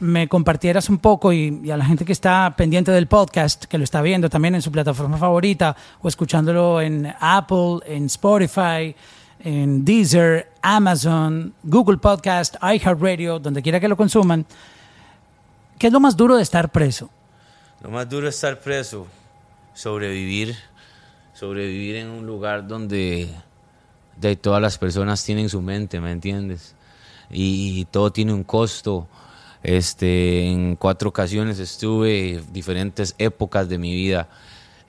me 0.00 0.28
compartieras 0.28 0.90
un 0.90 0.98
poco 0.98 1.32
y, 1.32 1.70
a 1.70 1.78
la 1.78 1.86
gente 1.86 2.04
que 2.04 2.12
está 2.12 2.52
pendiente 2.58 2.92
del 2.92 3.06
podcast, 3.06 3.64
que 3.64 3.78
lo 3.78 3.84
está 3.84 4.02
viendo 4.02 4.28
también 4.28 4.54
en 4.54 4.60
su 4.60 4.70
plataforma 4.70 5.16
favorita 5.16 5.74
o 6.02 6.08
escuchándolo 6.08 6.82
en 6.82 7.10
Apple, 7.20 7.78
en 7.86 8.04
Spotify, 8.04 8.94
en 9.40 9.82
Deezer, 9.82 10.52
Amazon, 10.60 11.54
Google 11.62 11.96
Podcast, 11.96 12.56
iHeartRadio, 12.62 13.38
donde 13.38 13.62
quiera 13.62 13.80
que 13.80 13.88
lo 13.88 13.96
consuman. 13.96 14.44
¿Qué 15.78 15.86
es 15.86 15.92
lo 15.94 16.00
más 16.00 16.14
duro 16.14 16.36
de 16.36 16.42
estar 16.42 16.70
preso? 16.70 17.08
Lo 17.80 17.88
más 17.88 18.06
duro 18.10 18.28
es 18.28 18.34
estar 18.34 18.60
preso, 18.60 19.06
sobrevivir, 19.72 20.54
sobrevivir 21.32 21.96
en 21.96 22.10
un 22.10 22.26
lugar 22.26 22.68
donde 22.68 23.30
de 24.16 24.36
todas 24.36 24.62
las 24.62 24.78
personas 24.78 25.24
tienen 25.24 25.48
su 25.48 25.60
mente, 25.60 26.00
¿me 26.00 26.12
entiendes? 26.12 26.74
Y, 27.34 27.84
todo 27.86 28.12
tiene 28.12 28.32
un 28.32 28.44
costo. 28.44 29.08
Este, 29.62 30.46
en 30.46 30.76
cuatro 30.76 31.08
ocasiones 31.08 31.58
estuve 31.58 32.42
diferentes 32.52 33.14
épocas 33.18 33.68
de 33.68 33.78
mi 33.78 33.94
vida 33.94 34.28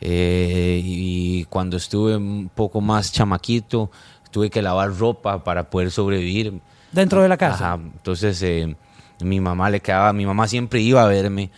eh, 0.01 0.81
y 0.83 1.45
cuando 1.45 1.77
estuve 1.77 2.17
un 2.17 2.51
poco 2.53 2.81
más 2.81 3.11
chamaquito 3.13 3.89
tuve 4.31 4.49
que 4.49 4.61
lavar 4.61 4.93
ropa 4.93 5.43
para 5.45 5.69
poder 5.69 5.91
sobrevivir. 5.91 6.59
Dentro 6.91 7.21
de 7.21 7.29
la 7.29 7.37
casa. 7.37 7.73
Ajá, 7.73 7.81
entonces 7.81 8.41
eh, 8.41 8.75
mi 9.21 9.39
mamá 9.39 9.69
le 9.69 9.79
quedaba, 9.79 10.11
mi 10.11 10.25
mamá 10.25 10.45
siempre 10.47 10.81
iba 10.81 11.01
a 11.03 11.07
verme 11.07 11.51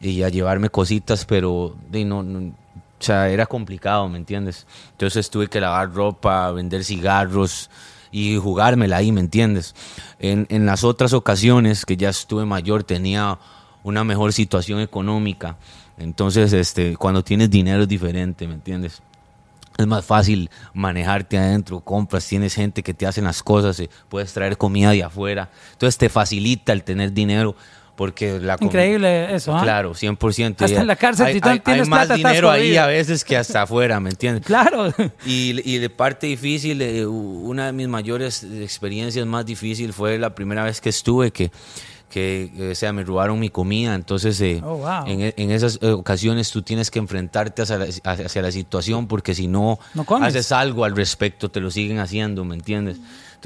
y 0.00 0.22
a 0.22 0.28
llevarme 0.28 0.70
cositas, 0.70 1.24
pero 1.24 1.74
de, 1.90 2.04
no, 2.04 2.22
no- 2.22 2.48
o 2.48 3.04
sea, 3.04 3.28
era 3.28 3.46
complicado, 3.46 4.08
¿me 4.08 4.18
entiendes? 4.18 4.64
Entonces 4.92 5.28
tuve 5.28 5.48
que 5.48 5.60
lavar 5.60 5.92
ropa, 5.92 6.52
vender 6.52 6.84
cigarros 6.84 7.68
y 8.12 8.36
jugármela 8.36 8.98
ahí, 8.98 9.10
¿me 9.10 9.20
entiendes? 9.20 9.74
En, 10.20 10.46
en 10.50 10.66
las 10.66 10.84
otras 10.84 11.12
ocasiones 11.12 11.84
que 11.84 11.96
ya 11.96 12.10
estuve 12.10 12.44
mayor 12.44 12.84
tenía 12.84 13.38
una 13.82 14.04
mejor 14.04 14.32
situación 14.32 14.78
económica, 14.78 15.56
entonces 15.98 16.52
este, 16.52 16.96
cuando 16.96 17.24
tienes 17.24 17.50
dinero 17.50 17.82
es 17.82 17.88
diferente, 17.88 18.46
¿me 18.46 18.54
entiendes? 18.54 19.02
Es 19.78 19.86
más 19.86 20.04
fácil 20.04 20.50
manejarte 20.74 21.38
adentro, 21.38 21.80
compras, 21.80 22.26
tienes 22.26 22.54
gente 22.54 22.82
que 22.82 22.92
te 22.92 23.06
hacen 23.06 23.24
las 23.24 23.42
cosas, 23.42 23.78
eh, 23.80 23.88
puedes 24.08 24.32
traer 24.32 24.58
comida 24.58 24.90
de 24.90 25.02
afuera. 25.02 25.50
Entonces 25.72 25.96
te 25.96 26.08
facilita 26.08 26.72
el 26.72 26.84
tener 26.84 27.12
dinero 27.12 27.56
porque 27.96 28.40
la 28.40 28.56
Increíble 28.60 29.34
eso, 29.34 29.54
¿ah? 29.56 29.62
Claro, 29.62 29.92
100%. 29.94 30.64
Hasta 30.64 30.68
Y 30.68 30.80
en 30.80 30.86
la 30.86 30.96
cárcel, 30.96 31.26
hay, 31.26 31.34
si 31.34 31.40
tú 31.40 31.48
hay- 31.48 31.60
tienes 31.60 31.82
hay 31.84 31.90
más 31.90 31.98
plata, 32.06 32.14
estás 32.16 32.32
dinero 32.32 32.50
ahí 32.50 32.76
a 32.76 32.86
veces 32.86 33.24
que 33.24 33.36
hasta 33.36 33.62
afuera, 33.62 34.00
¿me 34.00 34.10
entiendes? 34.10 34.44
Claro. 34.46 34.92
Y, 35.26 35.60
y 35.70 35.78
de 35.78 35.90
parte 35.90 36.26
difícil, 36.26 36.80
eh, 36.82 37.06
una 37.06 37.66
de 37.66 37.72
mis 37.72 37.88
mayores 37.88 38.42
experiencias 38.44 39.26
más 39.26 39.44
difíciles 39.46 39.94
fue 39.94 40.18
la 40.18 40.34
primera 40.34 40.64
vez 40.64 40.80
que 40.80 40.88
estuve, 40.88 41.30
que, 41.30 41.50
que 42.10 42.50
eh, 42.56 42.70
o 42.72 42.74
sea, 42.74 42.92
me 42.92 43.04
robaron 43.04 43.38
mi 43.38 43.50
comida. 43.50 43.94
Entonces, 43.94 44.40
eh, 44.40 44.60
Oh, 44.64 44.76
wow. 44.78 45.06
en, 45.06 45.32
en 45.36 45.50
esas 45.50 45.78
eh, 45.82 45.88
ocasiones 45.90 46.50
tú 46.50 46.62
tienes 46.62 46.90
que 46.90 46.98
enfrentarte 46.98 47.62
hacia 47.62 47.78
la, 47.78 47.84
hacia- 47.84 48.26
hacia 48.26 48.42
la 48.42 48.52
situación, 48.52 49.06
porque 49.06 49.34
si 49.34 49.46
no, 49.48 49.78
haces 50.20 50.50
algo 50.52 50.84
al 50.84 50.96
respecto, 50.96 51.50
te 51.50 51.60
lo 51.60 51.70
siguen 51.70 51.98
haciendo, 51.98 52.44
¿me 52.44 52.54
entiendes? 52.54 52.96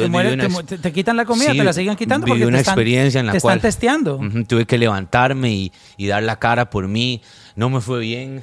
Entonces, 0.05 0.11
una 0.35 0.45
te 0.83 0.93
quitan 0.93 1.17
la 1.17 1.25
comida, 1.25 1.51
Sí, 1.53 1.59
te 1.59 1.65
la 1.65 1.73
siguen 1.73 1.97
quitando 1.97 2.27
porque 2.27 2.45
una 2.47 2.57
te 2.59 2.61
están, 2.63 2.73
experiencia 2.75 3.21
en 3.21 3.27
la 3.27 3.33
te 3.33 3.41
cual 3.41 3.57
están 3.57 3.69
testeando. 3.69 4.21
Tuve 4.47 4.67
que 4.67 4.79
levantarme 4.79 5.51
y, 5.53 5.73
y 5.97 6.07
dar 6.07 6.23
la 6.23 6.39
cara 6.39 6.69
por 6.71 6.87
mí. 6.89 7.23
No 7.55 7.71
me 7.71 7.81
fue 7.81 8.01
bien, 8.01 8.43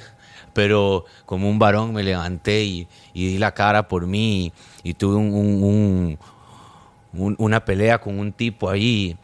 pero 0.52 1.04
como 1.26 1.48
un 1.48 1.58
varón 1.58 1.92
me 1.92 2.02
levanté 2.02 2.64
y, 2.64 2.88
y 3.12 3.26
di 3.28 3.38
la 3.38 3.52
cara 3.54 3.88
por 3.88 4.06
mí 4.06 4.52
y, 4.82 4.90
y 4.90 4.94
tuve 4.94 5.16
un- 5.16 5.32
un- 5.34 5.62
un- 5.64 6.18
un- 7.12 7.36
una 7.38 7.64
pelea 7.64 8.00
con 8.00 8.18
un 8.18 8.32
tipo 8.32 8.68
ahí 8.70 9.16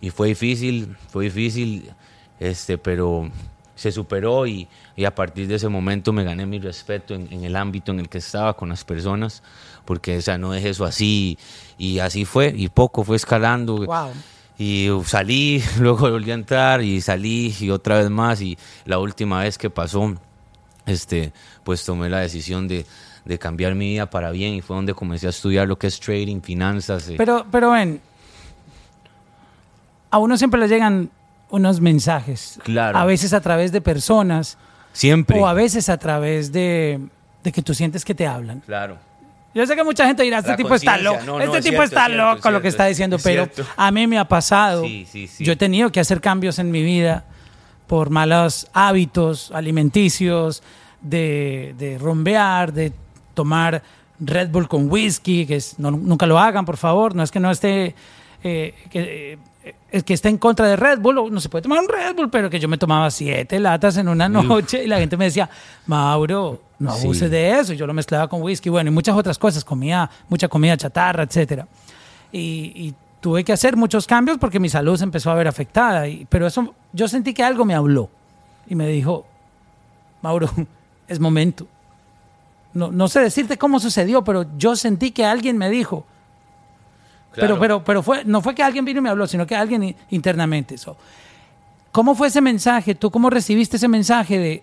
y 0.00 0.10
fue 0.10 0.28
difícil, 0.28 0.96
fue 1.10 1.24
difícil, 1.24 1.90
este, 2.38 2.78
pero 2.78 3.30
se 3.74 3.92
superó 3.92 4.46
y, 4.46 4.68
y 4.96 5.04
a 5.04 5.14
partir 5.14 5.46
de 5.46 5.54
ese 5.54 5.68
momento 5.68 6.12
me 6.12 6.24
gané 6.24 6.44
mi 6.46 6.58
respeto 6.58 7.14
en, 7.14 7.32
en 7.32 7.44
el 7.44 7.56
ámbito 7.56 7.92
en 7.92 8.00
el 8.00 8.08
que 8.08 8.18
estaba 8.18 8.54
con 8.54 8.68
las 8.68 8.84
personas, 8.84 9.42
porque 9.84 10.18
o 10.18 10.22
sea, 10.22 10.36
no 10.38 10.52
dejé 10.52 10.70
eso 10.70 10.84
así 10.84 11.38
y 11.78 11.98
así 11.98 12.24
fue 12.24 12.52
y 12.54 12.68
poco 12.68 13.04
fue 13.04 13.16
escalando. 13.16 13.86
Wow. 13.86 14.10
Y 14.58 14.88
salí, 15.06 15.62
luego 15.78 16.10
volví 16.10 16.30
a 16.30 16.34
entrar 16.34 16.82
y 16.82 17.00
salí 17.00 17.54
y 17.58 17.70
otra 17.70 17.98
vez 17.98 18.10
más 18.10 18.42
y 18.42 18.58
la 18.84 18.98
última 18.98 19.40
vez 19.42 19.56
que 19.56 19.70
pasó, 19.70 20.14
este, 20.84 21.32
pues 21.64 21.82
tomé 21.84 22.10
la 22.10 22.18
decisión 22.20 22.68
de, 22.68 22.84
de 23.24 23.38
cambiar 23.38 23.74
mi 23.74 23.90
vida 23.92 24.10
para 24.10 24.30
bien 24.30 24.52
y 24.54 24.60
fue 24.60 24.76
donde 24.76 24.92
comencé 24.92 25.26
a 25.26 25.30
estudiar 25.30 25.66
lo 25.66 25.78
que 25.78 25.86
es 25.86 25.98
trading, 25.98 26.42
finanzas. 26.42 27.08
eh. 27.08 27.14
Pero, 27.16 27.46
pero 27.50 27.70
ven, 27.70 28.02
a 30.10 30.18
uno 30.18 30.36
siempre 30.36 30.60
le 30.60 30.68
llegan 30.68 31.10
unos 31.50 31.80
mensajes. 31.80 32.58
Claro. 32.62 32.96
A 32.98 33.04
veces 33.04 33.32
a 33.32 33.40
través 33.40 33.72
de 33.72 33.80
personas 33.80 34.56
Siempre. 34.92 35.38
o 35.40 35.46
a 35.46 35.52
veces 35.52 35.88
a 35.88 35.98
través 35.98 36.52
de, 36.52 37.00
de 37.44 37.52
que 37.52 37.62
tú 37.62 37.74
sientes 37.74 38.04
que 38.04 38.14
te 38.14 38.26
hablan. 38.26 38.60
Claro. 38.60 38.96
Yo 39.52 39.66
sé 39.66 39.74
que 39.74 39.82
mucha 39.82 40.06
gente 40.06 40.22
dirá, 40.22 40.38
este 40.38 40.52
La 40.52 40.56
tipo 40.56 40.72
está 40.74 40.96
loco, 40.96 41.18
No, 41.26 41.38
no, 41.38 41.44
este 41.44 41.58
es 41.58 41.64
tipo 41.64 41.76
cierto, 41.78 41.82
está 41.84 42.00
es 42.02 42.06
cierto, 42.12 42.34
loco 42.36 42.48
es 42.48 42.52
lo 42.54 42.62
que 42.62 42.68
está 42.68 42.86
diciendo, 42.86 43.16
pero 43.22 43.46
cierto. 43.46 43.66
a 43.76 43.90
mí 43.90 44.06
me 44.06 44.16
ha 44.18 44.24
pasado. 44.26 44.84
Sí, 44.84 45.06
sí, 45.10 45.26
sí. 45.26 45.44
Yo 45.44 45.52
he 45.54 45.56
tenido 45.56 45.90
que 45.90 45.98
hacer 45.98 46.20
cambios 46.20 46.60
en 46.60 46.70
mi 46.70 46.82
vida 46.84 47.24
por 47.88 48.10
malos 48.10 48.68
hábitos 48.72 49.50
alimenticios, 49.52 50.62
de, 51.02 51.74
de 51.78 51.98
rumbear, 51.98 52.72
de 52.72 52.92
tomar 53.34 53.82
Red 54.20 54.50
Bull 54.50 54.68
con 54.68 54.90
whisky, 54.90 55.46
que 55.46 55.56
es, 55.56 55.78
no- 55.78 55.90
nunca 55.90 56.26
lo 56.26 56.38
hagan, 56.38 56.64
por 56.64 56.76
favor. 56.76 57.14
No 57.16 57.22
es 57.24 57.30
que 57.32 57.40
no 57.40 57.50
esté, 57.50 57.94
eh, 58.42 58.74
que, 58.90 59.38
eh, 59.92 60.02
que 60.02 60.14
esté 60.14 60.28
en 60.28 60.38
contra 60.38 60.66
de 60.66 60.76
Red 60.76 61.00
Bull, 61.00 61.32
no 61.32 61.40
se 61.40 61.48
puede 61.48 61.62
tomar 61.62 61.80
un 61.80 61.88
Red 61.88 62.14
Bull, 62.16 62.30
pero 62.30 62.48
que 62.48 62.58
yo 62.58 62.68
me 62.68 62.78
tomaba 62.78 63.10
siete 63.10 63.58
latas 63.60 63.96
en 63.96 64.08
una 64.08 64.28
noche 64.28 64.84
y 64.84 64.86
la 64.86 64.98
gente 64.98 65.16
me 65.16 65.26
decía, 65.26 65.48
Mauro, 65.86 66.62
no 66.78 66.92
Sí. 66.96 67.02
abuses 67.04 67.30
de 67.30 67.58
eso. 67.58 67.72
Y 67.72 67.76
yo 67.76 67.86
lo 67.86 67.92
mezclaba 67.94 68.28
con 68.28 68.40
whisky, 68.42 68.70
bueno, 68.70 68.90
y 68.90 68.94
muchas 68.94 69.16
otras 69.16 69.38
cosas, 69.38 69.64
comía 69.64 70.08
mucha 70.28 70.48
comida 70.48 70.76
chatarra, 70.76 71.24
etcétera. 71.24 71.66
Y, 72.32 72.72
y 72.74 72.94
tuve 73.20 73.44
que 73.44 73.52
hacer 73.52 73.76
muchos 73.76 74.06
cambios 74.06 74.38
porque 74.38 74.58
mi 74.60 74.68
salud 74.70 74.96
se 74.96 75.04
empezó 75.04 75.30
a 75.30 75.34
ver 75.34 75.46
afectada. 75.48 76.08
Y, 76.08 76.26
pero 76.30 76.46
eso, 76.46 76.74
yo 76.92 77.06
sentí 77.08 77.34
que 77.34 77.42
algo 77.44 77.64
me 77.66 77.74
habló 77.74 78.08
y 78.66 78.74
me 78.74 78.88
dijo, 78.88 79.26
Mauro, 80.22 80.48
es 81.08 81.20
momento. 81.20 81.66
No, 82.72 82.90
no 82.92 83.08
sé 83.08 83.20
decirte 83.20 83.58
cómo 83.58 83.80
sucedió, 83.80 84.22
pero 84.24 84.46
yo 84.56 84.76
sentí 84.76 85.10
que 85.10 85.24
alguien 85.24 85.58
me 85.58 85.68
dijo. 85.68 86.06
Pero, 87.34 87.58
pero, 87.58 87.84
pero 87.84 88.02
fue, 88.02 88.24
no 88.24 88.40
fue 88.42 88.54
que 88.54 88.62
alguien 88.62 88.84
vino 88.84 88.98
y 88.98 89.02
me 89.02 89.08
habló, 89.08 89.26
sino 89.26 89.46
que 89.46 89.54
alguien 89.54 89.94
internamente. 90.10 90.76
So, 90.78 90.96
¿Cómo 91.92 92.14
fue 92.14 92.28
ese 92.28 92.40
mensaje? 92.40 92.94
¿Tú 92.94 93.10
cómo 93.10 93.30
recibiste 93.30 93.76
ese 93.76 93.88
mensaje 93.88 94.38
de... 94.38 94.62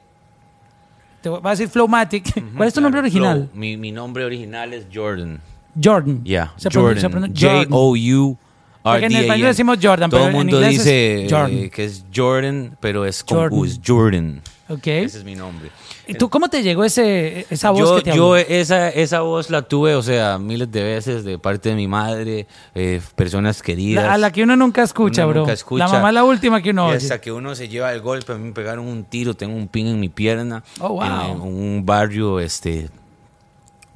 Te 1.22 1.30
voy 1.30 1.42
a 1.44 1.50
decir 1.50 1.68
Flowmatic. 1.70 2.44
¿Cuál 2.56 2.68
es 2.68 2.74
tu 2.74 2.82
nombre 2.82 3.00
original? 3.02 3.50
Flow. 3.50 3.60
Mi, 3.60 3.76
mi 3.78 3.92
nombre 3.92 4.24
original 4.24 4.74
es 4.74 4.86
Jordan. 4.94 5.42
Jordan. 5.82 6.24
Yeah, 6.24 6.54
Se 6.58 6.70
Jordan. 6.70 7.12
pronuncia 7.12 7.50
Jordan. 7.50 7.70
J-O-U. 7.70 8.38
Porque 8.84 9.06
en 9.08 9.12
español 9.16 9.48
decimos 9.48 9.78
Jordan, 9.82 10.10
Todo 10.10 10.20
pero 10.22 10.30
el 10.30 10.36
en 10.36 10.38
mundo 10.38 10.62
es 10.62 10.70
dice 10.70 11.28
Jordan. 11.30 11.52
eh, 11.54 11.70
que 11.70 11.84
es 11.86 12.06
Jordan, 12.16 12.78
pero 12.80 13.06
es 13.06 13.24
con 13.24 13.38
Jordan. 13.40 13.60
U, 13.60 13.66
es 13.66 13.82
Jordan. 13.86 14.42
Ok. 14.70 14.88
Ese 14.88 15.20
es 15.20 15.24
mi 15.24 15.36
nombre. 15.36 15.70
¿Y 16.08 16.14
tú 16.16 16.30
cómo 16.30 16.50
te 16.50 16.62
llegó 16.64 16.84
ese, 16.84 17.46
esa 17.50 17.70
voz 17.72 17.80
yo, 17.82 17.96
que 17.98 18.02
te 18.02 18.10
yo 18.16 18.34
habló? 18.34 18.36
esa, 18.36 18.90
esa 18.90 19.22
voz 19.22 19.50
la 19.50 19.62
tuve, 19.62 19.96
o 19.96 20.02
sea, 20.02 20.38
miles 20.38 20.72
de 20.72 20.84
veces 20.84 21.24
de 21.24 21.38
parte 21.40 21.70
de 21.70 21.76
mi 21.76 21.88
madre, 21.88 22.48
eh, 22.76 23.02
personas 23.16 23.62
queridas. 23.62 24.06
La- 24.06 24.14
a 24.14 24.18
la 24.18 24.32
que 24.32 24.44
uno 24.44 24.56
nunca 24.56 24.84
escucha, 24.84 25.24
Uno 25.24 25.30
bro. 25.32 25.40
nunca 25.42 25.54
escucha. 25.54 25.86
La 25.86 25.92
mamá 25.92 26.10
es 26.10 26.14
la 26.16 26.24
última 26.24 26.62
que 26.62 26.70
uno 26.72 26.88
oye. 26.88 26.98
hasta 26.98 27.20
que 27.22 27.32
uno 27.32 27.56
se 27.56 27.68
lleva 27.70 27.92
el 27.94 28.02
golpe, 28.02 28.34
a 28.34 28.36
mí 28.36 28.46
me 28.46 28.52
pegaron 28.54 28.88
un 28.88 29.04
tiro, 29.06 29.34
tengo 29.34 29.56
un 29.56 29.68
pin 29.68 29.88
en 29.88 30.00
mi 30.00 30.10
pierna. 30.10 30.64
Oh, 30.80 30.90
wow. 30.90 31.04
En, 31.04 31.32
en 31.32 31.42
un 31.42 31.84
barrio, 31.86 32.40
este 32.40 32.90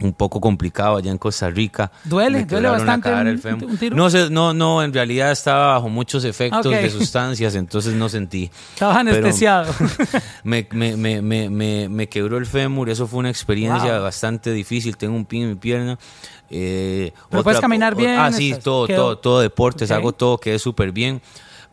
un 0.02 0.14
poco 0.14 0.42
complicado 0.42 0.98
allá 0.98 1.12
en 1.12 1.18
Costa 1.18 1.50
Rica. 1.50 1.92
¿Duele? 2.04 2.40
Me 2.40 2.46
¿Duele 2.46 2.70
bastante 2.70 3.10
cara, 3.10 3.22
un- 3.22 3.28
el 3.28 3.40
fémur. 3.40 3.70
un 3.70 3.78
tiro? 3.78 3.96
No, 3.96 4.10
sé, 4.10 4.30
no, 4.30 4.54
no, 4.54 4.84
en 4.84 4.94
realidad 4.94 5.32
estaba 5.32 5.74
bajo 5.76 5.90
muchos 5.90 6.24
efectos 6.26 6.72
de 6.72 6.90
sustancias, 6.90 7.56
entonces 7.56 7.94
no 7.94 8.10
sentí. 8.10 8.50
Estabas 8.74 8.98
Pero 9.04 9.10
anestesiado. 9.18 9.74
me, 10.44 10.68
me, 10.72 11.22
me, 11.22 11.90
me, 11.90 12.10
quebró 12.10 12.38
el 12.38 12.46
fémur, 12.46 12.90
eso 12.90 13.08
fue 13.08 13.20
una 13.20 13.30
experiencia 13.30 13.94
Wow. 13.96 14.04
bastante 14.04 14.52
difícil, 14.52 14.98
tengo 14.98 15.16
un 15.16 15.26
pin 15.26 15.44
en 15.44 15.50
mi 15.50 15.56
pierna. 15.56 15.98
Eh, 16.50 17.14
Pero 17.30 17.44
puedes 17.44 17.62
caminar 17.62 17.96
bien, 17.96 18.20
Ah, 18.20 18.32
sí, 18.32 18.54
todo, 18.62 18.86
quedó- 18.88 18.96
todo, 18.98 19.18
todo 19.20 19.40
deportes, 19.42 19.90
Ok. 19.92 19.98
hago 19.98 20.12
todo, 20.14 20.38
quedé 20.38 20.60
súper 20.60 20.92
bien. 20.92 21.22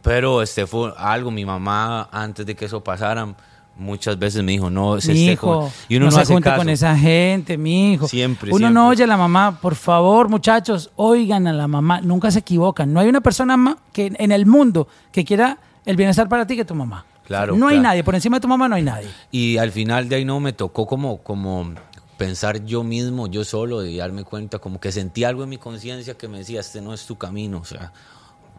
Pero 0.03 0.43
este 0.43 0.67
fue 0.67 0.93
algo, 0.97 1.31
mi 1.33 1.45
mamá, 1.45 2.09
antes 2.13 2.47
de 2.47 2.55
que 2.55 2.67
eso 2.67 2.85
pasara, 2.85 3.35
muchas 3.79 4.19
veces 4.19 4.43
me 4.43 4.53
dijo, 4.53 4.69
no, 4.71 5.01
se 5.01 5.13
Mi 5.13 5.21
esté 5.21 5.33
hijo, 5.33 5.73
y 5.89 5.97
uno 5.97 6.07
no, 6.07 6.13
se 6.13 6.21
hace 6.21 6.33
junte 6.35 6.51
caso. 6.51 6.59
con 6.61 6.69
esa 6.69 6.97
gente, 6.97 7.57
mi 7.57 7.93
hijo. 7.95 8.07
Siempre, 8.09 8.51
Uno 8.51 8.59
siempre. 8.59 8.75
no 8.75 8.89
oye 8.89 9.05
a 9.05 9.07
la 9.07 9.17
mamá, 9.17 9.59
por 9.61 9.75
favor, 9.77 10.29
muchachos, 10.29 10.91
oigan 10.97 11.47
a 11.47 11.53
la 11.53 11.69
mamá, 11.69 12.01
nunca 12.01 12.31
se 12.31 12.41
equivocan. 12.41 12.93
No 12.93 13.01
hay 13.01 13.09
una 13.09 13.21
persona 13.21 13.57
ma- 13.57 13.79
que 13.93 14.13
en 14.19 14.33
el 14.33 14.45
mundo 14.47 14.89
que 15.13 15.25
quiera 15.25 15.59
el 15.87 15.97
bienestar 15.97 16.29
para 16.29 16.47
ti 16.47 16.57
que 16.57 16.65
tu 16.65 16.75
mamá. 16.75 17.07
Claro, 17.27 17.57
No 17.57 17.69
hay 17.69 17.79
nadie, 17.79 18.03
por 18.05 18.15
encima 18.15 18.39
de 18.39 18.41
tu 18.41 18.49
mamá 18.49 18.69
no 18.69 18.75
hay 18.77 18.83
nadie. 18.83 19.09
Y 19.31 19.59
al 19.59 19.71
final 19.71 20.09
de 20.09 20.17
ahí 20.17 20.25
no 20.25 20.41
me 20.41 20.53
tocó 20.55 20.87
como, 20.87 21.19
como 21.19 21.73
pensar 22.17 22.65
yo 22.65 22.83
mismo, 22.83 23.27
yo 23.29 23.45
solo, 23.45 23.85
y 23.85 23.99
darme 23.99 24.25
cuenta, 24.25 24.59
como 24.59 24.81
que 24.81 24.91
sentí 24.93 25.25
algo 25.25 25.45
en 25.45 25.51
mi 25.51 25.59
conciencia 25.59 26.15
que 26.15 26.27
me 26.27 26.39
decía, 26.39 26.61
este 26.61 26.81
no 26.81 26.93
es 26.95 27.07
tu 27.07 27.17
camino, 27.17 27.59
o 27.59 27.65
sea, 27.65 27.93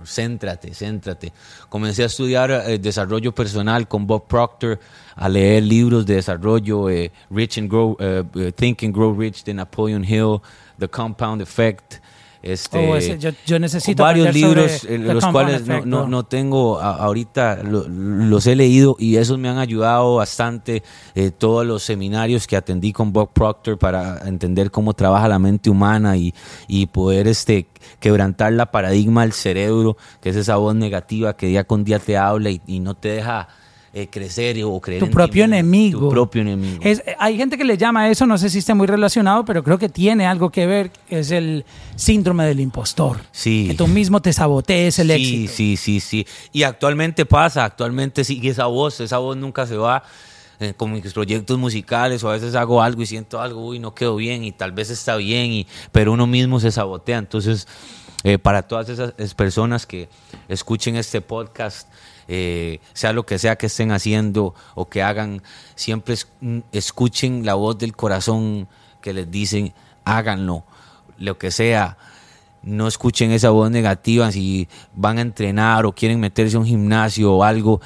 céntrate, 0.03 0.73
céntrate. 0.73 1.31
Comencé 1.69 2.03
a 2.03 2.05
estudiar 2.05 2.51
eh, 2.51 2.77
desarrollo 2.77 3.33
personal 3.33 3.87
con 3.87 4.05
Bob 4.05 4.27
Proctor, 4.27 4.79
a 5.15 5.27
leer 5.29 5.63
libros 5.63 6.05
de 6.05 6.15
desarrollo, 6.15 6.89
eh, 6.89 7.11
Rich 7.29 7.57
and 7.59 7.69
Grow, 7.69 7.97
eh, 7.99 8.51
Think 8.55 8.83
and 8.83 8.93
Grow 8.93 9.13
Rich 9.13 9.43
de 9.43 9.53
Napoleon 9.53 10.03
Hill, 10.03 10.41
The 10.77 10.87
Compound 10.87 11.41
Effect. 11.41 12.01
Este, 12.41 12.89
Oh, 12.89 12.95
ese- 12.95 13.17
yo- 13.19 13.31
yo 13.45 13.59
necesito 13.59 14.01
varios 14.03 14.27
libros, 14.33 14.83
eh, 14.85 14.97
los 15.13 15.23
cuales 15.33 15.67
no, 15.67 15.73
no, 15.85 16.07
no 16.07 16.23
tengo 16.23 16.79
a- 16.79 16.95
ahorita, 16.95 17.63
lo- 17.63 17.85
los 17.89 18.47
he 18.47 18.55
leído 18.55 18.95
y 18.97 19.17
esos 19.17 19.37
me 19.37 19.49
han 19.49 19.57
ayudado 19.57 20.15
bastante. 20.15 20.81
eh, 21.15 21.31
todos 21.31 21.65
los 21.65 21.83
seminarios 21.83 22.47
que 22.47 22.55
atendí 22.55 22.93
con 22.93 23.11
Bob 23.11 23.31
Proctor 23.33 23.77
para 23.77 24.19
entender 24.25 24.71
cómo 24.71 24.93
trabaja 24.93 25.27
la 25.27 25.37
mente 25.39 25.69
humana 25.69 26.15
y, 26.15 26.33
y 26.67 26.85
poder 26.85 27.27
este, 27.27 27.67
quebrantar 27.99 28.53
la 28.53 28.71
paradigma 28.71 29.23
del 29.23 29.33
cerebro, 29.33 29.97
que 30.21 30.29
es 30.29 30.35
esa 30.37 30.55
voz 30.55 30.75
negativa 30.75 31.35
que 31.35 31.47
día 31.47 31.65
con 31.65 31.83
día 31.83 31.99
te 31.99 32.15
habla 32.15 32.51
y, 32.51 32.61
y 32.67 32.79
no 32.79 32.93
te 32.95 33.09
deja 33.09 33.49
eh, 33.93 34.07
crecer 34.07 34.61
o 34.63 34.79
creer 34.79 34.99
Tu 34.99 35.05
en 35.05 35.11
propio 35.11 35.43
enemigo. 35.45 35.99
Tu 36.01 36.09
propio 36.09 36.41
enemigo. 36.41 36.79
Es- 36.83 37.01
hay 37.17 37.37
gente 37.37 37.57
que 37.57 37.63
le 37.63 37.77
llama 37.77 38.09
eso, 38.09 38.25
no 38.25 38.37
sé 38.37 38.49
si 38.49 38.59
esté 38.59 38.73
muy 38.73 38.85
relacionado, 38.87 39.43
pero 39.45 39.63
creo 39.63 39.77
que 39.79 39.89
tiene 39.89 40.25
algo 40.27 40.51
que 40.51 40.65
ver, 40.67 40.91
es 41.09 41.31
el 41.31 41.65
síndrome 41.95 42.45
del 42.45 42.59
impostor. 42.59 43.17
Sí. 43.31 43.65
Que 43.69 43.73
tú 43.73 43.87
mismo 43.87 44.21
te 44.21 44.31
sabotees 44.33 44.99
el 44.99 45.07
sí, 45.07 45.13
éxito. 45.13 45.53
Sí, 45.55 45.77
sí, 45.77 45.99
sí. 45.99 46.27
Y 46.53 46.63
actualmente 46.63 47.25
pasa, 47.25 47.65
actualmente 47.65 48.23
sigue 48.23 48.49
esa 48.49 48.65
voz, 48.67 48.99
esa 48.99 49.17
voz 49.17 49.35
nunca 49.37 49.65
se 49.65 49.77
va. 49.77 50.03
eh, 50.61 50.73
con 50.75 50.91
mis 50.91 51.13
proyectos 51.13 51.57
musicales 51.57 52.21
o 52.25 52.29
a 52.29 52.33
veces 52.33 52.53
hago 52.53 52.83
algo 52.83 53.01
y 53.01 53.05
siento 53.05 53.39
algo, 53.39 53.65
uy, 53.65 53.79
no 53.79 53.95
quedó 53.95 54.17
bien 54.17 54.43
y 54.43 54.51
tal 54.51 54.73
vez 54.73 54.89
está 54.89 55.15
bien, 55.15 55.53
y, 55.53 55.67
pero 55.93 56.11
uno 56.11 56.27
mismo 56.27 56.59
se 56.59 56.69
sabotea. 56.69 57.17
Entonces, 57.17 57.65
eh, 58.23 58.37
para 58.37 58.63
todas 58.63 58.89
esas 58.89 59.13
es- 59.17 59.33
personas 59.33 59.85
que 59.85 60.09
escuchen 60.47 60.95
este 60.95 61.21
podcast, 61.21 61.87
eh, 62.27 62.79
sea 62.93 63.13
lo 63.13 63.25
que 63.25 63.39
sea 63.39 63.55
que 63.55 63.67
estén 63.67 63.91
haciendo 63.91 64.53
o 64.75 64.87
que 64.89 65.01
hagan, 65.01 65.41
siempre 65.75 66.15
mm, 66.41 66.59
escuchen 66.71 67.45
la 67.45 67.55
voz 67.55 67.77
del 67.77 67.95
corazón 67.95 68.67
que 69.01 69.13
les 69.13 69.29
dicen, 69.31 69.73
háganlo, 70.05 70.63
lo 71.17 71.37
que 71.37 71.51
sea 71.51 71.97
no 72.61 72.87
escuchen 72.87 73.31
esa 73.31 73.51
voz 73.51 73.71
negativa 73.71 74.31
si 74.33 74.67
van 74.93 75.17
a 75.17 75.21
entrenar 75.21 75.85
o 75.85 75.93
quieren 75.93 76.19
meterse 76.19 76.57
a 76.57 76.59
un 76.59 76.65
gimnasio 76.65 77.33
o 77.33 77.43
algo. 77.43 77.79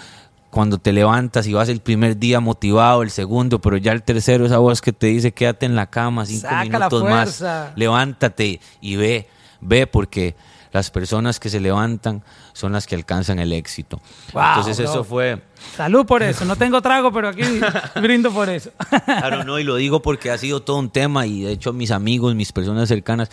Cuando 0.49 0.77
te 0.77 0.91
levantas 0.93 1.47
y 1.47 1.53
vas 1.53 1.69
el 1.69 1.79
primer 1.79 2.17
día 2.17 2.39
motivado, 2.39 3.01
el 3.01 3.09
segundo, 3.11 3.59
pero 3.59 3.77
ya 3.77 3.91
el 3.91 4.03
tercero, 4.03 4.45
esa 4.45 4.57
voz 4.59 4.81
que 4.81 4.91
te 4.93 5.07
dice 5.07 5.31
quédate 5.31 5.65
en 5.65 5.75
la 5.75 5.87
cama 5.89 6.25
cinco 6.27 6.41
Saca 6.41 6.63
minutos 6.63 7.03
más, 7.03 7.43
levántate 7.75 8.59
y 8.81 8.95
ve, 8.95 9.27
ve 9.63 9.87
porque 9.87 10.35
las 10.71 10.89
personas 10.89 11.39
que 11.39 11.49
se 11.49 11.59
levantan 11.59 12.23
son 12.53 12.71
las 12.71 12.87
que 12.87 12.95
alcanzan 12.95 13.39
el 13.39 13.53
éxito. 13.53 14.01
Wow, 14.33 14.43
Entonces 14.43 14.77
bro. 14.77 14.89
eso 14.89 15.03
fue, 15.03 15.41
Salud 15.75 16.05
por 16.05 16.21
eso. 16.21 16.45
No 16.45 16.55
tengo 16.55 16.81
trago, 16.81 17.11
pero 17.11 17.29
aquí 17.29 17.41
brindo 18.01 18.31
por 18.31 18.49
eso. 18.49 18.71
Claro, 19.05 19.43
no, 19.43 19.59
y 19.59 19.63
lo 19.63 19.75
digo 19.75 20.01
porque 20.01 20.29
ha 20.31 20.37
sido 20.37 20.61
todo 20.61 20.77
un 20.77 20.89
tema 20.89 21.25
y 21.25 21.41
de 21.41 21.53
hecho 21.53 21.73
mis 21.73 21.91
amigos, 21.91 22.35
mis 22.35 22.51
personas 22.51 22.87
cercanas, 22.89 23.29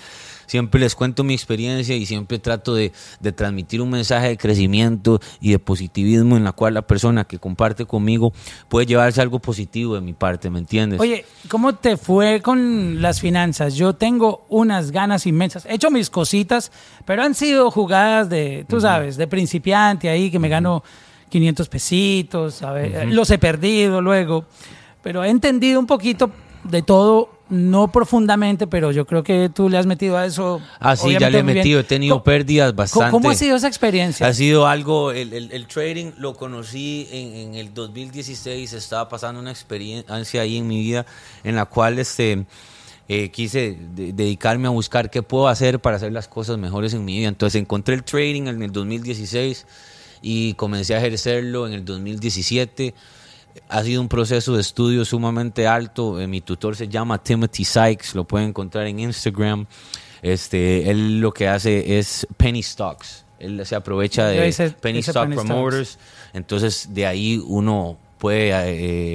siempre 0.50 0.80
les 0.80 0.96
cuento 0.96 1.22
mi 1.22 1.32
experiencia 1.32 1.94
y 1.94 2.04
siempre 2.06 2.40
trato 2.40 2.74
de, 2.74 2.90
de 3.20 3.30
transmitir 3.30 3.80
un 3.80 3.90
mensaje 3.90 4.30
de 4.30 4.36
crecimiento 4.36 5.20
y 5.40 5.52
de 5.52 5.60
positivismo 5.60 6.36
en 6.36 6.42
la 6.42 6.50
cual 6.50 6.74
la 6.74 6.82
persona 6.82 7.22
que 7.22 7.38
comparte 7.38 7.84
conmigo 7.84 8.32
puede 8.68 8.84
llevarse 8.84 9.20
algo 9.20 9.38
positivo 9.38 9.94
de 9.94 10.00
mi 10.00 10.12
parte, 10.12 10.50
¿me 10.50 10.58
entiendes? 10.58 10.98
Oye, 10.98 11.24
¿cómo 11.48 11.76
te 11.76 11.96
fue 11.96 12.42
con 12.42 13.00
las 13.00 13.20
finanzas? 13.20 13.76
Yo 13.76 13.92
tengo 13.92 14.44
unas 14.48 14.90
ganas 14.90 15.24
inmensas. 15.24 15.66
He 15.66 15.74
hecho 15.74 15.88
mis 15.92 16.10
cositas, 16.10 16.72
pero 17.04 17.22
han 17.22 17.36
sido 17.36 17.70
jugadas 17.70 18.28
de, 18.28 18.66
tú 18.68 18.80
sabes, 18.80 19.16
de 19.16 19.28
principiante 19.28 20.08
ahí, 20.08 20.32
que 20.32 20.40
me 20.40 20.48
gano 20.48 20.82
500 21.28 21.68
pesitos, 21.68 22.62
a 22.62 22.72
ver, 22.72 23.06
los 23.06 23.30
he 23.30 23.38
perdido 23.38 24.02
luego, 24.02 24.46
pero 25.00 25.22
he 25.22 25.30
entendido 25.30 25.78
un 25.78 25.86
poquito 25.86 26.32
de 26.64 26.82
todo, 26.82 27.39
no 27.50 27.90
profundamente, 27.92 28.66
pero 28.66 28.92
yo 28.92 29.06
creo 29.06 29.22
que 29.22 29.50
tú 29.52 29.68
le 29.68 29.76
has 29.76 29.84
metido 29.86 30.16
a 30.16 30.24
eso. 30.24 30.60
Ah, 30.78 30.96
sí, 30.96 31.16
ya 31.18 31.28
le 31.30 31.40
he 31.40 31.42
metido, 31.42 31.80
he 31.80 31.84
tenido 31.84 32.14
¿Cómo- 32.16 32.24
pérdidas 32.24 32.74
bastante. 32.74 33.10
¿Cómo 33.10 33.28
ha 33.30 33.34
sido 33.34 33.56
esa 33.56 33.66
experiencia? 33.68 34.26
Ha 34.26 34.32
sido 34.32 34.66
algo, 34.66 35.12
el, 35.12 35.32
el- 35.32 35.52
el 35.52 35.66
trading 35.66 36.12
lo 36.16 36.34
conocí 36.34 37.08
en, 37.10 37.34
en 37.34 37.54
el 37.56 37.74
2016, 37.74 38.72
estaba 38.72 39.08
pasando 39.08 39.40
una 39.40 39.50
experiencia 39.50 40.40
ahí 40.40 40.56
en 40.58 40.66
mi 40.68 40.80
vida 40.80 41.04
en 41.44 41.56
la 41.56 41.66
cual 41.66 41.98
este, 41.98 42.46
eh, 43.08 43.30
quise 43.30 43.76
de- 43.94 44.12
dedicarme 44.12 44.68
a 44.68 44.70
buscar 44.70 45.10
qué 45.10 45.22
puedo 45.22 45.48
hacer 45.48 45.80
para 45.80 45.96
hacer 45.96 46.12
las 46.12 46.28
cosas 46.28 46.56
mejores 46.58 46.94
en 46.94 47.04
mi 47.04 47.18
vida. 47.18 47.28
Entonces 47.28 47.60
encontré 47.60 47.94
el 47.96 48.04
trading 48.04 48.42
en 48.46 48.62
el 48.62 48.70
2016 48.72 49.66
y 50.22 50.54
comencé 50.54 50.94
a 50.94 50.98
ejercerlo 50.98 51.66
en 51.66 51.72
el 51.72 51.84
2017. 51.84 52.94
Ha 53.68 53.82
sido 53.82 54.00
un 54.00 54.08
proceso 54.08 54.54
de 54.54 54.60
estudio 54.60 55.04
sumamente 55.04 55.66
alto. 55.66 56.20
Eh, 56.20 56.26
mi 56.26 56.40
tutor 56.40 56.76
se 56.76 56.88
llama 56.88 57.22
Timothy 57.22 57.64
Sykes, 57.64 58.14
lo 58.14 58.24
pueden 58.24 58.48
encontrar 58.48 58.86
en 58.86 59.00
Instagram. 59.00 59.66
Este, 60.22 60.90
él 60.90 61.20
lo 61.20 61.32
que 61.32 61.48
hace 61.48 61.98
es 61.98 62.26
penny 62.36 62.62
stocks. 62.62 63.24
Él 63.38 63.64
se 63.64 63.74
aprovecha 63.74 64.26
de 64.26 64.36
penny 64.36 64.48
hice 64.48 64.66
stock 64.66 64.80
penny 64.80 65.02
stocks. 65.02 65.34
promoters. 65.34 65.98
Entonces 66.34 66.88
de 66.92 67.06
ahí 67.06 67.42
uno 67.44 67.96
puede 68.20 68.50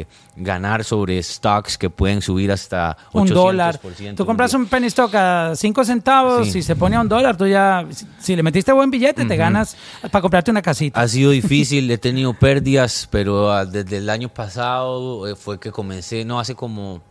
eh, 0.01 0.07
ganar 0.35 0.83
sobre 0.83 1.21
stocks 1.21 1.77
que 1.77 1.89
pueden 1.89 2.21
subir 2.21 2.51
hasta 2.51 2.97
800%. 3.13 3.21
un 3.21 3.27
dólar. 3.29 3.79
Tú 4.17 4.25
compras 4.25 4.53
un 4.55 4.65
penny 4.65 4.87
stock 4.87 5.13
a 5.13 5.53
5 5.55 5.85
centavos 5.85 6.51
Sí. 6.51 6.59
y 6.59 6.61
se 6.63 6.75
pone 6.75 6.95
a 6.95 7.01
un 7.01 7.07
dólar, 7.07 7.37
tú 7.37 7.45
ya, 7.47 7.85
si- 7.91 8.07
si 8.19 8.35
le 8.35 8.41
metiste 8.43 8.71
buen 8.73 8.89
billete, 8.89 9.23
te 9.25 9.37
ganas 9.37 9.77
para 10.11 10.21
comprarte 10.21 10.49
una 10.51 10.61
casita. 10.63 10.99
Ha 10.99 11.07
sido 11.07 11.29
difícil, 11.31 11.89
he 11.91 11.97
tenido 11.99 12.33
pérdidas, 12.33 13.07
pero 13.11 13.51
ah, 13.51 13.63
desde 13.65 13.97
el 13.97 14.09
año 14.09 14.27
pasado 14.27 15.27
eh, 15.27 15.35
fue 15.35 15.59
que 15.59 15.71
comencé, 15.71 16.25
no 16.25 16.39
hace 16.39 16.55
como 16.55 17.01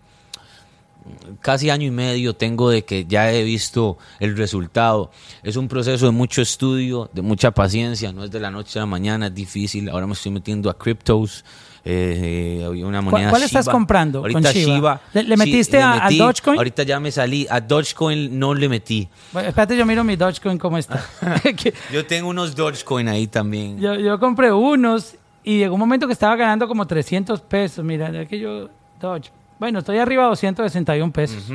casi 1.41 1.69
año 1.69 1.87
y 1.87 1.91
medio 1.91 2.35
tengo 2.35 2.71
de 2.71 2.85
que 2.85 3.05
ya 3.05 3.31
he 3.31 3.43
visto 3.45 3.99
el 4.21 4.37
resultado. 4.37 5.11
Es 5.43 5.57
un 5.57 5.69
proceso 5.69 6.07
de 6.07 6.13
mucho 6.13 6.41
estudio, 6.41 7.11
de 7.13 7.21
mucha 7.23 7.51
paciencia, 7.51 8.11
no 8.13 8.25
es 8.25 8.31
de 8.31 8.41
la 8.41 8.51
noche 8.51 8.79
a 8.79 8.83
la 8.83 8.87
mañana, 8.87 9.27
es 9.27 9.35
difícil. 9.35 9.89
Ahora 9.91 10.07
me 10.07 10.15
estoy 10.15 10.33
metiendo 10.33 10.71
a 10.71 10.79
cryptos. 10.79 11.45
Eh, 11.87 12.61
eh, 12.63 12.85
una 12.85 13.03
moneda 13.03 13.29
cuál 13.29 13.43
estás 13.43 13.67
Shiba. 13.67 13.73
comprando 13.73 14.23
con 14.23 14.31
Ahorita 14.33 14.53
Shiba? 14.53 14.75
Shiba. 14.75 15.01
¿Le- 15.13 15.23
le 15.25 15.37
metiste 15.37 15.83
a- 15.83 15.93
a 15.93 16.05
metí. 16.05 16.17
Dogecoin? 16.19 16.57
Ahorita 16.57 16.83
ya 16.83 16.99
me 16.99 17.11
salí. 17.13 17.47
A 17.51 17.61
Dogecoin 17.61 18.39
no 18.39 18.55
le 18.55 18.69
metí. 18.71 19.07
Bueno, 19.33 19.49
espérate, 19.51 19.77
yo 19.77 19.85
miro 19.85 20.03
mi 20.03 20.17
Dogecoin 20.17 20.57
cómo 20.59 20.79
está. 20.79 21.05
Que 21.57 21.75
Yo 21.93 22.07
tengo 22.07 22.29
unos 22.31 22.57
Dogecoin 22.57 23.07
ahí 23.09 23.27
también. 23.27 23.79
yo, 23.79 23.95
yo 23.97 24.19
compré 24.19 24.51
unos 24.51 25.15
y 25.43 25.59
llegó 25.59 25.75
un 25.75 25.81
momento 25.81 26.07
que 26.07 26.15
estaba 26.15 26.35
ganando 26.37 26.67
como 26.67 26.87
300 26.87 27.41
pesos. 27.43 27.85
Mira, 27.85 28.25
que 28.27 28.39
yo, 28.39 28.71
Doge. 28.99 29.31
Bueno, 29.59 29.81
estoy 29.81 29.99
arriba 29.99 30.23
de 30.23 30.29
261 30.31 31.13
pesos. 31.13 31.51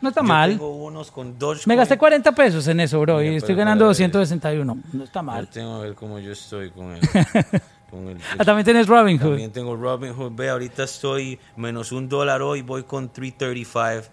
No 0.00 0.08
está 0.08 0.22
Yo 0.22 0.26
mal. 0.26 0.50
tengo 0.52 0.74
unos 0.76 1.10
con 1.10 1.38
Dogecoin. 1.38 1.64
Me 1.66 1.76
gasté 1.76 1.98
40 1.98 2.32
pesos 2.32 2.66
en 2.68 2.80
eso, 2.80 2.98
bro, 3.00 3.20
y 3.20 3.26
Mira, 3.26 3.36
estoy 3.36 3.48
pero 3.54 3.58
ganando 3.58 3.82
para- 3.84 3.88
261. 3.90 4.78
No 4.94 5.04
está 5.04 5.20
Yo 5.20 5.24
mal. 5.24 5.46
tengo 5.48 5.74
a 5.74 5.78
ver 5.80 5.94
cómo 5.94 6.18
yo 6.18 6.32
estoy 6.32 6.70
con 6.70 6.92
el. 6.96 7.00
Con 7.92 8.08
el- 8.08 8.18
Ah, 8.38 8.44
también 8.44 8.64
tienes 8.64 8.86
Robinhood. 8.88 9.28
También 9.28 9.52
tengo 9.52 9.76
Robinhood. 9.76 10.32
Ve, 10.34 10.48
ahorita 10.48 10.82
estoy 10.84 11.38
menos 11.56 11.92
un 11.92 12.08
dólar 12.08 12.42
hoy, 12.42 12.62
voy 12.62 12.82
con 12.82 13.08
335. 13.12 14.08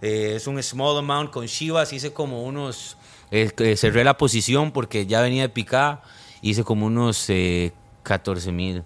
Eh, 0.00 0.34
es 0.36 0.46
un 0.46 0.62
small 0.62 0.96
amount 0.98 1.30
con 1.30 1.46
Chivas. 1.46 1.92
Hice 1.92 2.12
como 2.12 2.44
unos. 2.44 2.96
eh, 3.30 3.50
cerré 3.76 4.04
la 4.04 4.16
posición 4.16 4.70
porque 4.70 5.04
ya 5.06 5.20
venía 5.20 5.42
de 5.42 5.48
picada. 5.48 6.02
Hice 6.40 6.62
como 6.64 6.86
unos 6.86 7.28
eh, 7.28 7.72
14 8.04 8.52
mil. 8.52 8.84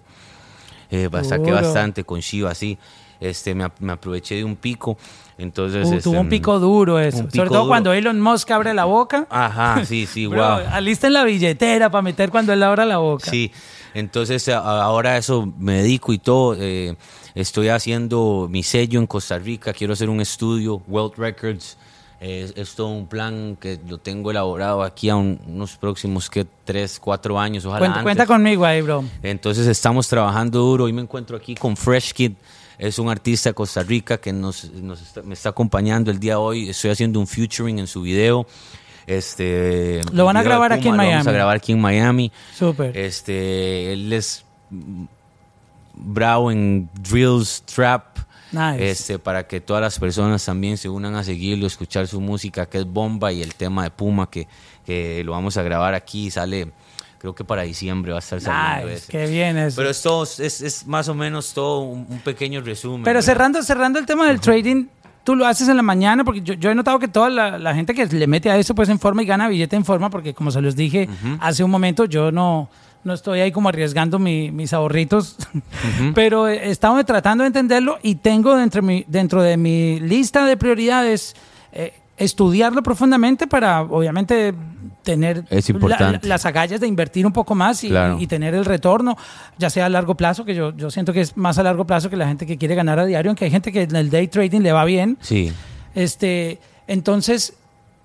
Eh, 0.89 1.09
saqué 1.23 1.51
bastante 1.51 2.03
con 2.03 2.19
Chivas, 2.21 2.57
sí. 2.57 2.77
Este, 3.19 3.53
me, 3.53 3.67
me 3.79 3.93
aproveché 3.93 4.35
de 4.35 4.43
un 4.43 4.55
pico. 4.55 4.97
Entonces, 5.37 5.87
Uh, 5.87 5.91
este, 5.93 6.03
tuvo 6.03 6.19
un 6.19 6.27
pico 6.29 6.59
duro 6.59 6.99
eso. 6.99 7.17
un 7.17 7.23
Sobre 7.25 7.31
pico 7.33 7.45
todo 7.45 7.57
duro. 7.59 7.67
cuando 7.69 7.93
Elon 7.93 8.19
Musk 8.19 8.49
abre 8.51 8.73
la 8.73 8.85
boca. 8.85 9.27
Ajá, 9.29 9.85
sí, 9.85 10.07
sí, 10.07 10.25
wow. 10.27 10.37
alisten 10.71 11.13
la 11.13 11.23
billetera 11.23 11.91
para 11.91 12.01
meter 12.01 12.31
cuando 12.31 12.51
él 12.51 12.63
abra 12.63 12.83
la 12.85 12.97
boca. 12.97 13.29
Sí, 13.29 13.51
entonces 13.93 14.47
ahora 14.49 15.17
eso 15.17 15.51
me 15.57 15.81
dedico 15.81 16.13
y 16.13 16.17
todo. 16.19 16.55
eh, 16.59 16.95
estoy 17.35 17.69
haciendo 17.69 18.47
mi 18.49 18.63
sello 18.63 18.99
en 18.99 19.07
Costa 19.07 19.37
Rica, 19.39 19.73
quiero 19.73 19.93
hacer 19.93 20.09
un 20.09 20.21
estudio, 20.21 20.81
World 20.87 21.13
Records. 21.17 21.77
eh, 22.23 22.51
es 22.55 22.75
todo 22.75 22.89
un 22.89 23.07
plan 23.07 23.57
que 23.59 23.79
lo 23.87 23.97
tengo 23.97 24.29
elaborado 24.29 24.83
aquí 24.83 25.09
a 25.09 25.15
un- 25.15 25.39
unos 25.47 25.75
próximos 25.77 26.29
que 26.29 26.45
tres, 26.65 26.99
cuatro 26.99 27.39
años, 27.39 27.65
ojalá 27.65 27.79
Cuenta, 27.79 27.99
antes. 27.99 28.03
cuenta 28.03 28.25
conmigo 28.27 28.63
ahí, 28.63 28.81
bro. 28.81 29.03
Entonces 29.23 29.65
estamos 29.65 30.07
trabajando 30.07 30.59
duro. 30.59 30.83
Hoy 30.83 30.93
me 30.93 31.01
encuentro 31.01 31.35
aquí 31.35 31.55
con 31.55 31.75
Fresh 31.75 32.13
Kid. 32.13 32.33
Es 32.77 32.99
un 32.99 33.09
artista 33.09 33.49
de 33.49 33.53
Costa 33.55 33.81
Rica 33.81 34.19
que 34.19 34.31
nos, 34.33 34.69
nos 34.71 35.01
está- 35.01 35.23
me 35.23 35.33
está 35.33 35.49
acompañando 35.49 36.11
el 36.11 36.19
día 36.19 36.33
de 36.33 36.37
hoy. 36.37 36.69
Estoy 36.69 36.91
haciendo 36.91 37.19
un 37.19 37.25
featuring 37.25 37.79
en 37.79 37.87
su 37.87 38.03
video. 38.03 38.45
Este, 39.07 40.01
Lo 40.11 40.25
van 40.25 40.37
a 40.37 40.43
grabar 40.43 40.71
aquí 40.73 40.87
en 40.87 40.93
Puma, 40.93 41.03
Lo 41.03 41.09
vamos 41.09 41.21
a 41.21 41.23
Miami. 41.25 41.35
grabar 41.37 41.55
aquí 41.57 41.71
en 41.71 41.81
Miami. 41.81 42.31
Súper. 42.55 42.95
Este, 42.97 43.93
él 43.93 44.11
es 44.13 44.45
bravo 45.93 46.51
en 46.51 46.89
drills, 46.93 47.63
trap. 47.63 48.17
Nice. 48.51 48.89
Este, 48.91 49.17
para 49.19 49.47
que 49.47 49.61
todas 49.61 49.81
las 49.81 49.97
personas 49.97 50.43
también 50.43 50.77
se 50.77 50.89
unan 50.89 51.15
a 51.15 51.23
seguirlo, 51.23 51.67
escuchar 51.67 52.07
su 52.07 52.19
música, 52.19 52.65
que 52.65 52.79
es 52.79 52.85
bomba, 52.85 53.31
y 53.31 53.41
el 53.41 53.55
tema 53.55 53.83
de 53.83 53.91
Puma, 53.91 54.29
que, 54.29 54.47
que 54.85 55.23
lo 55.23 55.31
vamos 55.31 55.55
a 55.55 55.61
grabar 55.63 55.93
aquí, 55.93 56.29
sale, 56.29 56.69
creo 57.17 57.33
que 57.33 57.45
para 57.45 57.61
diciembre 57.61 58.11
va 58.11 58.17
a 58.17 58.19
estar 58.19 58.41
saliendo 58.41 58.87
Nice, 58.89 59.03
ese. 59.03 59.11
qué 59.11 59.27
bien 59.27 59.57
eso. 59.57 59.77
Pero 59.77 59.89
es, 59.89 60.01
todo, 60.01 60.23
es, 60.23 60.39
es 60.39 60.85
más 60.85 61.07
o 61.07 61.13
menos 61.15 61.53
todo 61.53 61.79
un, 61.79 62.05
un 62.09 62.19
pequeño 62.19 62.59
resumen. 62.59 63.03
Pero 63.03 63.19
¿verdad? 63.19 63.25
cerrando, 63.25 63.63
cerrando 63.63 63.99
el 63.99 64.05
tema 64.05 64.27
del 64.27 64.41
trading, 64.41 64.87
tú 65.23 65.35
lo 65.35 65.45
haces 65.45 65.67
en 65.69 65.77
la 65.77 65.83
mañana, 65.83 66.23
porque 66.23 66.41
yo, 66.41 66.53
yo 66.55 66.71
he 66.71 66.75
notado 66.75 66.97
que 66.99 67.07
toda 67.07 67.29
la, 67.29 67.57
la 67.57 67.73
gente 67.75 67.93
que 67.93 68.05
le 68.07 68.27
mete 68.27 68.49
a 68.49 68.57
eso, 68.57 68.73
pues 68.75 68.89
en 68.89 68.99
forma 68.99 69.23
y 69.23 69.25
gana 69.25 69.47
billete 69.47 69.75
en 69.75 69.85
forma, 69.85 70.09
porque 70.09 70.33
como 70.33 70.51
se 70.51 70.61
los 70.61 70.75
dije 70.75 71.07
hace 71.39 71.63
un 71.63 71.71
momento, 71.71 72.05
yo 72.05 72.31
no, 72.31 72.69
no 73.03 73.13
estoy 73.13 73.39
ahí 73.39 73.51
como 73.51 73.69
arriesgando 73.69 74.17
mi- 74.19 74.51
mis 74.51 74.73
ahorritos, 74.73 75.37
pero 76.15 76.47
he 76.47 76.69
estado 76.71 77.03
tratando 77.03 77.43
de 77.43 77.47
entenderlo 77.47 77.99
y 78.03 78.15
tengo 78.15 78.55
dentro, 78.55 78.81
de 78.81 78.87
mi, 78.87 79.05
dentro 79.07 79.41
de 79.43 79.57
mi 79.57 79.99
lista 79.99 80.45
de 80.45 80.57
prioridades 80.57 81.35
eh, 81.71 81.93
estudiarlo 82.17 82.83
profundamente 82.83 83.47
para, 83.47 83.81
obviamente, 83.81 84.53
tener 85.03 85.43
Es 85.49 85.69
la- 85.69 85.73
importante. 85.75 86.27
las 86.27 86.45
agallas 86.45 86.79
de 86.79 86.87
invertir 86.87 87.25
un 87.25 87.33
poco 87.33 87.55
más 87.55 87.83
y, 87.83 87.89
Claro. 87.89 88.17
y 88.19 88.27
tener 88.27 88.53
el 88.53 88.65
retorno, 88.65 89.17
ya 89.57 89.69
sea 89.69 89.85
a 89.87 89.89
largo 89.89 90.15
plazo, 90.15 90.45
que 90.45 90.53
yo, 90.55 90.75
yo 90.75 90.91
siento 90.91 91.11
que 91.13 91.21
es 91.21 91.35
más 91.37 91.57
a 91.57 91.63
largo 91.63 91.85
plazo 91.85 92.09
que 92.09 92.17
la 92.17 92.27
gente 92.27 92.45
que 92.45 92.57
quiere 92.57 92.75
ganar 92.75 92.99
a 92.99 93.05
diario, 93.05 93.29
aunque 93.31 93.45
hay 93.45 93.51
gente 93.51 93.71
que 93.71 93.81
en 93.83 93.95
el 93.95 94.09
day 94.09 94.27
trading 94.27 94.61
le 94.61 94.71
va 94.71 94.85
bien. 94.85 95.17
Sí. 95.21 95.51
Este, 95.95 96.59
entonces, 96.87 97.53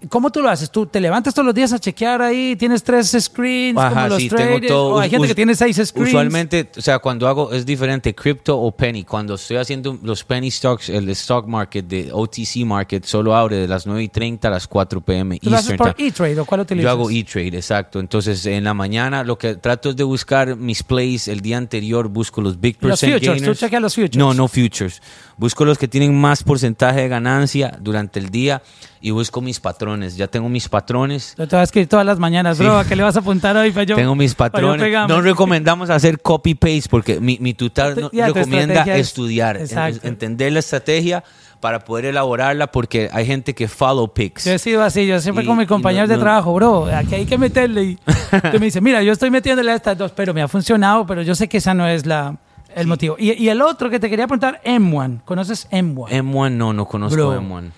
¿cómo 0.09 0.31
tú 0.31 0.41
lo 0.41 0.49
haces? 0.49 0.71
¿Tú 0.71 0.87
te 0.87 1.01
levantas 1.01 1.35
todos 1.35 1.47
los 1.47 1.55
días 1.55 1.73
a 1.73 1.79
chequear 1.79 2.23
ahí? 2.23 2.57
¿Tienes 2.57 2.83
tres 2.83 3.17
screens 3.19 3.79
Ajá, 3.79 3.91
como 3.95 4.09
los 4.09 4.19
sí, 4.23 4.29
tengo 4.29 4.61
todo. 4.67 4.95
¿O 4.95 4.99
hay 4.99 5.11
gente 5.11 5.29
que 5.29 5.35
tiene 5.35 5.55
seis 5.55 5.77
screens? 5.83 6.11
Usualmente, 6.11 6.71
o 6.77 6.81
sea, 6.81 6.99
cuando 6.99 7.27
hago, 7.27 7.53
es 7.53 7.65
diferente, 7.65 8.15
crypto 8.15 8.59
o 8.59 8.71
penny. 8.73 9.05
Cuando 9.05 9.35
estoy 9.35 9.57
haciendo 9.57 9.99
los 10.03 10.25
penny 10.25 10.51
stocks, 10.51 10.89
el 10.89 11.09
stock 11.11 11.47
market 11.47 11.87
de 11.87 12.11
OTC 12.13 12.65
market 12.65 13.05
solo 13.05 13.35
abre 13.35 13.57
de 13.57 13.69
las 13.69 13.87
9 13.87 14.03
y 14.03 14.09
30 14.09 14.49
a 14.49 14.51
las 14.51 14.67
4 14.67 15.01
pm. 15.01 15.39
¿Tú 15.39 15.51
lo 15.51 15.57
haces 15.57 15.77
por. 15.77 15.95
E-Trade 15.97 16.41
o 16.41 16.45
cuál 16.45 16.61
utilizas? 16.61 16.85
Yo 16.85 16.91
hago 16.91 17.11
E-Trade, 17.11 17.57
exacto. 17.57 18.01
Entonces, 18.01 18.45
en 18.47 18.65
la 18.65 18.75
mañana 18.75 19.25
lo 19.25 19.39
que 19.39 19.57
trato 19.57 19.91
es 19.91 19.97
de 19.97 20.05
buscar 20.05 20.57
mis 20.57 20.83
plays 20.83 21.29
el 21.29 21.41
día 21.41 21.57
anterior, 21.57 22.09
busco 22.09 22.41
los 22.41 22.61
big 22.61 22.77
Los 22.81 23.01
percent 23.01 23.15
futures, 23.15 23.37
tú 23.39 23.41
gainers. 23.41 23.61
chequeas 23.61 23.83
los 23.83 23.95
futures. 23.95 24.17
No, 24.17 24.35
no 24.35 24.49
futures. 24.49 25.01
Busco 25.39 25.65
los 25.65 25.79
que 25.79 25.89
tienen 25.89 26.19
más 26.19 26.43
porcentaje 26.43 27.03
de 27.03 27.09
ganancia 27.09 27.77
durante 27.81 28.19
el 28.19 28.31
día 28.31 28.63
y 29.07 29.13
busco 29.13 29.41
mis 29.41 29.61
patrones. 29.61 30.17
Ya 30.17 30.27
tengo 30.27 30.49
mis 30.49 30.69
patrones. 30.69 31.37
Yo 31.39 31.47
te 31.47 31.55
voy 31.55 31.61
a 31.61 31.63
escribir 31.63 31.89
todas 31.89 32.05
las 32.05 32.19
mañanas, 32.19 32.59
bro. 32.59 32.77
¿A 32.77 32.85
qué 32.85 32.97
le 32.97 33.05
vas 33.05 33.15
a 33.15 33.21
apuntar 33.21 33.57
hoy? 33.57 33.73
Yo- 33.87 33.95
Tengo 33.95 34.17
mis 34.17 34.35
patrones. 34.35 35.09
No 35.09 35.21
recomendamos 35.21 35.91
hacer 35.91 36.21
copy-paste 36.21 36.89
porque 36.91 37.21
mi, 37.21 37.39
mi 37.41 37.55
tutor 37.55 37.97
no 37.97 38.11
recomienda 38.13 38.83
es- 38.83 39.07
estudiar, 39.09 39.59
Exacto. 39.59 40.09
entender 40.09 40.53
la 40.53 40.59
estrategia 40.59 41.23
para 41.61 41.79
poder 41.85 42.07
elaborarla 42.07 42.67
porque 42.73 43.09
hay 43.13 43.25
gente 43.27 43.55
que 43.55 43.69
follow 43.69 44.13
picks. 44.13 44.45
Yo 44.45 44.53
he 44.55 44.59
sido 44.59 44.83
así, 44.83 45.07
yo 45.07 45.21
siempre 45.21 45.45
Y- 45.45 45.47
con 45.47 45.57
mis 45.57 45.69
compañeros 45.69 46.09
no- 46.09 46.15
de 46.15 46.19
no- 46.19 46.25
trabajo, 46.25 46.53
bro, 46.55 46.87
aquí 46.87 47.15
hay 47.15 47.27
que 47.27 47.39
meterle. 47.39 47.83
Y 47.85 47.99
que 48.51 48.59
me 48.59 48.67
dice, 48.67 48.81
mira, 48.81 49.05
yo 49.05 49.13
estoy 49.13 49.31
metiéndole 49.31 49.71
a 49.71 49.77
estas 49.77 49.97
dos, 49.97 50.11
pero 50.11 50.35
me 50.35 50.43
ha 50.43 50.49
funcionado, 50.49 51.07
pero 51.07 51.23
yo 51.23 51.37
sé 51.37 51.49
que 51.49 51.59
esa 51.59 51.75
no 51.75 51.87
es 51.87 52.07
la, 52.07 52.37
el 52.75 52.89
motivo. 52.89 53.15
Y, 53.21 53.33
y 53.41 53.49
el 53.51 53.63
otro 53.63 53.89
que 53.89 54.01
te 54.01 54.11
quería 54.11 54.27
preguntar, 54.27 54.61
M1. 54.65 55.23
¿Conoces 55.25 55.69
M1? 55.71 56.09
M1 56.11 56.51
no, 56.53 56.73
no 56.73 56.87
conozco 56.87 57.15
Bro. 57.17 57.41
M1. 57.41 57.71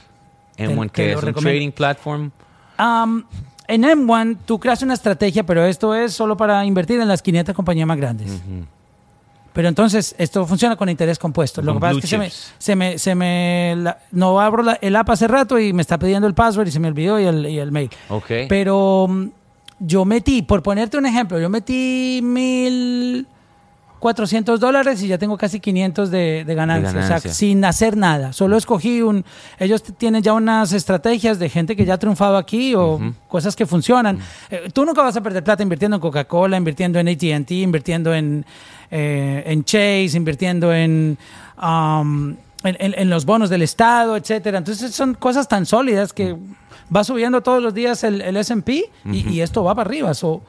Te- 0.66 0.68
M1 0.68 0.83
te 0.87 0.90
que 0.92 1.12
es 1.12 1.23
un 1.23 1.33
trading 1.35 1.71
platform. 1.73 2.31
En 3.71 3.83
M1 3.83 4.38
tú 4.47 4.59
creas 4.59 4.83
una 4.83 4.94
estrategia, 4.94 5.44
pero 5.44 5.64
esto 5.64 5.94
es 5.94 6.12
solo 6.14 6.37
para 6.37 6.64
invertir 6.64 7.01
en 7.01 7.09
las 7.09 7.21
500 7.23 7.55
compañías 7.55 7.87
más 7.87 7.97
grandes. 7.99 8.31
Pero 9.53 9.68
entonces 9.68 10.14
esto 10.18 10.47
funciona 10.47 10.77
con 10.77 10.88
interés 10.88 11.18
compuesto. 11.18 11.61
Lo 11.62 11.73
Con 11.73 11.81
que 11.81 11.81
pasa 11.81 11.94
es 11.97 12.01
que 12.03 12.07
se 12.07 12.18
me, 12.18 12.25
chips. 12.27 12.55
se 12.59 12.77
me, 12.77 12.99
se 12.99 13.14
me 13.14 13.75
la- 13.77 13.99
no 14.12 14.40
abro 14.40 14.62
la- 14.62 14.79
el 14.81 14.94
app 14.94 15.11
hace 15.11 15.27
rato 15.27 15.59
y 15.59 15.73
me 15.73 15.83
está 15.83 15.99
pidiendo 15.99 16.29
el 16.29 16.35
password 16.35 16.68
y 16.68 16.71
se 16.71 16.79
me 16.79 16.87
olvidó 16.88 17.18
y 17.18 17.25
el, 17.25 17.47
y 17.47 17.59
el 17.59 17.73
mail. 17.73 17.90
Pero 18.49 19.07
mm, 19.09 19.27
yo 19.81 20.05
metí, 20.05 20.42
por 20.42 20.62
ponerte 20.62 20.97
un 20.97 21.07
ejemplo, 21.07 21.40
yo 21.40 21.49
metí 21.51 22.21
mil 22.23 23.27
400 23.98 24.61
dólares 24.61 25.02
y 25.02 25.08
ya 25.08 25.18
tengo 25.18 25.37
casi 25.37 25.61
500 25.61 26.11
de, 26.11 26.44
de 26.46 26.54
ganancia, 26.54 26.92
ganancia. 26.92 27.16
O 27.16 27.20
sea, 27.20 27.30
sin 27.34 27.64
hacer 27.64 27.96
nada. 27.96 28.32
Solo 28.32 28.56
escogí 28.56 29.02
un... 29.02 29.24
Ellos 29.58 29.82
tienen 29.82 30.22
ya 30.22 30.32
unas 30.34 30.72
estrategias 30.72 31.38
de 31.38 31.48
gente 31.48 31.74
que 31.76 31.84
ya 31.84 31.94
ha 31.94 31.98
triunfado 31.98 32.37
aquí 32.37 32.74
o 32.74 33.00
cosas 33.28 33.56
que 33.56 33.66
funcionan. 33.66 34.18
Eh, 34.50 34.70
tú 34.72 34.84
nunca 34.84 35.02
vas 35.02 35.16
a 35.16 35.20
perder 35.20 35.42
plata 35.42 35.62
invirtiendo 35.62 35.96
en 35.96 36.00
Coca-Cola, 36.00 36.56
invirtiendo 36.56 36.98
en 36.98 37.08
AT&T, 37.08 37.54
invirtiendo 37.54 38.14
en, 38.14 38.44
eh, 38.90 39.42
en 39.46 39.64
Chase, 39.64 40.11
invirtiendo 40.16 40.72
en... 40.72 41.18
um, 41.62 42.37
en, 42.64 42.76
en- 42.80 42.94
en 42.98 43.08
los 43.11 43.24
bonos 43.24 43.50
del 43.50 43.62
Estado, 43.62 44.16
etcétera. 44.16 44.58
Entonces 44.58 44.92
son 44.92 45.14
cosas 45.14 45.46
tan 45.46 45.64
sólidas 45.64 46.12
que 46.12 46.37
va 46.94 47.04
subiendo 47.04 47.40
todos 47.40 47.62
los 47.62 47.72
días 47.72 48.02
el, 48.02 48.20
el 48.20 48.37
S&P 48.37 48.84
y, 49.12 49.28
y 49.28 49.40
esto 49.42 49.62
va 49.62 49.74
para 49.76 49.88
arriba. 49.88 50.12
So, 50.12 50.40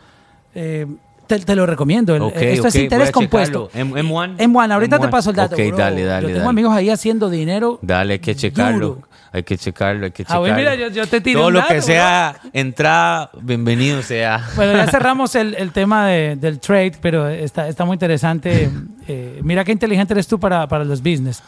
eh, 0.55 0.87
te, 1.29 1.39
te 1.39 1.55
lo 1.55 1.65
recomiendo. 1.65 2.13
El- 2.15 2.23
Ok, 2.23 2.33
esto 2.35 2.67
es 2.67 2.75
interés 2.75 3.09
a 3.09 3.11
compuesto. 3.13 3.67
checarlo. 3.71 3.97
M- 3.97 4.09
M1? 4.09 4.37
M1, 4.37 4.71
ahorita 4.73 4.97
te 4.99 5.05
M1. 5.07 5.09
paso 5.11 5.29
el 5.29 5.35
dato. 5.37 5.55
Ok, 5.55 5.61
bro. 5.67 5.77
dale, 5.77 6.03
dale, 6.03 6.21
Yo 6.23 6.27
tengo 6.27 6.39
dale. 6.39 6.49
amigos 6.49 6.73
ahí 6.75 6.89
haciendo 6.89 7.29
dinero. 7.29 7.79
Dale, 7.81 8.13
hay 8.13 8.19
que 8.19 8.35
checarlo. 8.35 8.87
duro. 8.87 9.07
hay 9.31 9.43
que 9.43 9.59
checarlo, 9.59 10.05
hay 10.05 10.11
que 10.11 10.23
Ah, 10.23 10.25
checarlo. 10.25 10.41
bueno, 10.41 10.55
mira, 10.57 10.73
yo- 10.75 10.87
yo 10.89 11.05
te 11.07 11.21
tiré 11.21 11.39
Todo 11.39 11.51
lo 11.51 11.63
que 11.67 11.83
sea 11.83 12.35
entrada, 12.51 13.29
bienvenido 13.39 14.01
sea. 14.01 14.43
Bueno, 14.55 14.73
ya 14.73 14.87
cerramos 14.91 15.35
el, 15.35 15.53
el 15.53 15.71
tema 15.71 16.07
de- 16.07 16.35
del 16.35 16.59
trade, 16.59 16.93
pero 16.99 17.29
está, 17.29 17.67
está 17.67 17.85
muy 17.85 17.93
interesante. 17.93 18.69
Eh, 19.11 19.39
mira 19.43 19.63
qué 19.63 19.71
inteligente 19.71 20.13
eres 20.13 20.27
tú 20.27 20.39
para, 20.39 20.67
para 20.67 20.83
los 20.83 20.99
business. 21.01 21.41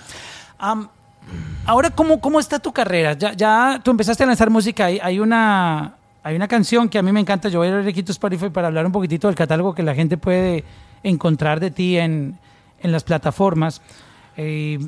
Ahora, 1.65 1.89
¿cómo, 1.91 2.19
¿cómo 2.19 2.39
está 2.39 2.57
tu 2.59 2.71
carrera? 2.73 3.13
Ya, 3.13 3.33
ya 3.33 3.79
tú 3.83 3.91
empezaste 3.91 4.23
a 4.23 4.27
lanzar 4.27 4.49
música. 4.49 4.85
Hay, 4.85 4.99
hay, 5.01 5.19
una, 5.19 5.93
hay 6.23 6.35
una 6.35 6.47
canción 6.47 6.87
que 6.89 6.99
a 6.99 7.01
mí 7.01 7.11
me 7.11 7.19
encanta. 7.19 7.49
Yo 7.49 7.59
voy 7.59 7.67
a 7.67 7.81
ir 7.81 7.99
a 7.99 8.05
tu 8.05 8.11
Spotify 8.11 8.49
para 8.49 8.67
hablar 8.67 8.85
un 8.85 8.91
poquitito 8.91 9.27
del 9.27 9.35
catálogo 9.35 9.73
que 9.73 9.83
la 9.83 9.95
gente 9.95 10.17
puede 10.17 10.63
encontrar 11.03 11.59
de 11.59 11.71
ti 11.71 11.97
en, 11.97 12.37
en 12.79 12.91
las 12.91 13.03
plataformas. 13.03 13.81
Eh, 14.37 14.79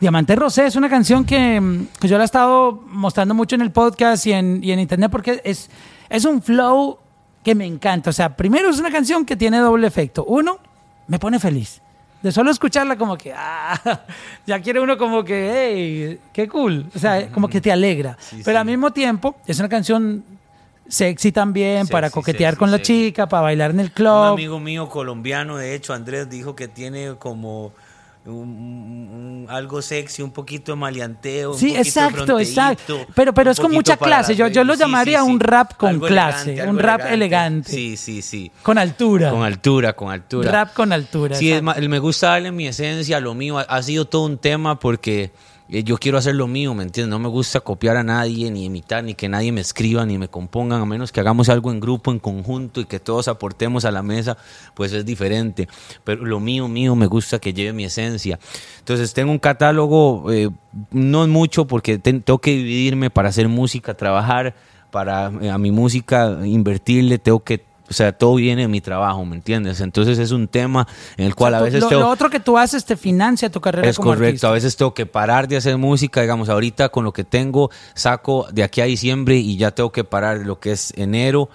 Diamante 0.00 0.36
Rosé 0.36 0.66
es 0.66 0.76
una 0.76 0.88
canción 0.88 1.24
que, 1.24 1.86
que 2.00 2.08
yo 2.08 2.18
la 2.18 2.24
he 2.24 2.26
estado 2.26 2.84
mostrando 2.88 3.34
mucho 3.34 3.54
en 3.56 3.62
el 3.62 3.72
podcast 3.72 4.26
y 4.26 4.32
en, 4.32 4.62
y 4.62 4.72
en 4.72 4.80
internet 4.80 5.10
porque 5.10 5.40
es, 5.44 5.70
es 6.08 6.24
un 6.24 6.42
flow 6.42 6.98
que 7.42 7.54
me 7.54 7.66
encanta. 7.66 8.10
O 8.10 8.12
sea, 8.12 8.36
primero 8.36 8.68
es 8.70 8.78
una 8.78 8.90
canción 8.90 9.24
que 9.24 9.36
tiene 9.36 9.58
doble 9.58 9.86
efecto. 9.86 10.24
Uno, 10.24 10.58
me 11.06 11.18
pone 11.18 11.38
feliz. 11.38 11.80
De 12.22 12.32
solo 12.32 12.50
escucharla 12.50 12.96
como 12.96 13.16
que, 13.16 13.32
ah, 13.34 13.80
ya 14.46 14.60
quiere 14.60 14.80
uno 14.80 14.98
como 14.98 15.22
que, 15.24 15.50
hey, 15.52 16.20
qué 16.32 16.48
cool. 16.48 16.86
O 16.94 16.98
sea, 16.98 17.30
como 17.30 17.48
que 17.48 17.60
te 17.60 17.70
alegra. 17.70 18.16
Pero 18.44 18.58
al 18.58 18.64
mismo 18.66 18.92
tiempo 18.92 19.36
es 19.46 19.58
una 19.60 19.68
canción 19.68 20.24
sexy 20.88 21.32
también 21.32 21.80
Sexy, 21.80 21.92
para 21.92 22.10
coquetear 22.10 22.54
sexy, 22.54 22.58
con 22.58 22.70
la 22.70 22.82
chica, 22.82 23.28
para 23.28 23.42
bailar 23.42 23.70
en 23.70 23.80
el 23.80 23.86
Un 23.86 23.92
club. 23.92 24.24
amigo 24.32 24.58
mío 24.58 24.88
colombiano, 24.88 25.56
de 25.58 25.74
hecho, 25.74 25.92
Andrés, 25.94 26.28
dijo 26.28 26.56
que 26.56 26.66
tiene 26.66 27.14
como 27.18 27.72
un- 28.26 28.34
un- 28.34 29.46
algo 29.48 29.80
sexy, 29.80 30.22
un 30.22 30.30
poquito 30.30 30.72
de 30.72 30.76
maleanteo. 30.76 31.52
un 31.52 31.58
Sí, 31.58 31.68
poquito 31.68 31.82
exacto, 31.82 32.38
exacto. 32.40 33.06
Pero, 33.14 33.32
pero 33.32 33.50
es 33.50 33.58
con 33.60 33.72
mucha 33.72 33.96
clase. 33.96 34.32
las 34.32 34.38
Yo, 34.38 34.48
yo 34.48 34.64
lo. 34.64 34.74
Sí, 34.74 34.80
llamaría 34.80 35.20
sí, 35.20 35.26
sí. 35.26 35.30
un 35.32 35.40
rap 35.40 35.74
con 35.76 35.88
Algo 35.90 36.06
clase, 36.06 36.50
elegante, 36.52 36.70
un 36.70 36.78
rap 36.78 37.00
elegante. 37.10 37.70
Sí, 37.70 37.96
sí, 37.96 38.22
sí. 38.22 38.50
Con 38.62 38.78
altura. 38.78 39.30
Con 39.30 39.42
altura, 39.42 39.92
con 39.94 40.10
altura. 40.10 40.50
Rap 40.50 40.74
con 40.74 40.92
altura. 40.92 41.36
Sí, 41.36 41.52
es 41.52 41.62
me 41.62 41.98
gusta 41.98 42.28
darle 42.28 42.52
mi 42.52 42.66
esencia, 42.66 43.20
lo 43.20 43.34
mío. 43.34 43.58
Ha, 43.58 43.82
sido 43.82 44.04
todo 44.04 44.24
un 44.26 44.38
tema 44.38 44.78
porque 44.78 45.30
yo 45.68 45.98
quiero 45.98 46.16
hacer 46.16 46.34
lo 46.34 46.46
mío, 46.46 46.72
¿me 46.74 46.82
entiendes? 46.82 47.10
No 47.10 47.18
me 47.18 47.28
gusta 47.28 47.60
copiar 47.60 47.96
a 47.98 48.02
nadie, 48.02 48.50
ni 48.50 48.64
imitar, 48.64 49.04
ni 49.04 49.14
que 49.14 49.28
nadie 49.28 49.52
me 49.52 49.60
escriba, 49.60 50.06
ni 50.06 50.16
me 50.16 50.28
compongan, 50.28 50.80
a 50.80 50.86
menos 50.86 51.12
que 51.12 51.20
hagamos 51.20 51.50
algo 51.50 51.70
en 51.70 51.78
grupo, 51.80 52.10
en 52.10 52.18
conjunto 52.18 52.80
y 52.80 52.86
que 52.86 52.98
todos 53.00 53.28
aportemos 53.28 53.84
a 53.84 53.90
la 53.90 54.02
mesa, 54.02 54.38
pues 54.74 54.92
es 54.94 55.04
diferente. 55.04 55.68
Pero 56.04 56.24
lo 56.24 56.40
mío, 56.40 56.68
mío, 56.68 56.96
me 56.96 57.06
gusta 57.06 57.38
que 57.38 57.52
lleve 57.52 57.74
mi 57.74 57.84
esencia. 57.84 58.38
Entonces 58.78 59.12
tengo 59.12 59.30
un 59.30 59.38
catálogo, 59.38 60.32
eh, 60.32 60.48
no 60.90 61.22
es 61.24 61.28
mucho 61.28 61.66
porque 61.66 61.98
ten- 61.98 62.22
tengo 62.22 62.38
que 62.38 62.52
dividirme 62.52 63.10
para 63.10 63.28
hacer 63.28 63.48
música, 63.48 63.92
trabajar 63.94 64.54
para 64.90 65.30
eh, 65.42 65.50
a 65.50 65.58
mi 65.58 65.70
música, 65.70 66.38
invertirle, 66.46 67.18
tengo 67.18 67.40
que 67.40 67.62
o 67.88 67.92
sea, 67.92 68.12
todo 68.12 68.34
viene 68.34 68.62
de 68.62 68.68
mi 68.68 68.80
trabajo, 68.80 69.24
¿me 69.24 69.36
entiendes? 69.36 69.80
Entonces 69.80 70.18
es 70.18 70.30
un 70.30 70.48
tema 70.48 70.86
en 71.16 71.26
el 71.26 71.34
cual 71.34 71.54
a 71.54 71.60
veces 71.60 71.80
lo, 71.80 71.88
tengo... 71.88 72.02
lo 72.02 72.10
otro 72.10 72.28
que 72.30 72.40
tú 72.40 72.58
haces 72.58 72.84
te 72.84 72.96
financia 72.96 73.50
tu 73.50 73.60
carrera 73.60 73.88
Es 73.88 73.96
como 73.96 74.10
correcto, 74.10 74.26
artista. 74.26 74.48
a 74.48 74.52
veces 74.52 74.76
tengo 74.76 74.94
que 74.94 75.06
parar 75.06 75.48
de 75.48 75.56
hacer 75.56 75.76
música, 75.78 76.20
digamos, 76.20 76.48
ahorita 76.48 76.90
con 76.90 77.04
lo 77.04 77.12
que 77.12 77.24
tengo, 77.24 77.70
saco 77.94 78.46
de 78.52 78.62
aquí 78.62 78.80
a 78.80 78.84
diciembre 78.84 79.36
y 79.36 79.56
ya 79.56 79.70
tengo 79.70 79.90
que 79.92 80.04
parar 80.04 80.38
lo 80.38 80.60
que 80.60 80.72
es 80.72 80.92
enero 80.96 81.48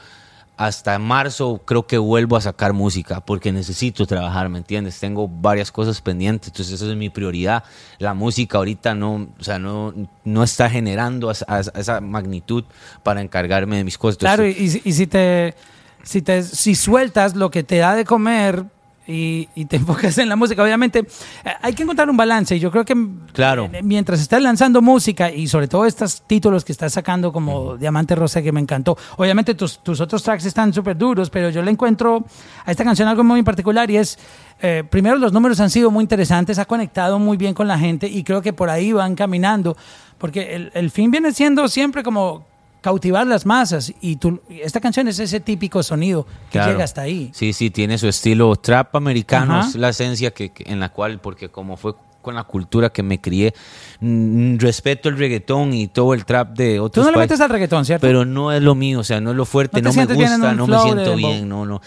hasta 0.56 0.98
marzo, 1.00 1.62
creo 1.66 1.88
que 1.88 1.98
vuelvo 1.98 2.36
a 2.36 2.42
sacar 2.42 2.74
música 2.74 3.22
porque 3.22 3.52
necesito 3.52 4.06
trabajar, 4.06 4.50
¿me 4.50 4.60
entiendes? 4.60 5.00
Tengo 5.00 5.28
varias 5.28 5.72
cosas 5.72 6.00
pendientes, 6.02 6.50
entonces 6.50 6.76
eso 6.76 6.90
es 6.90 6.96
mi 6.96 7.10
prioridad. 7.10 7.64
La 7.98 8.14
música 8.14 8.60
ahorita 8.60 8.94
no, 8.94 9.30
o 9.40 9.44
sea, 9.44 9.58
no, 9.58 9.94
no 10.24 10.44
está 10.44 10.70
generando 10.70 11.32
esa, 11.32 11.60
esa 11.60 12.02
magnitud 12.02 12.66
para 13.02 13.22
encargarme 13.22 13.78
de 13.78 13.84
mis 13.84 13.98
cosas. 13.98 14.22
Entonces, 14.22 14.56
Claro, 14.56 14.82
y 14.86 14.94
si 14.94 15.08
te, 15.08 15.56
si 16.04 16.22
te 16.22 16.44
si 16.44 16.76
sueltas 16.76 17.36
lo 17.36 17.50
que 17.50 17.64
te 17.64 17.78
da 17.78 17.96
de 17.96 18.06
comer 18.06 18.66
y, 19.06 19.50
y 19.56 19.66
te 19.66 19.76
enfocas 19.84 20.18
en 20.18 20.30
la 20.30 20.36
música, 20.38 20.64
obviamente 20.64 21.00
eh, 21.00 21.50
hay 21.62 21.74
que 21.74 21.84
encontrar 21.84 22.10
un 22.10 22.16
balance. 22.16 22.56
Y 22.56 22.60
yo 22.60 22.72
creo 22.72 22.86
que 22.86 22.96
Claro. 23.34 23.70
eh, 23.74 23.82
mientras 23.84 24.22
estás 24.22 24.42
lanzando 24.42 24.82
música 24.82 25.30
y 25.32 25.48
sobre 25.48 25.68
todo 25.68 25.86
estos 25.86 26.22
títulos 26.22 26.64
que 26.64 26.72
estás 26.72 26.94
sacando 26.94 27.34
como 27.34 27.76
Diamante 27.76 28.16
Rosa, 28.16 28.42
que 28.42 28.52
me 28.54 28.62
encantó. 28.62 28.98
Obviamente 29.18 29.56
tus, 29.56 29.84
tus 29.84 30.00
otros 30.00 30.24
tracks 30.24 30.46
están 30.46 30.72
súper 30.74 30.98
duros, 30.98 31.30
pero 31.30 31.50
yo 31.50 31.62
le 31.62 31.72
encuentro 31.72 32.24
a 32.66 32.72
esta 32.72 32.84
canción 32.86 33.08
algo 33.10 33.24
muy 33.26 33.44
particular 33.44 33.90
y 33.92 33.98
es, 33.98 34.18
eh, 34.62 34.84
primero 34.90 35.18
los 35.18 35.34
números 35.34 35.60
han 35.60 35.70
sido 35.70 35.92
muy 35.92 36.04
interesantes, 36.04 36.58
ha 36.60 36.66
conectado 36.66 37.20
muy 37.20 37.36
bien 37.36 37.54
con 37.54 37.68
la 37.68 37.78
gente 37.78 38.08
y 38.08 38.24
creo 38.24 38.42
que 38.42 38.54
por 38.54 38.70
ahí 38.70 38.94
van 38.94 39.16
caminando, 39.16 39.76
porque 40.18 40.56
el, 40.56 40.72
el 40.76 40.92
fin 40.92 41.12
viene 41.12 41.34
siendo 41.34 41.68
siempre 41.68 42.04
como 42.04 42.46
cautivar 42.84 43.26
las 43.26 43.46
masas 43.46 43.94
y 44.02 44.18
tú, 44.18 44.42
esta 44.50 44.80
canción 44.82 45.08
es 45.08 45.18
ese 45.18 45.40
típico 45.40 45.82
sonido 45.82 46.26
que 46.52 46.60
Claro. 46.60 46.74
llega 46.74 46.84
hasta 46.84 47.02
ahí. 47.02 47.32
Sí, 47.34 47.54
sí, 47.54 47.70
tiene 47.72 47.98
su 47.98 48.08
estilo 48.10 48.56
trap 48.58 48.96
americano, 48.98 49.56
Ajá. 49.60 49.70
es 49.70 49.76
la 49.76 49.90
esencia 49.90 50.32
que, 50.32 50.50
que- 50.52 50.72
en 50.72 50.80
la 50.82 50.90
cual, 50.90 51.20
porque 51.22 51.50
como 51.50 51.78
fue 51.78 51.94
con 52.22 52.36
la 52.36 52.44
cultura 52.44 52.90
que 52.90 53.02
me 53.04 53.20
crié, 53.20 53.54
mm, 54.02 54.58
respeto 54.58 55.08
el 55.10 55.18
reggaetón 55.18 55.74
y 55.74 55.88
todo 55.88 56.14
el 56.14 56.26
trap 56.26 56.56
de 56.58 56.76
Tú 56.78 56.84
otros 56.84 57.06
no 57.06 57.12
le 57.14 57.18
metes 57.18 57.40
al 57.42 57.50
reggaetón, 57.50 57.86
¿cierto? 57.86 58.06
pero 58.06 58.26
no 58.26 58.52
es 58.52 58.62
lo 58.62 58.76
mío, 58.76 59.00
o 59.00 59.04
sea, 59.04 59.20
no 59.22 59.32
es 59.32 59.36
lo 59.38 59.46
fuerte, 59.46 59.82
¿No 59.82 59.90
no, 59.90 59.96
me 59.96 60.06
gusta, 60.06 60.54
no 60.54 60.68
me 60.68 60.80
siento 60.80 61.16
bien, 61.16 61.48
no, 61.50 61.66
no. 61.66 61.76
O 61.78 61.82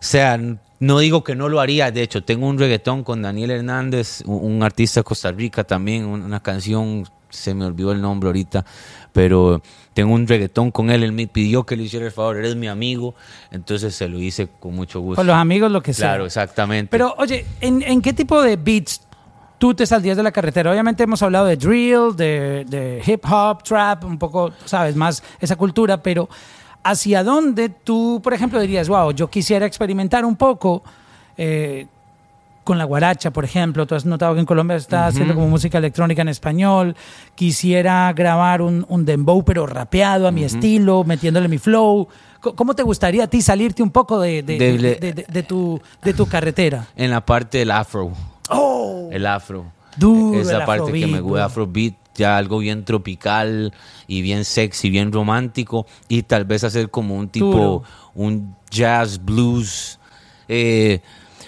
sea, 0.00 0.38
no 0.80 0.98
digo 0.98 1.24
que 1.24 1.34
no 1.34 1.48
lo 1.48 1.60
haría, 1.60 1.90
de 1.90 2.02
hecho, 2.02 2.22
tengo 2.22 2.46
un 2.46 2.58
reggaetón 2.58 3.02
con 3.04 3.22
Daniel 3.22 3.50
Hernández, 3.50 4.22
un, 4.26 4.62
artista 4.62 5.00
de 5.00 5.04
Costa 5.04 5.32
Rica 5.32 5.64
también, 5.64 6.04
un- 6.04 6.22
una 6.22 6.40
canción, 6.42 7.06
se 7.30 7.52
me 7.54 7.64
olvidó 7.64 7.92
el 7.92 8.00
nombre 8.00 8.28
ahorita, 8.28 8.64
pero 9.12 9.60
tengo 9.94 10.12
un 10.12 10.26
reggaetón 10.26 10.70
con 10.70 10.90
él, 10.90 11.02
él 11.04 11.12
me 11.12 11.26
pidió 11.26 11.64
que 11.64 11.76
le 11.76 11.84
hiciera 11.84 12.04
el 12.04 12.12
favor, 12.12 12.36
eres 12.36 12.56
mi 12.56 12.66
amigo, 12.66 13.14
entonces 13.50 13.94
se 13.94 14.08
lo 14.08 14.20
hice 14.20 14.48
con 14.60 14.74
mucho 14.74 15.00
gusto. 15.00 15.16
Con 15.16 15.26
los 15.26 15.36
amigos, 15.36 15.70
lo 15.70 15.82
que 15.82 15.94
sea. 15.94 16.10
Claro, 16.10 16.26
exactamente. 16.26 16.90
Pero, 16.90 17.14
oye, 17.16 17.46
¿en, 17.60 17.80
en 17.82 18.02
qué 18.02 18.12
tipo 18.12 18.42
de 18.42 18.56
beats 18.56 19.00
tú 19.56 19.72
te 19.72 19.86
saldrías 19.86 20.16
de 20.16 20.24
la 20.24 20.32
carretera? 20.32 20.70
Obviamente 20.72 21.04
hemos 21.04 21.22
hablado 21.22 21.46
de 21.46 21.56
drill, 21.56 22.16
de, 22.16 22.64
de 22.68 23.02
hip 23.06 23.24
hop, 23.30 23.62
trap, 23.62 24.04
un 24.04 24.18
poco, 24.18 24.52
sabes, 24.64 24.96
más 24.96 25.22
esa 25.40 25.54
cultura, 25.56 26.02
pero 26.02 26.28
¿hacia 26.82 27.22
dónde 27.22 27.68
tú, 27.68 28.20
por 28.22 28.34
ejemplo, 28.34 28.60
dirías, 28.60 28.88
wow, 28.88 29.12
yo 29.12 29.30
quisiera 29.30 29.64
experimentar 29.64 30.24
un 30.24 30.34
poco 30.36 30.82
eh, 31.36 31.86
con 32.64 32.78
la 32.78 32.84
guaracha, 32.84 33.30
por 33.32 33.44
ejemplo? 33.44 33.86
Tú 33.86 33.94
has 33.94 34.04
notado 34.06 34.34
que 34.34 34.40
en 34.40 34.46
Colombia 34.46 34.76
está 34.76 35.06
haciendo 35.06 35.34
como 35.34 35.48
música 35.48 35.78
electrónica 35.78 36.22
en 36.22 36.28
español. 36.28 36.96
Quisiera 37.34 38.12
grabar 38.14 38.62
un, 38.62 38.84
un 38.88 39.04
dembow, 39.04 39.44
pero 39.44 39.66
rapeado 39.66 40.26
a 40.26 40.30
mi 40.32 40.44
estilo, 40.44 41.04
metiéndole 41.04 41.48
mi 41.48 41.58
flow. 41.58 42.08
¿Cómo 42.40 42.74
te 42.74 42.82
gustaría 42.82 43.24
a 43.24 43.26
ti 43.26 43.40
salirte 43.42 43.82
un 43.82 43.90
poco 43.90 44.20
de, 44.20 44.42
de- 44.42 45.24
De- 45.28 45.42
tu, 45.42 45.80
de 46.02 46.12
tu 46.14 46.26
carretera? 46.26 46.86
en 46.96 47.10
la 47.10 47.24
parte 47.24 47.58
del 47.58 47.70
afro, 47.70 48.12
¡Oh! 48.50 49.08
el 49.12 49.26
afro. 49.26 49.66
Duro 49.96 50.40
Esa 50.40 50.58
el 50.58 50.64
parte 50.64 50.92
que 50.92 51.06
me 51.06 51.20
gusta, 51.20 51.44
afrobeat, 51.46 51.94
ya 52.16 52.36
algo 52.36 52.58
bien 52.58 52.84
tropical 52.84 53.72
y 54.06 54.22
bien 54.22 54.44
sexy, 54.44 54.90
bien 54.90 55.12
romántico 55.12 55.86
y 56.08 56.22
tal 56.22 56.44
vez 56.44 56.64
hacer 56.64 56.90
como 56.90 57.16
un 57.16 57.28
tipo, 57.28 57.46
Duro. 57.46 57.82
un 58.14 58.56
jazz, 58.70 59.24
blues. 59.24 59.98
eh, 60.48 61.00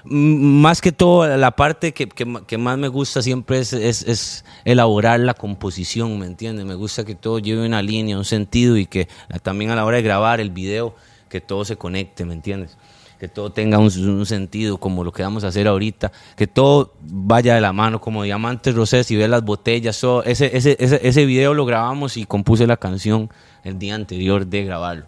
más 0.08 0.80
que 0.80 0.92
todo, 0.92 1.26
la 1.36 1.50
parte 1.56 1.92
que, 1.92 2.08
que 2.08 2.58
más 2.58 2.78
me 2.78 2.88
gusta 2.88 3.22
siempre 3.22 3.58
es, 3.58 3.72
es- 3.72 4.44
elaborar 4.64 5.20
la 5.20 5.34
composición, 5.34 6.18
¿me 6.18 6.26
entiendes? 6.26 6.64
Me 6.64 6.74
gusta 6.74 7.04
que 7.04 7.14
todo 7.14 7.38
lleve 7.38 7.66
una 7.66 7.82
línea, 7.82 8.16
un 8.16 8.24
sentido 8.24 8.76
y 8.76 8.86
que 8.86 9.08
también 9.42 9.70
a 9.70 9.76
la 9.76 9.84
hora 9.84 9.96
de 9.98 10.02
grabar 10.02 10.40
el 10.40 10.50
video, 10.50 10.94
que 11.28 11.40
todo 11.40 11.64
se 11.64 11.76
conecte, 11.76 12.24
¿me 12.24 12.34
entiendes? 12.34 12.76
Que 13.18 13.28
todo 13.28 13.50
tenga 13.50 13.78
un, 13.78 13.86
un 14.08 14.26
sentido, 14.26 14.76
como 14.78 15.02
lo 15.02 15.10
que 15.10 15.22
vamos 15.22 15.42
a 15.44 15.48
hacer 15.48 15.66
ahorita, 15.66 16.12
que 16.36 16.46
todo 16.46 16.92
vaya 17.00 17.54
de 17.54 17.60
la 17.60 17.72
mano, 17.72 18.00
como 18.00 18.22
Diamantes 18.22 18.74
Rosés, 18.74 19.10
y 19.10 19.16
ver 19.16 19.30
las 19.30 19.42
botellas, 19.42 19.98
todo. 20.00 20.22
Ese, 20.22 20.54
ese, 20.56 20.76
ese, 20.78 21.00
ese 21.02 21.24
video 21.24 21.54
lo 21.54 21.64
grabamos 21.64 22.16
y 22.18 22.26
compuse 22.26 22.66
la 22.66 22.76
canción 22.76 23.30
el 23.64 23.78
día 23.78 23.94
anterior 23.94 24.46
de 24.46 24.64
grabarlo. 24.64 25.06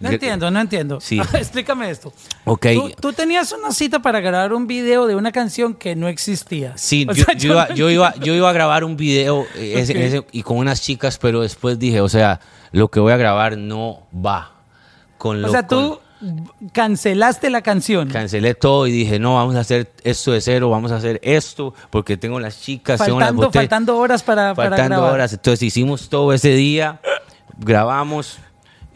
No 0.00 0.10
entiendo, 0.10 0.50
no 0.50 0.60
entiendo. 0.60 1.00
Sí. 1.00 1.20
Explícame 1.34 1.90
esto. 1.90 2.12
Ok. 2.44 2.66
Tú, 2.74 2.90
tú 3.00 3.12
tenías 3.12 3.52
una 3.52 3.70
cita 3.72 4.00
para 4.00 4.20
grabar 4.20 4.52
un 4.52 4.66
video 4.66 5.06
de 5.06 5.14
una 5.16 5.32
canción 5.32 5.74
que 5.74 5.96
no 5.96 6.08
existía. 6.08 6.72
Sí, 6.76 7.06
yo, 7.06 7.24
sea, 7.24 7.34
yo 7.34 7.52
iba, 7.52 7.66
no 7.68 7.74
yo, 7.74 7.90
iba, 7.90 8.14
yo 8.16 8.34
iba 8.34 8.50
a 8.50 8.52
grabar 8.52 8.84
un 8.84 8.96
video 8.96 9.46
eh, 9.56 9.74
ese- 9.76 9.92
Ok. 9.92 9.98
ese- 9.98 10.26
y 10.32 10.42
con 10.42 10.58
unas 10.58 10.80
chicas, 10.82 11.18
pero 11.18 11.40
después 11.42 11.78
dije, 11.78 12.00
o 12.00 12.08
sea, 12.08 12.40
lo 12.72 12.88
que 12.88 13.00
voy 13.00 13.12
a 13.12 13.16
grabar 13.16 13.56
no 13.56 14.06
va. 14.14 14.52
Con 15.18 15.40
lo, 15.42 15.48
O 15.48 15.50
sea, 15.50 15.66
con- 15.66 15.78
tú 15.78 16.00
cancelaste 16.72 17.50
la 17.50 17.62
canción. 17.62 18.08
Cancelé 18.08 18.54
todo 18.54 18.86
y 18.86 18.92
dije, 18.92 19.18
no, 19.18 19.34
vamos 19.34 19.54
a 19.56 19.60
hacer 19.60 19.92
esto 20.02 20.32
de 20.32 20.40
cero, 20.40 20.70
vamos 20.70 20.90
a 20.92 20.96
hacer 20.96 21.20
esto, 21.22 21.74
porque 21.90 22.16
tengo 22.16 22.40
las 22.40 22.60
chicas, 22.60 22.98
tengo 23.04 23.18
las 23.18 23.28
faltando, 23.28 23.46
botellas. 23.46 23.62
faltando 23.64 23.98
horas 23.98 24.22
para, 24.22 24.54
para 24.54 24.70
faltando 24.70 24.96
grabar. 24.96 25.12
horas. 25.14 25.32
Entonces 25.34 25.62
hicimos 25.62 26.08
todo 26.08 26.32
ese 26.32 26.50
día, 26.54 27.00
grabamos, 27.58 28.38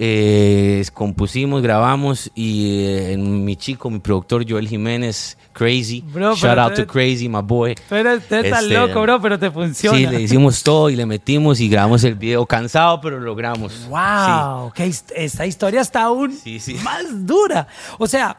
eh, 0.03 0.83
compusimos, 0.95 1.61
grabamos 1.61 2.31
y 2.35 2.87
eh, 2.87 3.17
mi 3.19 3.55
chico, 3.57 3.91
mi 3.91 3.99
productor 3.99 4.49
Joel 4.49 4.67
Jiménez, 4.67 5.37
Crazy, 5.53 6.01
Bro, 6.01 6.37
shout 6.37 6.57
out 6.59 6.75
to 6.75 6.87
Crazy, 6.87 7.29
my 7.29 7.43
boy. 7.43 7.75
Tú 7.87 7.95
eres, 7.97 8.27
tú 8.27 8.35
Este, 8.37 8.63
loco, 8.69 9.03
bro, 9.03 9.21
pero 9.21 9.39
te 9.39 9.51
funciona. 9.51 9.99
Sí, 9.99 10.07
le 10.07 10.23
hicimos 10.23 10.63
todo 10.63 10.89
y 10.89 10.97
le 10.97 11.05
metimos 11.05 11.61
y 11.61 11.69
grabamos 11.69 12.03
el 12.05 12.15
video 12.15 12.47
cansado, 12.47 12.99
pero 13.03 13.19
lo 13.19 13.27
logramos. 13.27 13.87
Wow, 13.91 14.73
his- 14.77 15.05
esta 15.15 15.45
historia 15.45 15.83
está 15.83 16.05
aún 16.05 16.33
Sí, 16.33 16.59
sí. 16.61 16.77
más 16.83 17.05
dura. 17.27 17.67
O 17.99 18.07
sea, 18.07 18.39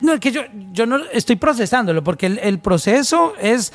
no, 0.00 0.14
es 0.14 0.20
que 0.20 0.30
yo, 0.30 0.42
yo 0.72 0.86
no 0.86 0.98
estoy 1.12 1.36
procesándolo, 1.36 2.02
porque 2.04 2.26
el, 2.26 2.38
el 2.38 2.58
proceso 2.58 3.34
es 3.40 3.72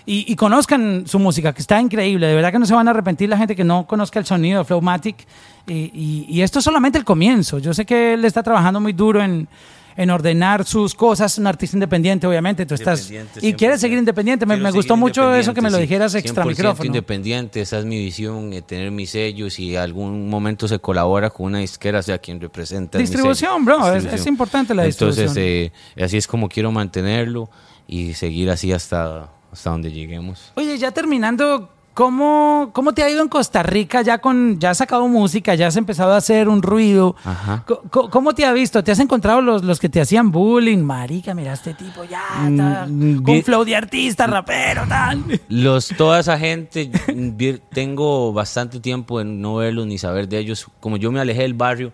Y, 0.05 0.25
y 0.31 0.35
conozcan 0.35 1.05
su 1.07 1.17
música, 1.19 1.53
que 1.53 1.61
está 1.61 1.79
increíble. 1.79 2.27
De 2.27 2.35
verdad 2.35 2.51
que 2.51 2.59
no 2.59 2.65
se 2.65 2.73
van 2.73 2.87
a 2.87 2.91
arrepentir 2.91 3.29
la 3.29 3.37
gente 3.37 3.55
que 3.55 3.63
no 3.63 3.87
conozca 3.87 4.19
el 4.19 4.25
sonido 4.25 4.59
de 4.59 4.65
Flowmatic. 4.65 5.25
Y, 5.65 5.73
y- 5.93 6.25
y 6.27 6.41
esto 6.41 6.59
es 6.59 6.65
solamente 6.65 6.97
el 6.97 7.05
comienzo. 7.05 7.59
Yo 7.59 7.73
sé 7.73 7.85
que 7.85 8.13
él 8.15 8.25
está 8.25 8.43
trabajando 8.43 8.81
muy 8.81 8.91
duro 8.91 9.23
en, 9.23 9.47
en 9.95 10.09
ordenar 10.09 10.65
sus 10.65 10.93
cosas. 10.93 11.31
Es 11.31 11.37
un 11.37 11.47
artista 11.47 11.77
independiente, 11.77 12.27
obviamente. 12.27 12.65
Tú 12.65 12.73
estás. 12.75 13.09
Y 13.41 13.53
quieres 13.53 13.77
100%. 13.77 13.81
seguir 13.81 13.97
independiente. 13.97 14.45
Me, 14.45 14.57
me 14.57 14.71
gustó 14.71 14.97
mucho 14.97 15.33
eso 15.33 15.53
que 15.53 15.61
me 15.61 15.69
lo 15.69 15.77
dijeras 15.77 16.13
extra 16.15 16.43
100% 16.43 16.47
micrófono. 16.47 16.85
independiente, 16.87 17.61
esa 17.61 17.79
es 17.79 17.85
mi 17.85 17.97
visión, 18.03 18.51
eh, 18.51 18.61
tener 18.61 18.91
mis 18.91 19.11
sellos 19.11 19.57
y 19.57 19.77
algún 19.77 20.27
momento 20.29 20.67
se 20.67 20.79
colabora 20.79 21.29
con 21.29 21.45
una 21.45 21.59
disquera, 21.59 22.01
sea 22.01 22.17
quien 22.17 22.41
representa. 22.41 22.97
Distribución, 22.97 23.63
bro, 23.63 23.77
es- 23.77 23.93
Distribución. 24.03 24.19
es 24.19 24.27
importante 24.27 24.75
la 24.75 24.83
Entonces, 24.85 25.33
distribución. 25.33 25.71
eh, 25.97 26.03
así 26.03 26.17
es 26.17 26.27
como 26.27 26.49
quiero 26.49 26.73
mantenerlo 26.73 27.49
y 27.87 28.13
seguir 28.15 28.49
así 28.49 28.73
hasta, 28.73 29.29
hasta 29.53 29.69
donde 29.69 29.91
lleguemos. 29.91 30.51
Oye, 30.55 30.77
ya 30.77 30.91
terminando, 30.91 31.69
¿cómo, 31.93 32.71
¿cómo 32.73 32.93
te 32.93 33.03
ha 33.03 33.09
ido 33.09 33.21
en 33.21 33.29
Costa 33.29 33.63
Rica? 33.63 34.01
Ya 34.01 34.17
con 34.17 34.59
ya 34.59 34.71
has 34.71 34.77
sacado 34.79 35.07
música, 35.07 35.55
ya 35.55 35.67
has 35.67 35.77
empezado 35.77 36.11
a 36.13 36.17
hacer 36.17 36.49
un 36.49 36.61
ruido. 36.61 37.15
Ajá. 37.23 37.63
Co- 37.65 38.09
¿Cómo 38.09 38.33
te 38.33 38.45
ha 38.45 38.51
visto? 38.51 38.83
¿Te 38.83 38.91
has 38.91 38.99
encontrado 38.99 39.41
los, 39.41 39.63
los 39.63 39.79
que 39.79 39.89
te 39.89 40.01
hacían 40.01 40.31
bullying? 40.31 40.79
Marica, 40.79 41.33
mira 41.33 41.53
este 41.53 41.73
tipo 41.75 42.03
ya, 42.03 42.21
Mm, 42.49 43.21
con 43.23 43.43
flow 43.43 43.63
de 43.63 43.75
artista, 43.75 44.27
rapero, 44.27 44.83
tal. 44.89 45.23
Los, 45.49 45.89
toda 45.95 46.19
esa 46.19 46.37
gente, 46.37 46.89
tengo 47.73 48.33
bastante 48.33 48.79
tiempo 48.79 49.21
en 49.21 49.41
no 49.41 49.55
verlos 49.55 49.87
ni 49.87 49.97
saber 49.97 50.27
de 50.27 50.39
ellos. 50.39 50.67
Como 50.79 50.97
yo 50.97 51.11
me 51.11 51.19
alejé 51.19 51.43
del 51.43 51.53
barrio, 51.53 51.91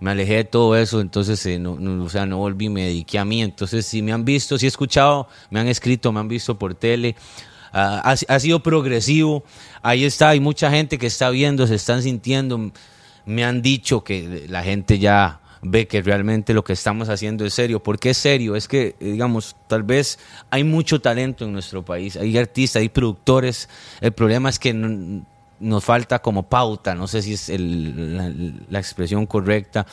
me 0.00 0.10
alejé 0.10 0.34
de 0.36 0.44
todo 0.44 0.76
eso, 0.76 1.00
entonces 1.00 1.44
eh, 1.46 1.58
no, 1.58 1.76
no, 1.78 2.04
o 2.04 2.08
sea, 2.08 2.26
no 2.26 2.38
volví, 2.38 2.68
me 2.68 2.82
dediqué 2.82 3.18
a 3.18 3.24
mí. 3.24 3.42
Entonces, 3.42 3.86
si 3.86 4.02
me 4.02 4.12
han 4.12 4.24
visto, 4.24 4.58
si 4.58 4.66
he 4.66 4.68
escuchado, 4.68 5.28
me 5.50 5.60
han 5.60 5.68
escrito, 5.68 6.12
me 6.12 6.20
han 6.20 6.28
visto 6.28 6.58
por 6.58 6.74
tele. 6.74 7.16
ah, 7.72 8.14
ha, 8.28 8.38
sido 8.40 8.62
progresivo. 8.62 9.44
Ahí 9.82 10.04
está, 10.04 10.30
hay 10.30 10.40
mucha 10.40 10.70
gente 10.70 10.98
que 10.98 11.06
está 11.06 11.30
viendo, 11.30 11.66
se 11.66 11.74
están 11.76 12.02
sintiendo. 12.02 12.72
Me 13.26 13.44
han 13.44 13.62
dicho 13.62 14.04
que 14.04 14.46
la 14.48 14.62
gente 14.62 14.98
ya 14.98 15.40
ve 15.62 15.88
que 15.88 16.02
realmente 16.02 16.52
lo 16.52 16.62
que 16.62 16.74
estamos 16.74 17.08
haciendo 17.08 17.44
es 17.44 17.54
serio. 17.54 17.82
¿Por 17.82 17.98
qué 17.98 18.10
es 18.10 18.18
serio? 18.18 18.54
Es 18.54 18.68
que, 18.68 18.96
eh, 19.00 19.12
digamos, 19.12 19.56
tal 19.66 19.82
vez 19.82 20.18
hay 20.50 20.62
mucho 20.62 21.00
talento 21.00 21.44
en 21.44 21.52
nuestro 21.52 21.84
país. 21.84 22.16
Hay 22.16 22.36
artistas, 22.36 22.80
hay 22.80 22.90
productores. 22.90 23.68
El 24.00 24.12
problema 24.12 24.50
es 24.50 24.58
que 24.58 24.74
no- 24.74 25.24
nos 25.60 25.84
falta 25.84 26.20
como 26.20 26.44
pauta, 26.44 26.94
no 26.94 27.06
sé 27.06 27.22
si 27.22 27.34
es 27.34 27.48
la 27.58 28.78
expresión 28.78 29.26
correcta, 29.26 29.86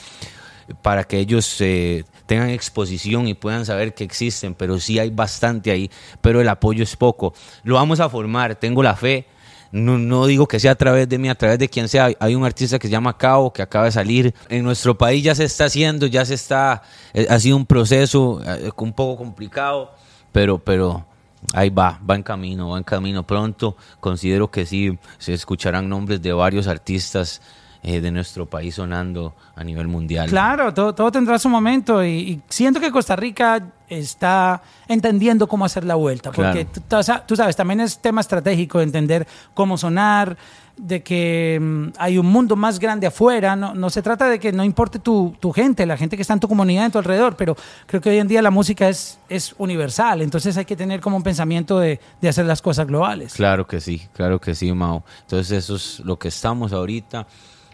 para 0.81 1.03
que 1.03 1.19
ellos 1.19 1.57
eh, 1.59 2.05
tengan 2.25 2.49
exposición 2.49 3.27
y 3.27 3.33
puedan 3.33 3.65
saber 3.65 3.93
que 3.93 4.03
existen, 4.03 4.55
pero 4.55 4.79
sí 4.79 4.99
hay 4.99 5.09
bastante 5.09 5.71
ahí, 5.71 5.89
pero 6.21 6.41
el 6.41 6.49
apoyo 6.49 6.83
es 6.83 6.95
poco. 6.95 7.33
Lo 7.63 7.75
vamos 7.75 7.99
a 7.99 8.09
formar, 8.09 8.55
tengo 8.55 8.81
la 8.83 8.95
fe. 8.95 9.25
No, 9.73 9.97
no 9.97 10.25
digo 10.25 10.47
que 10.47 10.59
sea 10.59 10.71
a 10.71 10.75
través 10.75 11.07
de 11.07 11.17
mí, 11.17 11.29
a 11.29 11.35
través 11.35 11.57
de 11.57 11.69
quien 11.69 11.87
sea. 11.87 12.09
Hay 12.19 12.35
un 12.35 12.43
artista 12.43 12.77
que 12.77 12.87
se 12.87 12.91
llama 12.91 13.17
Cabo, 13.17 13.53
que 13.53 13.61
acaba 13.61 13.85
de 13.85 13.91
salir. 13.91 14.33
En 14.49 14.63
nuestro 14.63 14.97
país 14.97 15.23
ya 15.23 15.33
se 15.33 15.45
está 15.45 15.65
haciendo, 15.65 16.07
ya 16.07 16.25
se 16.25 16.33
está... 16.33 16.83
eh, 17.13 17.25
ha 17.29 17.39
sido 17.39 17.55
un 17.55 17.65
proceso 17.65 18.41
eh, 18.45 18.69
un 18.75 18.91
poco 18.91 19.17
complicado, 19.17 19.93
pero, 20.33 20.57
pero 20.57 21.05
ahí 21.53 21.69
va, 21.69 21.99
va 22.07 22.15
en 22.15 22.23
camino, 22.23 22.69
va 22.69 22.77
en 22.77 22.83
camino. 22.83 23.25
Pronto 23.25 23.75
considero 23.99 24.49
que 24.49 24.65
sí, 24.65 24.97
se 25.17 25.33
escucharán 25.33 25.89
nombres 25.89 26.21
de 26.21 26.33
varios 26.33 26.67
artistas 26.67 27.41
eh, 27.83 27.99
de 28.01 28.11
nuestro 28.11 28.45
país 28.45 28.75
sonando 28.75 29.33
a 29.55 29.63
nivel 29.63 29.87
mundial. 29.87 30.29
Claro, 30.29 30.73
todo, 30.73 30.93
todo 30.93 31.11
tendrá 31.11 31.39
su 31.39 31.49
momento 31.49 32.03
y, 32.03 32.09
y 32.09 32.41
siento 32.49 32.79
que 32.79 32.91
Costa 32.91 33.15
Rica 33.15 33.61
está 33.89 34.61
entendiendo 34.87 35.47
cómo 35.47 35.65
hacer 35.65 35.83
la 35.83 35.95
vuelta, 35.95 36.31
porque 36.31 36.67
Claro. 36.87 37.23
tú 37.27 37.35
sabes, 37.35 37.55
también 37.55 37.81
es 37.81 37.99
tema 37.99 38.21
estratégico 38.21 38.79
entender 38.81 39.27
cómo 39.53 39.77
sonar, 39.77 40.37
de 40.77 41.03
que 41.03 41.59
mm, 41.61 41.87
hay 41.97 42.17
un 42.17 42.25
mundo 42.25 42.55
más 42.55 42.79
grande 42.79 43.05
afuera, 43.05 43.55
no, 43.55 43.75
no 43.75 43.89
se 43.89 44.01
trata 44.01 44.29
de 44.29 44.39
que 44.39 44.51
no 44.51 44.63
importe 44.63 44.97
tu, 44.99 45.35
tu 45.39 45.51
gente, 45.51 45.85
la 45.85 45.97
gente 45.97 46.15
que 46.15 46.21
está 46.21 46.33
en 46.33 46.39
tu 46.39 46.47
comunidad, 46.47 46.85
en 46.85 46.91
tu 46.91 46.97
alrededor, 46.97 47.35
pero 47.35 47.55
creo 47.85 48.01
que 48.01 48.09
hoy 48.09 48.17
en 48.17 48.27
día 48.27 48.41
la 48.41 48.49
música 48.49 48.87
es, 48.89 49.19
es 49.27 49.53
universal, 49.57 50.21
entonces 50.21 50.55
hay 50.57 50.65
que 50.65 50.75
tener 50.77 51.01
como 51.01 51.17
un 51.17 51.23
pensamiento 51.23 51.77
de, 51.79 51.99
de 52.21 52.29
hacer 52.29 52.45
las 52.45 52.61
cosas 52.61 52.87
globales. 52.87 53.33
Claro 53.33 53.67
que 53.67 53.81
sí, 53.81 54.07
claro 54.13 54.39
que 54.39 54.55
sí, 54.55 54.71
Mao. 54.71 55.03
Entonces 55.23 55.51
eso 55.65 55.75
es 55.75 55.99
lo 55.99 56.17
que 56.17 56.29
estamos 56.29 56.71
ahorita. 56.73 57.27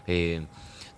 Eh, 0.08 0.44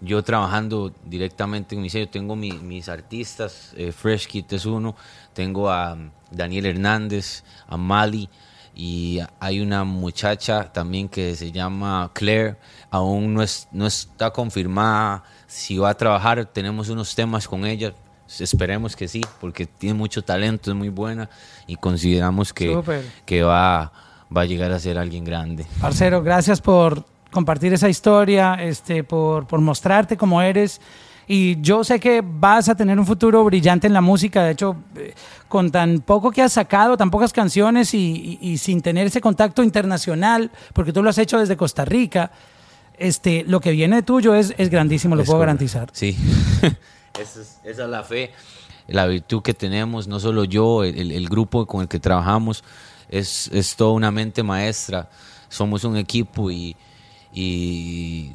yo 0.00 0.22
trabajando 0.22 0.94
directamente 1.04 1.74
en 1.74 1.82
mi 1.82 1.90
sello, 1.90 2.08
tengo 2.08 2.34
mi- 2.34 2.52
mis 2.52 2.88
artistas, 2.88 3.74
eh, 3.76 3.92
Fresh 3.92 4.28
Kit 4.28 4.50
es 4.54 4.64
uno, 4.64 4.96
tengo 5.34 5.68
a 5.70 5.92
um, 5.92 6.10
Daniel 6.30 6.64
Hernández, 6.64 7.44
a 7.68 7.76
Mali, 7.76 8.30
y 8.74 9.18
hay 9.40 9.60
una 9.60 9.84
muchacha 9.84 10.72
también 10.72 11.08
que 11.08 11.34
se 11.34 11.52
llama 11.52 12.10
Claire, 12.14 12.56
aún 12.90 13.34
no, 13.34 13.42
es, 13.42 13.68
no 13.72 13.86
está 13.86 14.30
confirmada 14.30 15.22
si 15.46 15.76
va 15.76 15.90
a 15.90 15.94
trabajar, 15.94 16.46
tenemos 16.46 16.88
unos 16.88 17.14
temas 17.14 17.46
con 17.46 17.66
ella, 17.66 17.92
esperemos 18.38 18.96
que 18.96 19.06
sí, 19.06 19.20
porque 19.40 19.66
tiene 19.66 19.94
mucho 19.94 20.22
talento, 20.22 20.70
es 20.70 20.76
muy 20.76 20.88
buena, 20.88 21.28
y 21.66 21.76
consideramos 21.76 22.54
que, 22.54 22.68
que 23.26 23.42
va, 23.42 23.92
va 24.34 24.40
a 24.42 24.44
llegar 24.46 24.72
a 24.72 24.78
ser 24.78 24.96
alguien 24.96 25.24
grande. 25.24 25.66
Parcero, 25.80 26.22
gracias 26.22 26.60
por 26.62 27.04
compartir 27.32 27.72
esa 27.72 27.88
historia, 27.88 28.54
este, 28.54 29.04
por, 29.04 29.46
por 29.46 29.60
mostrarte 29.60 30.16
cómo 30.16 30.42
eres. 30.42 30.80
Y 31.26 31.60
yo 31.60 31.84
sé 31.84 32.00
que 32.00 32.22
vas 32.24 32.68
a 32.68 32.74
tener 32.74 32.98
un 32.98 33.06
futuro 33.06 33.44
brillante 33.44 33.86
en 33.86 33.92
la 33.92 34.00
música. 34.00 34.42
De 34.42 34.50
hecho, 34.50 34.76
eh, 34.96 35.14
con 35.48 35.70
tan 35.70 36.00
poco 36.00 36.32
que 36.32 36.42
has 36.42 36.52
sacado, 36.54 36.96
tan 36.96 37.10
pocas 37.10 37.32
canciones 37.32 37.94
y, 37.94 38.38
y- 38.42 38.48
y 38.50 38.58
sin 38.58 38.82
tener 38.82 39.06
ese 39.06 39.20
contacto 39.20 39.62
internacional, 39.62 40.50
porque 40.72 40.92
tú 40.92 41.02
lo 41.04 41.10
has 41.10 41.18
hecho 41.18 41.38
desde 41.38 41.56
Costa 41.56 41.84
Rica, 41.84 42.32
este, 42.98 43.44
lo 43.46 43.60
que 43.60 43.70
viene 43.70 43.96
de 43.96 44.02
tuyo 44.02 44.34
es, 44.34 44.54
es 44.58 44.68
grandísimo, 44.70 45.14
lo 45.14 45.22
Es 45.22 45.26
puedo 45.28 45.38
correcto. 45.38 45.46
garantizar. 45.64 45.88
Sí, 45.92 46.16
esa, 47.20 47.40
es, 47.40 47.60
esa 47.64 47.84
es 47.84 47.88
la 47.88 48.02
fe, 48.02 48.32
la 48.88 49.06
virtud 49.06 49.40
que 49.42 49.54
tenemos, 49.54 50.08
no 50.08 50.18
solo 50.18 50.42
yo, 50.44 50.82
el, 50.82 50.98
el- 50.98 51.12
el 51.12 51.28
grupo 51.28 51.64
con 51.64 51.82
el 51.82 51.88
que 51.88 52.00
trabajamos, 52.00 52.64
es, 53.08 53.48
es 53.52 53.76
toda 53.76 53.92
una 53.92 54.10
mente 54.10 54.42
maestra, 54.42 55.08
somos 55.48 55.84
un 55.84 55.96
equipo 55.96 56.50
y, 56.50 56.76
y 57.32 58.32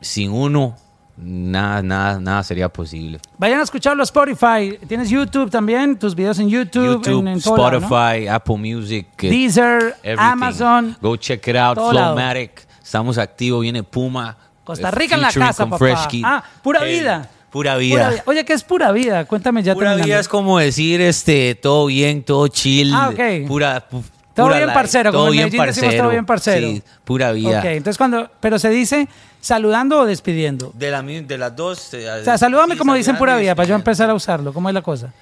sin 0.00 0.30
uno 0.30 0.76
nada, 1.16 1.82
nada, 1.82 2.20
nada 2.20 2.42
sería 2.42 2.68
posible. 2.68 3.18
Vayan 3.38 3.60
a 3.60 3.62
escucharlo 3.62 4.02
a 4.02 4.04
Spotify. 4.04 4.78
Tienes 4.86 5.08
YouTube 5.08 5.50
también, 5.50 5.98
tus 5.98 6.14
videos 6.14 6.38
en 6.38 6.48
YouTube, 6.48 7.02
YouTube, 7.04 7.20
en, 7.20 7.28
en 7.28 7.40
todo 7.40 7.56
lado, 7.56 7.80
¿no? 7.80 7.86
Spotify, 7.86 8.28
Apple 8.28 8.56
Music, 8.58 9.06
Deezer, 9.18 9.96
everything. 10.02 10.18
Amazon. 10.18 10.96
Go 11.00 11.16
check 11.16 11.46
it 11.48 11.56
out, 11.56 11.76
lado. 11.76 11.90
Flowmatic. 11.90 12.66
Estamos 12.82 13.18
activos, 13.18 13.62
viene 13.62 13.82
Puma. 13.82 14.36
Costa 14.64 14.88
eh, 14.88 14.92
Rica 14.92 15.14
en 15.14 15.22
la 15.22 15.32
casa, 15.32 15.66
papá. 15.66 16.08
Ah, 16.24 16.44
pura 16.62 16.82
vida. 16.84 17.28
Pura 17.50 17.76
vida. 17.76 17.94
Pura 17.96 18.10
vida. 18.10 18.22
Oye, 18.26 18.44
¿qué 18.44 18.52
es 18.52 18.62
pura 18.64 18.92
vida? 18.92 19.24
Cuéntame 19.24 19.62
ya 19.62 19.72
Pura 19.74 19.86
terminando. 19.90 20.06
vida 20.06 20.20
es 20.20 20.28
como 20.28 20.58
decir, 20.58 21.00
este, 21.00 21.54
todo 21.54 21.86
bien, 21.86 22.22
todo 22.22 22.48
chill. 22.48 22.92
Ah, 22.92 23.08
ok. 23.08 23.46
Pura, 23.48 23.88
pu- 23.88 24.02
Todo 24.36 24.48
bien 24.54 24.72
parcero, 24.72 25.10
como 25.10 25.24
todo 25.24 25.32
en 25.32 25.48
bien 25.50 25.56
parcero. 25.56 25.96
todo 26.02 26.10
bien 26.10 26.26
parcero. 26.26 26.68
Sí, 26.68 26.82
pura 27.04 27.32
vida. 27.32 27.58
Ok, 27.58 27.64
entonces 27.64 27.98
cuando, 27.98 28.30
pero 28.40 28.58
se 28.58 28.68
dice 28.70 29.08
saludando 29.40 30.00
o 30.00 30.06
despidiendo. 30.06 30.70
De, 30.74 30.90
la, 30.90 31.02
de 31.02 31.38
las 31.38 31.56
dos. 31.56 31.92
eh, 31.94 32.08
O 32.20 32.24
sea, 32.24 32.38
salúdame 32.38 32.76
como 32.76 32.94
dicen 32.94 33.16
pura 33.16 33.36
vida, 33.36 33.54
para 33.54 33.68
yo 33.68 33.74
empezar 33.74 34.08
a 34.10 34.14
usarlo. 34.14 34.52
¿Cómo 34.52 34.68
es 34.68 34.74
la 34.74 34.82
cosa? 34.82 35.12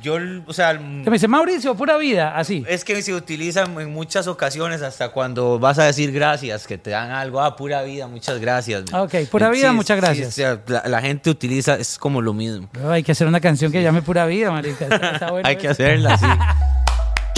Yo, 0.00 0.16
o 0.46 0.52
sea, 0.52 0.74
Que 0.78 1.10
me 1.10 1.10
dice, 1.10 1.26
Mauricio, 1.26 1.74
pura 1.74 1.96
vida, 1.96 2.36
así. 2.38 2.64
es 2.68 2.84
que 2.84 3.02
se 3.02 3.12
utiliza 3.12 3.64
en 3.64 3.92
muchas 3.92 4.28
ocasiones, 4.28 4.80
hasta 4.80 5.08
cuando 5.08 5.58
vas 5.58 5.76
a 5.80 5.84
decir 5.86 6.12
gracias, 6.12 6.68
que 6.68 6.78
te 6.78 6.90
dan 6.90 7.10
algo, 7.10 7.40
ah, 7.40 7.56
pura 7.56 7.82
vida, 7.82 8.06
muchas 8.06 8.38
gracias. 8.38 8.84
Ok, 8.92 9.14
pura 9.28 9.50
vida, 9.50 9.72
muchas 9.72 9.96
gracias. 9.96 10.28
o 10.28 10.30
sea, 10.30 10.60
la, 10.68 10.84
la 10.86 11.00
gente 11.00 11.30
utiliza, 11.30 11.74
es 11.74 11.98
como 11.98 12.22
lo 12.22 12.32
mismo. 12.32 12.68
Pero 12.70 12.92
hay 12.92 13.02
que 13.02 13.10
hacer 13.10 13.26
una 13.26 13.40
canción 13.40 13.72
que 13.72 13.82
llame 13.82 14.00
pura 14.02 14.24
vida, 14.26 14.52
marica. 14.52 14.84
Está- 14.84 15.10
está 15.14 15.30
bueno 15.32 15.48
Hay 15.48 15.56
que 15.56 15.66
hacerla 15.66 16.14
así. 16.14 16.26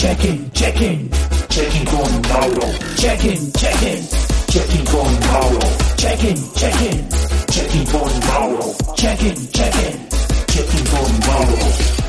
Checking, 0.00 0.50
checking. 0.52 1.10
Checking 1.50 1.84
con 1.84 2.22
Mauro. 2.22 2.72
Checking, 2.96 3.52
checking. 3.52 4.02
Checking 4.48 4.86
con 4.86 5.20
Mauro. 5.20 5.60
Checking, 5.98 6.54
checking. 6.54 7.08
Checking 7.50 7.86
con 7.86 8.20
Mauro. 8.20 8.74
Checking, 8.96 9.46
checking. 9.52 10.08
Checking 10.48 10.86
con 10.86 11.20
Mauro. 11.20 11.99